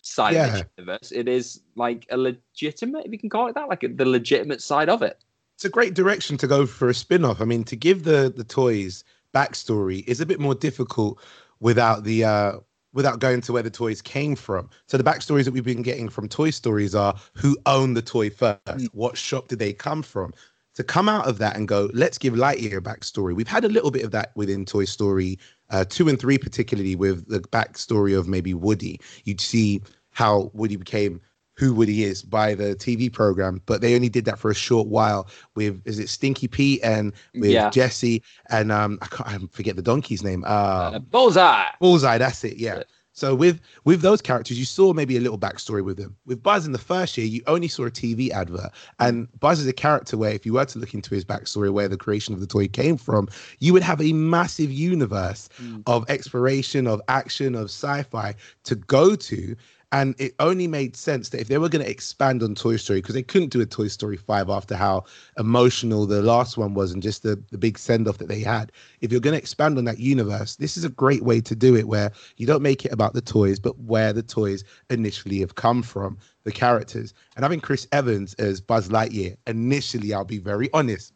side 0.05 0.33
yeah. 0.33 0.45
of 0.45 0.51
the 0.53 0.67
universe. 0.77 1.11
It 1.11 1.27
is 1.27 1.61
like 1.75 2.05
a 2.09 2.17
legitimate, 2.17 3.05
if 3.05 3.11
you 3.11 3.19
can 3.19 3.29
call 3.29 3.47
it 3.47 3.55
that, 3.55 3.69
like 3.69 3.83
a, 3.83 3.87
the 3.87 4.05
legitimate 4.05 4.61
side 4.61 4.89
of 4.89 5.01
it. 5.01 5.23
It's 5.55 5.65
a 5.65 5.69
great 5.69 5.93
direction 5.93 6.37
to 6.37 6.47
go 6.47 6.65
for 6.65 6.89
a 6.89 6.93
spin 6.93 7.23
off. 7.25 7.41
I 7.41 7.45
mean, 7.45 7.63
to 7.65 7.75
give 7.75 8.03
the 8.03 8.33
the 8.35 8.43
toys 8.43 9.03
backstory 9.33 10.07
is 10.07 10.19
a 10.19 10.25
bit 10.25 10.39
more 10.39 10.55
difficult 10.55 11.19
without 11.59 12.03
the 12.03 12.23
uh 12.23 12.53
without 12.93 13.19
going 13.19 13.41
to 13.41 13.53
where 13.53 13.63
the 13.63 13.69
toys 13.69 14.01
came 14.01 14.35
from. 14.35 14.69
So 14.87 14.97
the 14.97 15.03
backstories 15.03 15.45
that 15.45 15.51
we've 15.51 15.63
been 15.63 15.81
getting 15.81 16.09
from 16.09 16.29
Toy 16.29 16.51
Stories 16.51 16.93
are 16.93 17.15
who 17.33 17.57
owned 17.65 17.97
the 17.97 18.03
toy 18.03 18.29
first, 18.29 18.61
mm. 18.67 18.87
what 18.93 19.17
shop 19.17 19.47
did 19.47 19.59
they 19.59 19.73
come 19.73 20.03
from. 20.03 20.33
To 20.75 20.83
come 20.83 21.07
out 21.07 21.27
of 21.27 21.37
that 21.37 21.55
and 21.55 21.67
go, 21.67 21.89
let's 21.93 22.17
give 22.17 22.33
Lightyear 22.33 22.77
a 22.77 22.81
backstory. 22.81 23.35
We've 23.35 23.47
had 23.47 23.63
a 23.63 23.69
little 23.69 23.91
bit 23.91 24.03
of 24.03 24.09
that 24.11 24.31
within 24.35 24.65
Toy 24.65 24.85
Story 24.85 25.37
uh, 25.73 25.83
two 25.83 26.07
and 26.07 26.19
three, 26.19 26.37
particularly 26.37 26.95
with 26.95 27.27
the 27.27 27.39
backstory 27.39 28.17
of 28.17 28.27
maybe 28.27 28.53
Woody. 28.53 29.01
You'd 29.25 29.41
see 29.41 29.81
how 30.11 30.51
Woody 30.53 30.75
became 30.75 31.19
who 31.55 31.73
Woody 31.73 32.03
is 32.03 32.23
by 32.23 32.55
the 32.55 32.75
TV 32.75 33.11
program, 33.11 33.61
but 33.65 33.81
they 33.81 33.95
only 33.95 34.09
did 34.09 34.25
that 34.25 34.39
for 34.39 34.49
a 34.49 34.55
short 34.55 34.87
while 34.87 35.27
with 35.55 35.81
is 35.85 35.99
it 35.99 36.09
Stinky 36.09 36.47
Pete 36.47 36.79
and 36.83 37.13
with 37.33 37.51
yeah. 37.51 37.69
Jesse 37.69 38.23
and 38.49 38.71
um 38.71 38.97
I 39.01 39.07
can't 39.07 39.43
I 39.43 39.47
forget 39.51 39.75
the 39.75 39.81
donkey's 39.81 40.23
name. 40.23 40.43
Uh, 40.45 40.47
uh, 40.93 40.99
Bullseye. 40.99 41.69
Bullseye, 41.79 42.17
that's 42.17 42.43
it. 42.43 42.57
Yeah. 42.57 42.83
So 43.13 43.35
with 43.35 43.61
with 43.85 44.01
those 44.01 44.21
characters, 44.21 44.57
you 44.57 44.65
saw 44.65 44.91
maybe 44.91 45.17
a 45.17 45.19
little 45.19 45.37
backstory 45.37 45.85
with 45.85 45.97
them. 45.97 46.15
With 46.25 46.41
Buzz 46.41 46.65
in 46.65 46.71
the 46.71 46.79
first 46.79 47.15
year, 47.15 47.27
you 47.27 47.43
only 47.45 47.67
saw 47.67 47.85
a 47.85 47.91
TV 47.91 48.31
advert, 48.31 48.71
and 48.99 49.27
Buzz 49.39 49.59
is 49.59 49.67
a 49.67 49.73
character 49.73 50.17
where 50.17 50.31
if 50.31 50.45
you 50.45 50.53
were 50.53 50.65
to 50.65 50.79
look 50.79 50.95
into 50.95 51.13
his 51.13 51.23
backstory, 51.23 51.71
where 51.71 51.87
the 51.87 51.97
creation 51.97 52.33
of 52.33 52.39
the 52.39 52.47
toy 52.47 52.67
came 52.67 52.97
from, 52.97 53.29
you 53.59 53.71
would 53.71 53.83
have 53.83 54.01
a 54.01 54.13
massive 54.13 54.71
universe 54.71 55.47
mm. 55.61 55.83
of 55.85 56.09
exploration, 56.09 56.87
of 56.87 57.01
action, 57.07 57.53
of 57.53 57.65
sci-fi 57.65 58.33
to 58.63 58.75
go 58.75 59.15
to, 59.15 59.55
and 59.93 60.15
it 60.17 60.33
only 60.39 60.65
made 60.65 60.95
sense 60.95 61.29
that 61.29 61.39
if 61.39 61.49
they 61.49 61.59
were 61.59 61.69
going 61.69 61.85
to 61.85 61.89
expand 61.89 62.41
on 62.41 62.55
Toy 62.55 62.77
Story, 62.77 62.99
because 62.99 63.13
they 63.13 63.21
couldn't 63.21 63.51
do 63.51 63.61
a 63.61 63.65
Toy 63.65 63.87
Story 63.87 64.17
5 64.17 64.49
after 64.49 64.75
how 64.75 65.05
emotional 65.37 66.07
the 66.07 66.23
last 66.23 66.57
one 66.57 66.73
was 66.73 66.91
and 66.91 67.01
just 67.01 67.21
the, 67.21 67.41
the 67.51 67.59
big 67.59 67.77
send 67.77 68.07
off 68.07 68.17
that 68.17 68.27
they 68.27 68.39
had. 68.39 68.71
If 69.01 69.11
you're 69.11 69.21
going 69.21 69.35
to 69.35 69.39
expand 69.39 69.77
on 69.77 69.85
that 69.85 69.99
universe, 69.99 70.55
this 70.55 70.77
is 70.77 70.83
a 70.83 70.89
great 70.89 71.21
way 71.21 71.41
to 71.41 71.55
do 71.55 71.75
it 71.75 71.87
where 71.87 72.11
you 72.37 72.47
don't 72.47 72.63
make 72.63 72.85
it 72.85 72.91
about 72.91 73.13
the 73.13 73.21
toys, 73.21 73.59
but 73.59 73.77
where 73.77 74.13
the 74.13 74.23
toys 74.23 74.63
initially 74.89 75.39
have 75.41 75.55
come 75.55 75.83
from. 75.83 76.17
the 76.43 76.51
characters. 76.51 77.13
And 77.35 77.43
having 77.43 77.61
Chris 77.61 77.87
Evans 77.93 78.33
as 78.33 78.59
Buzz 78.59 78.89
Lightyear, 78.89 79.37
initially, 79.47 80.13
I'll 80.13 80.25
be 80.25 80.39
very 80.39 80.69
honest, 80.73 81.13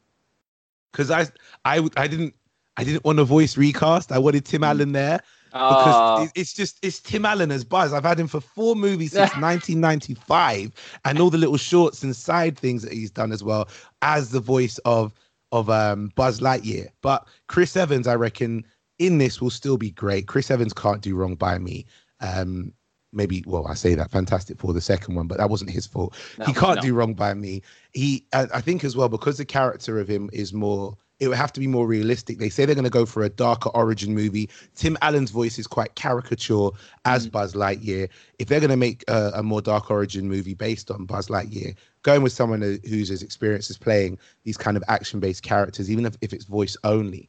because 0.91 1.11
I, 1.11 1.25
I, 1.65 1.85
I 1.97 2.07
didn't, 2.07 2.33
I 2.77 2.83
didn't 2.83 3.03
want 3.03 3.19
a 3.19 3.25
voice 3.25 3.57
recast. 3.57 4.11
I 4.11 4.19
wanted 4.19 4.45
Tim 4.45 4.61
mm. 4.61 4.67
Allen 4.67 4.91
there 4.91 5.21
because 5.57 6.27
Oh, 6.27 6.27
it's 6.35 6.53
just 6.53 6.79
it's 6.83 6.99
Tim 6.99 7.25
Allen 7.25 7.51
as 7.51 7.63
Buzz. 7.63 7.93
I've 7.93 8.03
had 8.03 8.19
him 8.19 8.27
for 8.27 8.41
four 8.41 8.75
movies 8.75 9.11
since 9.11 9.31
1995, 9.37 10.71
and 11.05 11.19
all 11.19 11.29
the 11.29 11.37
little 11.37 11.57
shorts 11.57 12.03
and 12.03 12.15
side 12.15 12.57
things 12.57 12.83
that 12.83 12.93
he's 12.93 13.11
done 13.11 13.31
as 13.31 13.43
well 13.43 13.67
as 14.01 14.31
the 14.31 14.39
voice 14.39 14.77
of 14.79 15.13
of 15.51 15.69
um, 15.69 16.11
Buzz 16.15 16.39
Lightyear. 16.39 16.89
But 17.01 17.27
Chris 17.47 17.75
Evans, 17.75 18.07
I 18.07 18.15
reckon, 18.15 18.65
in 18.99 19.17
this 19.17 19.41
will 19.41 19.49
still 19.49 19.77
be 19.77 19.91
great. 19.91 20.27
Chris 20.27 20.51
Evans 20.51 20.73
can't 20.73 21.01
do 21.01 21.15
wrong 21.15 21.35
by 21.35 21.57
me. 21.59 21.85
Um, 22.19 22.73
maybe 23.13 23.43
well, 23.47 23.67
I 23.67 23.73
say 23.73 23.95
that 23.95 24.11
Fantastic 24.11 24.59
Four 24.59 24.73
the 24.73 24.81
second 24.81 25.15
one, 25.15 25.27
but 25.27 25.37
that 25.37 25.49
wasn't 25.49 25.71
his 25.71 25.85
fault. 25.85 26.15
he 26.45 26.53
can't 26.53 26.77
no. 26.77 26.81
do 26.81 26.93
wrong 26.93 27.13
by 27.13 27.33
me. 27.33 27.61
He, 27.93 28.25
I, 28.33 28.47
I 28.55 28.61
think 28.61 28.83
as 28.83 28.95
well 28.95 29.09
because 29.09 29.37
the 29.37 29.45
character 29.45 29.99
of 29.99 30.07
him 30.07 30.29
is 30.33 30.53
more. 30.53 30.97
It 31.19 31.27
would 31.27 31.37
have 31.37 31.51
to 31.53 31.59
be 31.59 31.67
more 31.67 31.87
realistic. 31.87 32.37
They 32.37 32.49
say 32.49 32.65
they're 32.65 32.75
going 32.75 32.83
to 32.83 32.91
go 32.91 33.05
for 33.05 33.23
a 33.23 33.29
darker 33.29 33.69
origin 33.69 34.13
movie. 34.13 34.49
Tim 34.75 34.97
Allen's 35.01 35.31
voice 35.31 35.57
is 35.57 35.65
quite 35.65 35.95
caricature 35.95 36.69
as 37.05 37.27
mm. 37.27 37.31
Buzz 37.31 37.53
Lightyear. 37.53 38.09
If 38.37 38.47
they're 38.49 38.59
going 38.59 38.69
to 38.69 38.77
make 38.77 39.03
a, 39.07 39.31
a 39.35 39.43
more 39.43 39.61
dark 39.61 39.89
origin 39.89 40.29
movie 40.29 40.53
based 40.53 40.91
on 40.91 41.05
Buzz 41.05 41.27
Lightyear, 41.27 41.75
going 42.03 42.21
with 42.21 42.33
someone 42.33 42.61
who- 42.61 42.79
who's 42.87 43.09
as 43.09 43.23
experienced 43.23 43.69
as 43.71 43.77
playing 43.77 44.19
these 44.43 44.57
kind 44.57 44.77
of 44.77 44.83
action-based 44.87 45.41
characters, 45.41 45.89
even 45.89 46.05
if, 46.05 46.15
if 46.21 46.33
it's 46.33 46.45
voice 46.45 46.77
only, 46.83 47.27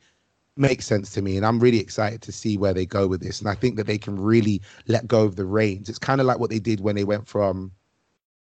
makes 0.57 0.87
sense 0.87 1.13
to 1.13 1.23
me 1.23 1.37
and 1.37 1.47
i'm 1.47 1.61
really 1.61 1.79
excited 1.79 2.21
to 2.21 2.33
see 2.33 2.59
where 2.59 2.75
they 2.75 2.85
go 2.85 3.07
with 3.07 3.21
this 3.21 3.39
and 3.39 3.49
i 3.49 3.55
think 3.55 3.77
that 3.77 3.87
they 3.87 3.97
can 3.97 4.21
really 4.21 4.61
let 4.89 5.07
go 5.07 5.23
of 5.25 5.37
the 5.37 5.45
reins 5.45 5.89
it's 5.89 6.01
kind 6.01 6.21
of 6.21 6.27
like 6.27 6.41
what 6.41 6.51
they 6.51 6.59
did 6.59 6.81
when 6.81 6.97
they 6.97 7.05
went 7.05 7.29
from 7.29 7.71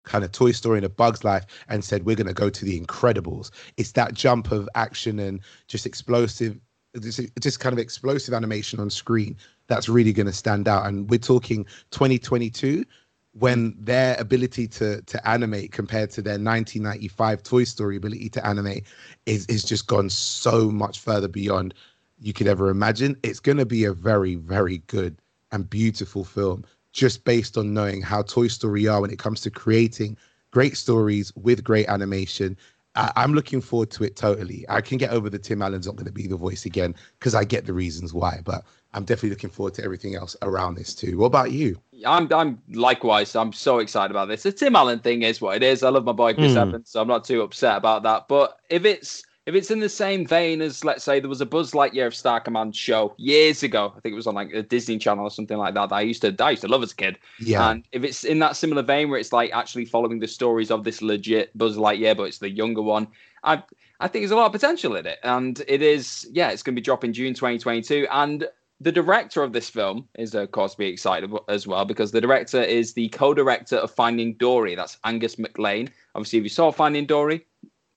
kind 0.06 0.24
of 0.24 0.32
toy 0.32 0.52
story 0.52 0.78
and 0.78 0.86
a 0.86 0.88
bug's 0.88 1.22
life 1.22 1.44
and 1.68 1.84
said 1.84 2.06
we're 2.06 2.16
going 2.16 2.26
to 2.26 2.32
go 2.32 2.48
to 2.48 2.64
the 2.64 2.80
incredibles. 2.80 3.50
It's 3.76 3.92
that 3.92 4.14
jump 4.14 4.50
of 4.50 4.68
action 4.74 5.18
and 5.18 5.40
just 5.68 5.84
explosive 5.84 6.58
just, 7.00 7.20
just 7.40 7.60
kind 7.60 7.72
of 7.72 7.78
explosive 7.78 8.32
animation 8.32 8.80
on 8.80 8.88
screen 8.88 9.36
that's 9.66 9.88
really 9.88 10.12
going 10.12 10.26
to 10.26 10.32
stand 10.32 10.68
out. 10.68 10.86
And 10.86 11.10
we're 11.10 11.18
talking 11.18 11.64
2022 11.90 12.84
when 13.32 13.74
their 13.78 14.18
ability 14.18 14.66
to 14.66 15.02
to 15.02 15.28
animate 15.28 15.70
compared 15.72 16.10
to 16.10 16.22
their 16.22 16.34
1995 16.34 17.42
Toy 17.42 17.64
Story 17.64 17.96
ability 17.96 18.30
to 18.30 18.46
animate 18.46 18.84
is 19.26 19.44
is 19.46 19.62
just 19.62 19.86
gone 19.86 20.08
so 20.08 20.70
much 20.70 21.00
further 21.00 21.28
beyond 21.28 21.74
you 22.18 22.32
could 22.32 22.46
ever 22.46 22.70
imagine. 22.70 23.16
It's 23.22 23.40
going 23.40 23.58
to 23.58 23.66
be 23.66 23.84
a 23.84 23.92
very 23.92 24.36
very 24.36 24.78
good 24.86 25.20
and 25.52 25.68
beautiful 25.68 26.24
film 26.24 26.64
just 26.96 27.24
based 27.24 27.58
on 27.58 27.74
knowing 27.74 28.00
how 28.00 28.22
Toy 28.22 28.48
Story 28.48 28.88
are 28.88 29.00
when 29.02 29.10
it 29.10 29.18
comes 29.18 29.42
to 29.42 29.50
creating 29.50 30.16
great 30.50 30.76
stories 30.76 31.30
with 31.36 31.62
great 31.62 31.86
animation. 31.88 32.56
I, 32.94 33.12
I'm 33.16 33.34
looking 33.34 33.60
forward 33.60 33.90
to 33.92 34.04
it 34.04 34.16
totally. 34.16 34.64
I 34.70 34.80
can 34.80 34.96
get 34.96 35.10
over 35.10 35.28
the 35.28 35.38
Tim 35.38 35.60
Allen's 35.60 35.86
not 35.86 35.96
going 35.96 36.06
to 36.06 36.12
be 36.12 36.26
the 36.26 36.36
voice 36.36 36.64
again 36.64 36.94
because 37.18 37.34
I 37.34 37.44
get 37.44 37.66
the 37.66 37.74
reasons 37.74 38.14
why, 38.14 38.40
but 38.44 38.64
I'm 38.94 39.04
definitely 39.04 39.30
looking 39.30 39.50
forward 39.50 39.74
to 39.74 39.84
everything 39.84 40.14
else 40.14 40.34
around 40.40 40.76
this 40.76 40.94
too. 40.94 41.18
What 41.18 41.26
about 41.26 41.52
you? 41.52 41.78
I'm 42.06 42.32
I'm 42.32 42.62
likewise. 42.72 43.36
I'm 43.36 43.52
so 43.52 43.78
excited 43.80 44.10
about 44.10 44.28
this. 44.28 44.44
The 44.44 44.52
Tim 44.52 44.74
Allen 44.74 45.00
thing 45.00 45.20
is 45.22 45.40
what 45.40 45.56
it 45.56 45.62
is. 45.62 45.82
I 45.82 45.90
love 45.90 46.04
my 46.04 46.12
boy 46.12 46.32
Chris 46.32 46.54
Mm. 46.54 46.62
Evans, 46.62 46.88
so 46.90 47.02
I'm 47.02 47.08
not 47.08 47.24
too 47.24 47.42
upset 47.42 47.76
about 47.76 48.02
that. 48.04 48.26
But 48.28 48.58
if 48.70 48.86
it's 48.86 49.22
if 49.46 49.54
it's 49.54 49.70
in 49.70 49.80
the 49.80 49.88
same 49.88 50.26
vein 50.26 50.60
as 50.60 50.84
let's 50.84 51.04
say 51.04 51.20
there 51.20 51.28
was 51.28 51.40
a 51.40 51.46
Buzz 51.46 51.70
Lightyear 51.72 52.08
of 52.08 52.14
Star 52.14 52.40
Command 52.40 52.74
show 52.74 53.14
years 53.16 53.62
ago, 53.62 53.92
I 53.96 54.00
think 54.00 54.12
it 54.12 54.16
was 54.16 54.26
on 54.26 54.34
like 54.34 54.52
a 54.52 54.62
Disney 54.62 54.98
Channel 54.98 55.24
or 55.24 55.30
something 55.30 55.56
like 55.56 55.74
that. 55.74 55.88
That 55.88 55.94
I 55.94 56.00
used 56.00 56.22
to 56.22 56.34
I 56.40 56.50
used 56.50 56.62
to 56.62 56.68
love 56.68 56.82
as 56.82 56.92
a 56.92 56.96
kid. 56.96 57.18
Yeah. 57.38 57.70
And 57.70 57.84
if 57.92 58.04
it's 58.04 58.24
in 58.24 58.40
that 58.40 58.56
similar 58.56 58.82
vein 58.82 59.08
where 59.08 59.20
it's 59.20 59.32
like 59.32 59.52
actually 59.52 59.84
following 59.84 60.18
the 60.18 60.28
stories 60.28 60.70
of 60.70 60.84
this 60.84 61.00
legit 61.00 61.56
Buzz 61.56 61.76
Lightyear, 61.76 62.16
but 62.16 62.24
it's 62.24 62.38
the 62.38 62.50
younger 62.50 62.82
one, 62.82 63.06
I 63.44 63.62
I 64.00 64.08
think 64.08 64.22
there's 64.22 64.32
a 64.32 64.36
lot 64.36 64.46
of 64.46 64.52
potential 64.52 64.96
in 64.96 65.06
it. 65.06 65.18
And 65.22 65.62
it 65.68 65.80
is, 65.80 66.28
yeah, 66.32 66.50
it's 66.50 66.62
going 66.62 66.74
to 66.74 66.80
be 66.80 66.84
dropping 66.84 67.12
June 67.12 67.32
2022. 67.32 68.06
And 68.10 68.46
the 68.80 68.92
director 68.92 69.42
of 69.42 69.52
this 69.52 69.70
film 69.70 70.06
is, 70.18 70.34
of 70.34 70.50
course, 70.50 70.74
be 70.74 70.86
excited 70.86 71.32
as 71.48 71.66
well 71.66 71.84
because 71.84 72.12
the 72.12 72.20
director 72.20 72.62
is 72.62 72.92
the 72.92 73.08
co-director 73.08 73.76
of 73.76 73.90
Finding 73.90 74.34
Dory. 74.34 74.74
That's 74.74 74.98
Angus 75.04 75.36
MacLane. 75.36 75.88
Obviously, 76.14 76.40
if 76.40 76.42
you 76.42 76.50
saw 76.50 76.70
Finding 76.70 77.06
Dory, 77.06 77.46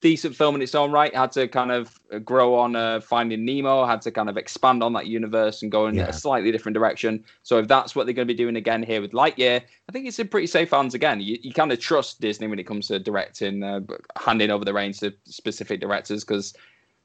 decent 0.02 0.36
film 0.36 0.56
in 0.56 0.62
its 0.62 0.76
own 0.76 0.92
right. 0.92 1.14
Had 1.14 1.32
to 1.34 1.48
kind 1.48 1.72
of 1.72 2.00
grow 2.24 2.56
on 2.56 2.76
uh, 2.76 3.02
Finding 3.02 3.44
Nemo. 3.46 3.86
Had 3.86 4.02
to 4.04 4.12
kind 4.12 4.30
of 4.30 4.38
expand 4.38 4.82
on 4.82 4.94
that 4.94 5.08
universe 5.08 5.62
and 5.62 5.72
go 5.72 5.88
in 5.88 5.96
Yeah. 5.96 6.08
a 6.08 6.14
slightly 6.14 6.52
different 6.52 6.74
direction. 6.76 7.24
So 7.44 7.58
if 7.60 7.68
that's 7.68 7.96
what 7.96 8.06
they're 8.06 8.14
going 8.14 8.28
to 8.28 8.34
be 8.34 8.38
doing 8.38 8.56
again 8.56 8.82
here 8.84 9.02
with 9.02 9.12
Lightyear, 9.12 9.62
I 9.62 9.92
think 9.92 10.08
it's 10.08 10.20
in 10.20 10.28
pretty 10.28 10.48
safe 10.48 10.72
hands 10.72 10.94
again. 10.94 11.20
You, 11.20 11.38
you 11.42 11.54
kind 11.54 11.72
of 11.72 11.80
trust 11.80 12.22
Disney 12.22 12.48
when 12.48 12.60
it 12.60 12.68
comes 12.68 12.88
to 12.88 13.00
directing, 13.00 13.64
uh, 13.64 13.82
handing 14.18 14.52
over 14.52 14.64
the 14.66 14.74
reins 14.74 15.00
to 15.00 15.14
specific 15.26 15.80
directors 15.82 16.24
because 16.24 16.54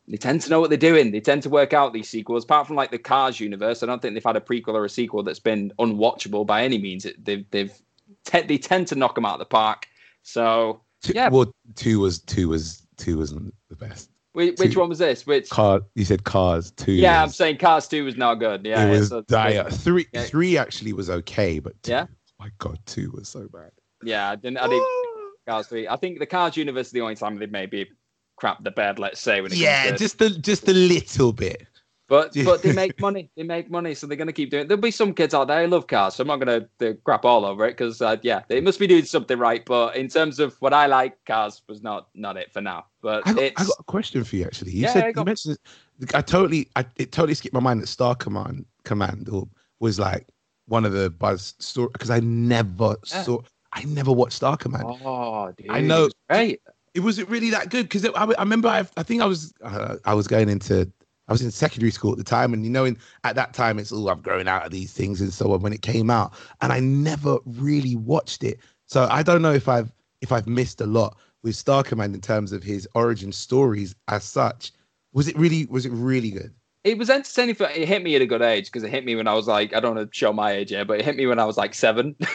they 0.06 0.16
tend 0.18 0.42
to 0.42 0.50
know 0.50 0.60
what 0.60 0.68
they're 0.70 0.76
doing. 0.76 1.10
They 1.10 1.20
tend 1.20 1.42
to 1.44 1.48
work 1.48 1.72
out 1.72 1.92
these 1.94 2.08
sequels. 2.10 2.44
Apart 2.44 2.66
from 2.66 2.76
like 2.76 2.90
the 2.90 2.98
Cars 2.98 3.40
universe, 3.40 3.82
I 3.82 3.86
don't 3.86 4.00
think 4.02 4.14
they've 4.14 4.22
had 4.22 4.36
a 4.36 4.40
prequel 4.40 4.74
or 4.74 4.84
a 4.84 4.88
sequel 4.90 5.22
that's 5.22 5.40
been 5.40 5.72
unwatchable 5.78 6.46
by 6.46 6.62
any 6.62 6.78
means. 6.78 7.06
It, 7.06 7.24
they've 7.24 7.44
they've 7.50 7.72
te- 8.24 8.42
they 8.42 8.58
tend 8.58 8.86
to 8.88 8.94
knock 8.96 9.14
them 9.14 9.24
out 9.24 9.32
of 9.34 9.38
the 9.38 9.46
park. 9.46 9.88
So 10.22 10.82
Yeah. 11.04 11.28
Well, 11.30 11.52
two 11.74 12.00
was 12.00 12.18
two 12.18 12.50
was 12.50 12.83
two 12.96 13.18
wasn't 13.18 13.54
the 13.68 13.76
best. 13.76 14.10
which, 14.32 14.56
Two. 14.56 14.80
one 14.80 14.88
was 14.88 14.98
this? 14.98 15.26
Which 15.26 15.48
Car, 15.48 15.80
you 15.94 16.04
said 16.04 16.24
Cars. 16.24 16.70
Two. 16.72 16.92
yeah, 16.92 17.22
I'm 17.22 17.28
saying 17.30 17.58
Cars 17.58 17.86
Two 17.88 18.04
was 18.04 18.16
not 18.16 18.36
good. 18.36 18.64
Yeah, 18.64 18.84
it 18.84 18.92
yeah, 18.92 18.98
was 18.98 19.08
so- 19.08 19.22
dire. 19.22 19.70
Three, 19.70 20.06
Yeah. 20.12 20.22
three 20.24 20.58
actually 20.58 20.92
was 20.92 21.08
okay, 21.10 21.58
but 21.58 21.80
two, 21.82 21.92
Yeah? 21.92 22.06
Oh 22.10 22.32
my 22.40 22.50
god, 22.58 22.78
two 22.86 23.10
was 23.12 23.28
so 23.28 23.48
bad. 23.52 23.70
Yeah, 24.02 24.30
I 24.30 24.36
didn't. 24.36 24.58
I 24.58 24.66
didn't. 24.68 24.82
Ah! 24.82 25.20
Cars 25.46 25.66
Three. 25.68 25.86
I 25.88 25.96
think 25.96 26.18
the 26.18 26.26
Cars 26.26 26.56
universe 26.56 26.86
is 26.86 26.92
the 26.92 27.00
only 27.02 27.14
time 27.16 27.38
they 27.38 27.46
maybe 27.46 27.88
crap 28.36 28.62
the 28.64 28.70
bed. 28.70 28.98
Let's 28.98 29.20
say 29.20 29.40
when 29.40 29.52
it 29.52 29.58
yeah, 29.58 29.94
just 29.94 30.18
the 30.18 30.30
just 30.30 30.68
a 30.68 30.72
little 30.72 31.32
bit. 31.32 31.66
But 32.06 32.34
but 32.44 32.62
they 32.62 32.72
make 32.72 32.98
money. 33.00 33.30
They 33.36 33.42
make 33.44 33.70
money, 33.70 33.94
so 33.94 34.06
they're 34.06 34.16
gonna 34.16 34.32
keep 34.32 34.50
doing. 34.50 34.64
it. 34.64 34.68
There'll 34.68 34.80
be 34.80 34.90
some 34.90 35.14
kids 35.14 35.32
out 35.34 35.48
there 35.48 35.62
who 35.64 35.68
love 35.70 35.86
cars, 35.86 36.14
so 36.14 36.22
I'm 36.22 36.28
not 36.28 36.36
gonna 36.38 36.68
uh, 36.82 36.92
crap 37.04 37.24
all 37.24 37.44
over 37.46 37.64
it 37.66 37.72
because 37.72 38.02
uh, 38.02 38.16
yeah, 38.22 38.42
they 38.48 38.60
must 38.60 38.78
be 38.78 38.86
doing 38.86 39.04
something 39.04 39.38
right. 39.38 39.64
But 39.64 39.96
in 39.96 40.08
terms 40.08 40.38
of 40.38 40.54
what 40.60 40.74
I 40.74 40.86
like, 40.86 41.24
cars 41.24 41.62
was 41.68 41.82
not 41.82 42.08
not 42.14 42.36
it 42.36 42.52
for 42.52 42.60
now. 42.60 42.86
But 43.00 43.26
I 43.26 43.32
got, 43.32 43.42
it's 43.42 43.60
I 43.62 43.64
got 43.64 43.76
a 43.80 43.84
question 43.84 44.22
for 44.24 44.36
you 44.36 44.44
actually. 44.44 44.72
You 44.72 44.82
Yeah, 44.82 44.92
said 44.92 45.04
yeah, 45.04 45.20
you 45.20 45.24
mentioned 45.24 45.58
I 46.12 46.20
totally 46.20 46.68
I 46.76 46.84
it 46.96 47.10
totally 47.12 47.34
skipped 47.34 47.54
my 47.54 47.60
mind 47.60 47.80
that 47.80 47.86
Star 47.88 48.14
Command 48.14 48.66
Command 48.84 49.28
or- 49.30 49.48
was 49.80 49.98
like 49.98 50.26
one 50.66 50.84
of 50.84 50.92
the 50.92 51.10
Buzz 51.10 51.54
story 51.58 51.88
because 51.92 52.10
I 52.10 52.20
never 52.20 52.96
Yeah. 53.10 53.22
saw 53.22 53.38
I 53.72 53.84
never 53.84 54.12
watched 54.12 54.34
Star 54.34 54.56
Command. 54.56 54.84
oh, 54.86 55.52
dude, 55.56 55.70
I 55.70 55.80
know. 55.80 56.08
great. 56.28 56.60
it 56.94 57.00
wasn't 57.00 57.28
really 57.28 57.50
that 57.50 57.70
good 57.70 57.84
because 57.88 58.04
I, 58.04 58.10
I 58.24 58.42
remember 58.42 58.68
I, 58.68 58.86
I 58.96 59.02
think 59.02 59.20
I 59.22 59.26
was 59.26 59.52
uh, 59.62 59.96
I 60.04 60.14
was 60.14 60.26
going 60.28 60.48
into 60.48 60.90
I 61.28 61.32
was 61.32 61.42
in 61.42 61.50
secondary 61.50 61.90
school 61.90 62.12
at 62.12 62.18
the 62.18 62.24
time 62.24 62.52
and 62.52 62.64
you 62.64 62.70
know 62.70 62.84
in, 62.84 62.98
at 63.24 63.34
that 63.36 63.54
time 63.54 63.78
it's 63.78 63.92
all 63.92 64.08
I've 64.10 64.22
grown 64.22 64.48
out 64.48 64.64
of 64.64 64.70
these 64.72 64.92
things 64.92 65.20
and 65.20 65.32
so 65.32 65.52
on 65.52 65.60
when 65.60 65.72
it 65.72 65.82
came 65.82 66.10
out 66.10 66.32
and 66.60 66.72
I 66.72 66.80
never 66.80 67.38
really 67.46 67.96
watched 67.96 68.44
it 68.44 68.58
so 68.86 69.08
I 69.10 69.22
don't 69.22 69.42
know 69.42 69.52
if 69.52 69.68
I've 69.68 69.92
if 70.20 70.32
I've 70.32 70.46
missed 70.46 70.80
a 70.80 70.86
lot 70.86 71.16
with 71.42 71.56
Star 71.56 71.82
Command 71.82 72.14
in 72.14 72.20
terms 72.20 72.52
of 72.52 72.62
his 72.62 72.88
origin 72.94 73.32
stories 73.32 73.94
as 74.08 74.24
such 74.24 74.72
was 75.12 75.28
it 75.28 75.36
really 75.38 75.66
was 75.66 75.86
it 75.86 75.92
really 75.92 76.30
good 76.30 76.52
It 76.84 76.98
was 76.98 77.08
entertaining. 77.08 77.54
For, 77.54 77.68
it 77.68 77.88
hit 77.88 78.02
me 78.02 78.14
at 78.14 78.22
a 78.22 78.26
good 78.26 78.42
age 78.42 78.66
because 78.66 78.82
it 78.82 78.90
hit 78.90 79.04
me 79.04 79.16
when 79.16 79.26
I 79.26 79.34
was 79.34 79.46
like 79.46 79.74
I 79.74 79.80
don't 79.80 79.96
want 79.96 80.12
to 80.12 80.16
show 80.16 80.32
my 80.32 80.52
age 80.52 80.70
here, 80.70 80.84
but 80.84 81.00
it 81.00 81.04
hit 81.04 81.16
me 81.16 81.26
when 81.26 81.38
I 81.38 81.44
was 81.46 81.56
like 81.56 81.74
seven. 81.74 82.14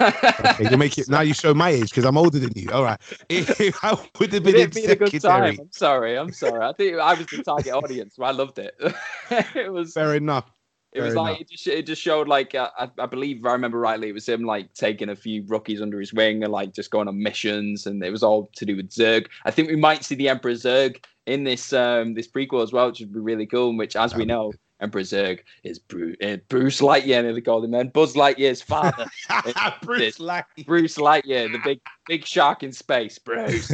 okay, 0.00 0.68
you 0.70 0.76
make 0.76 0.98
it 0.98 1.08
now 1.08 1.20
you 1.20 1.34
show 1.34 1.54
my 1.54 1.70
age 1.70 1.90
because 1.90 2.04
I'm 2.04 2.16
older 2.16 2.38
than 2.38 2.52
you 2.54 2.70
all 2.70 2.84
right 2.84 3.00
I 3.30 4.08
would 4.18 4.32
have 4.32 4.44
It 4.44 4.44
been 4.44 4.56
in 4.56 4.60
hit 4.60 4.74
me 4.74 4.84
at 4.86 4.90
a 4.92 4.96
good 4.96 5.20
time. 5.20 5.56
I'm 5.60 5.72
sorry. 5.72 6.16
I'm 6.16 6.32
sorry. 6.32 6.64
I 6.64 6.72
think 6.72 6.98
I 6.98 7.14
was 7.14 7.26
the 7.28 7.38
target 7.38 7.72
audience, 7.72 8.16
I 8.20 8.30
loved 8.32 8.58
it. 8.58 8.74
it 9.54 9.72
was 9.72 9.92
fair 9.92 10.14
enough 10.14 10.50
It 10.92 11.00
was 11.02 11.14
Fair 11.14 11.22
like 11.22 11.40
it 11.40 11.50
just, 11.50 11.66
it 11.66 11.86
just 11.86 12.00
showed 12.00 12.28
like 12.28 12.54
uh, 12.54 12.70
I, 12.78 12.88
I 12.98 13.06
believe 13.06 13.38
if 13.38 13.46
I 13.46 13.52
remember 13.52 13.78
rightly, 13.80 14.08
it 14.08 14.12
was 14.12 14.28
him 14.28 14.44
like 14.44 14.72
taking 14.74 15.08
a 15.08 15.16
few 15.16 15.44
rookies 15.48 15.82
under 15.82 15.98
his 15.98 16.12
wing 16.12 16.44
and 16.44 16.52
like 16.52 16.72
just 16.72 16.90
going 16.90 17.08
on 17.08 17.20
missions, 17.20 17.86
and 17.86 18.02
it 18.04 18.10
was 18.10 18.22
all 18.22 18.50
to 18.56 18.64
do 18.64 18.76
with 18.76 18.90
Zurg. 18.90 19.26
I 19.44 19.50
think 19.50 19.68
we 19.68 19.76
might 19.76 20.04
see 20.04 20.14
the 20.14 20.28
Emperor 20.28 20.52
Zurg 20.52 21.04
in 21.26 21.42
this 21.42 21.72
um 21.72 22.14
this 22.14 22.28
prequel 22.28 22.62
as 22.62 22.72
well, 22.72 22.86
which 22.88 23.00
would 23.00 23.12
be 23.12 23.18
really 23.18 23.46
cool. 23.46 23.76
Which, 23.76 23.96
as 23.96 24.14
we 24.14 24.24
know, 24.24 24.52
Emperor 24.84 25.02
Zurg 25.02 25.40
is 25.64 25.78
Bruce, 25.78 26.16
uh, 26.22 26.36
Bruce 26.48 26.80
Lightyear, 26.80 27.22
nearly 27.22 27.40
called 27.40 27.64
him 27.64 27.72
then. 27.72 27.88
Buzz 27.88 28.14
Lightyear's 28.14 28.62
father, 28.62 29.06
Bruce 29.82 30.18
Lightyear. 30.18 30.66
Bruce 30.66 30.96
Lightyear, 30.96 31.50
the 31.50 31.60
big 31.64 31.80
big 32.06 32.24
shark 32.24 32.62
in 32.62 32.72
space, 32.72 33.18
Bruce. 33.18 33.72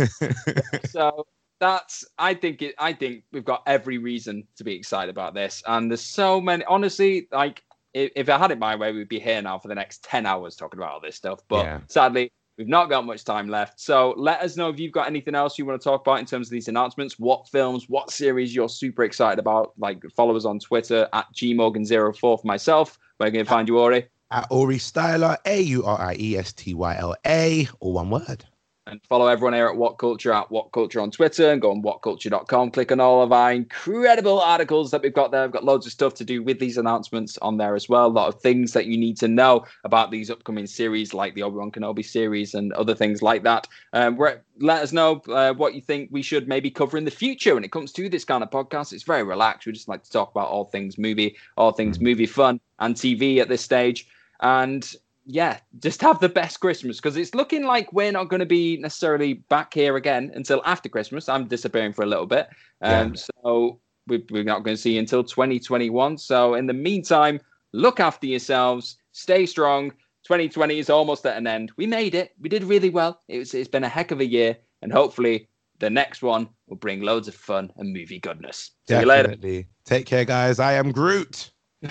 so 0.85 1.27
that's 1.61 2.05
I 2.19 2.35
think 2.35 2.63
it 2.63 2.75
I 2.79 2.93
think 2.93 3.25
we've 3.33 3.45
got 3.45 3.63
every 3.67 3.99
reason 3.99 4.47
to 4.57 4.65
be 4.65 4.75
excited 4.75 5.11
about 5.11 5.35
this. 5.35 5.63
And 5.67 5.91
there's 5.91 6.01
so 6.01 6.41
many 6.41 6.65
honestly, 6.65 7.29
like 7.31 7.63
if, 7.93 8.13
if 8.17 8.29
I 8.29 8.39
had 8.39 8.51
it 8.51 8.59
my 8.59 8.77
way, 8.77 8.93
we'd 8.93 9.09
be 9.09 9.21
here 9.21 9.43
now 9.43 9.59
for 9.59 9.69
the 9.69 9.75
next 9.75 10.05
10 10.05 10.27
hours 10.27 10.57
talking 10.57 10.79
about 10.79 10.93
all 10.93 11.01
this 11.01 11.17
stuff. 11.17 11.41
But 11.49 11.65
Yeah. 11.65 11.81
sadly, 11.89 12.33
we've 12.61 12.69
not 12.69 12.91
got 12.91 13.07
much 13.07 13.25
time 13.25 13.49
left. 13.49 13.81
So 13.81 14.13
let 14.19 14.43
us 14.43 14.55
know 14.55 14.69
if 14.69 14.79
you've 14.79 14.93
got 14.93 15.07
anything 15.07 15.35
else 15.35 15.59
you 15.59 15.65
want 15.65 15.81
to 15.81 15.83
talk 15.83 16.03
about 16.03 16.19
in 16.19 16.27
terms 16.27 16.49
of 16.49 16.51
these 16.51 16.69
announcements, 16.69 17.19
what 17.19 17.49
films, 17.49 17.87
what 17.89 18.11
series 18.11 18.55
you're 18.55 18.69
super 18.69 19.03
excited 19.03 19.39
about. 19.39 19.73
Like 19.79 20.05
follow 20.15 20.37
us 20.37 20.45
on 20.45 20.59
Twitter 20.59 21.09
at 21.15 21.25
gmorgan04 21.35 22.21
for 22.21 22.41
myself. 22.45 22.99
Where 23.17 23.31
can 23.31 23.39
you 23.39 23.45
find 23.47 23.67
you, 23.67 23.79
Ori? 23.79 24.09
At 24.31 24.47
Ori 24.51 24.77
Styler, 24.77 25.39
A 25.47 25.63
U 25.63 25.85
R 25.85 25.99
I 25.99 26.17
E 26.21 26.37
S 26.37 26.53
T 26.53 26.75
Y 26.75 26.97
L 26.99 27.17
A, 27.27 27.67
or 27.81 27.95
one 27.95 28.11
word. 28.11 28.45
And 28.91 29.01
follow 29.09 29.29
everyone 29.29 29.53
here 29.53 29.69
at 29.69 29.77
What 29.77 29.99
Culture 29.99 30.33
at 30.33 30.51
What 30.51 30.73
Culture 30.73 31.01
on 31.01 31.13
Twitter 31.13 31.53
and 31.53 31.63
go 31.63 31.71
on 31.71 31.81
whatculture.com. 31.81 32.73
Click 32.73 32.91
on 32.91 32.99
all 32.99 33.23
of 33.23 33.31
our 33.31 33.53
incredible 33.53 34.41
articles 34.41 34.91
that 34.91 35.03
we've 35.03 35.15
got 35.15 35.31
there. 35.31 35.43
We've 35.43 35.53
got 35.53 35.63
loads 35.65 35.87
of 35.87 35.93
stuff 35.93 36.15
to 36.15 36.25
do 36.25 36.43
with 36.43 36.59
these 36.59 36.77
announcements 36.77 37.39
on 37.39 37.57
there 37.57 37.77
as 37.77 37.89
well. 37.89 38.07
A 38.07 38.09
lot 38.09 38.35
of 38.35 38.41
things 38.41 38.73
that 38.73 38.87
you 38.87 38.99
need 38.99 39.17
to 39.19 39.29
know 39.29 39.65
about 39.85 40.11
these 40.11 40.29
upcoming 40.29 40.67
series, 40.67 41.15
like 41.15 41.37
the 41.37 41.45
Obi 41.45 41.59
Wan 41.59 41.71
Kenobi 41.71 42.05
series 42.05 42.53
and 42.55 42.73
other 42.73 42.97
things 42.97 43.23
like 43.23 43.45
that. 43.45 43.69
Um, 43.93 44.19
let 44.59 44.83
us 44.83 44.91
know 44.91 45.23
uh, 45.29 45.55
what 45.55 45.75
you 45.75 45.81
think 45.81 46.09
we 46.11 46.23
should 46.23 46.49
maybe 46.49 46.69
cover 46.69 46.99
in 46.99 47.05
the 47.05 47.13
future 47.13 47.55
when 47.55 47.63
it 47.63 47.71
comes 47.71 47.93
to 47.93 48.09
this 48.09 48.25
kind 48.25 48.43
of 48.43 48.51
podcast. 48.51 48.93
It's 48.93 49.05
very 49.05 49.23
relaxed. 49.23 49.67
We 49.67 49.73
just 49.73 49.89
like 49.89 50.03
to 50.03 50.11
talk 50.11 50.33
about 50.33 50.49
all 50.49 50.65
things 50.65 50.99
movie, 50.99 51.37
all 51.57 51.71
things 51.71 52.01
movie 52.01 52.27
fun 52.27 52.59
and 52.81 52.97
TV 52.97 53.39
at 53.39 53.49
this 53.49 53.63
stage. 53.63 54.09
And 54.41 54.93
yeah, 55.25 55.59
just 55.79 56.01
have 56.03 56.21
the 56.21 56.29
best 56.29 56.61
Christmas 56.61 56.97
because 56.97 57.17
it's 57.17 57.35
looking 57.35 57.65
like 57.65 57.93
we're 57.93 58.13
not 58.13 58.29
going 58.29 58.41
to 58.41 58.47
be 58.47 58.77
necessarily 58.79 59.35
back 59.35 59.75
here 59.75 59.97
again 59.97 60.31
until 60.35 60.63
after 60.65 60.89
Christmas. 60.89 61.29
I'm 61.29 61.47
disappearing 61.47 61.93
for 61.93 62.03
a 62.03 62.07
little 62.07 62.27
bit. 62.27 62.49
Um, 62.83 63.15
yeah. 63.15 63.23
So 63.45 63.81
we, 64.07 64.25
we're 64.31 64.45
not 64.45 64.65
going 64.65 64.77
to 64.77 64.81
see 64.81 64.95
you 64.95 64.99
until 64.99 65.23
2021. 65.23 66.19
So 66.19 66.55
in 66.55 66.67
the 66.67 66.73
meantime, 66.73 67.41
look 67.73 68.01
after 68.01 68.27
yourselves, 68.27 68.97
stay 69.13 69.47
strong. 69.47 69.91
2020 70.25 70.79
is 70.79 70.91
almost 70.91 71.25
at 71.27 71.37
an 71.37 71.47
end. 71.47 71.73
We 71.77 71.87
made 71.87 72.15
it. 72.15 72.33
We 72.41 72.49
did 72.49 72.65
really 72.65 72.91
well. 72.91 73.21
It's, 73.29 73.55
it's 73.55 73.69
been 73.69 73.85
a 73.85 73.89
heck 73.89 74.11
of 74.11 74.21
a 74.21 74.27
year. 74.27 74.57
And 74.83 74.93
hopefully 74.93 75.49
the 75.79 75.91
next 75.91 76.23
one 76.23 76.49
will 76.67 76.77
bring 76.77 77.03
loads 77.03 77.29
of 77.29 77.35
fun 77.35 77.73
and 77.77 77.93
movie 77.93 78.19
goodness. 78.19 78.73
See 78.89 78.95
Definitely. 78.95 79.51
you 79.51 79.57
later. 79.57 79.69
Take 79.85 80.07
care, 80.07 80.25
guys. 80.25 80.59
I 80.59 80.75
am 80.75 80.93
Groot. 80.93 81.51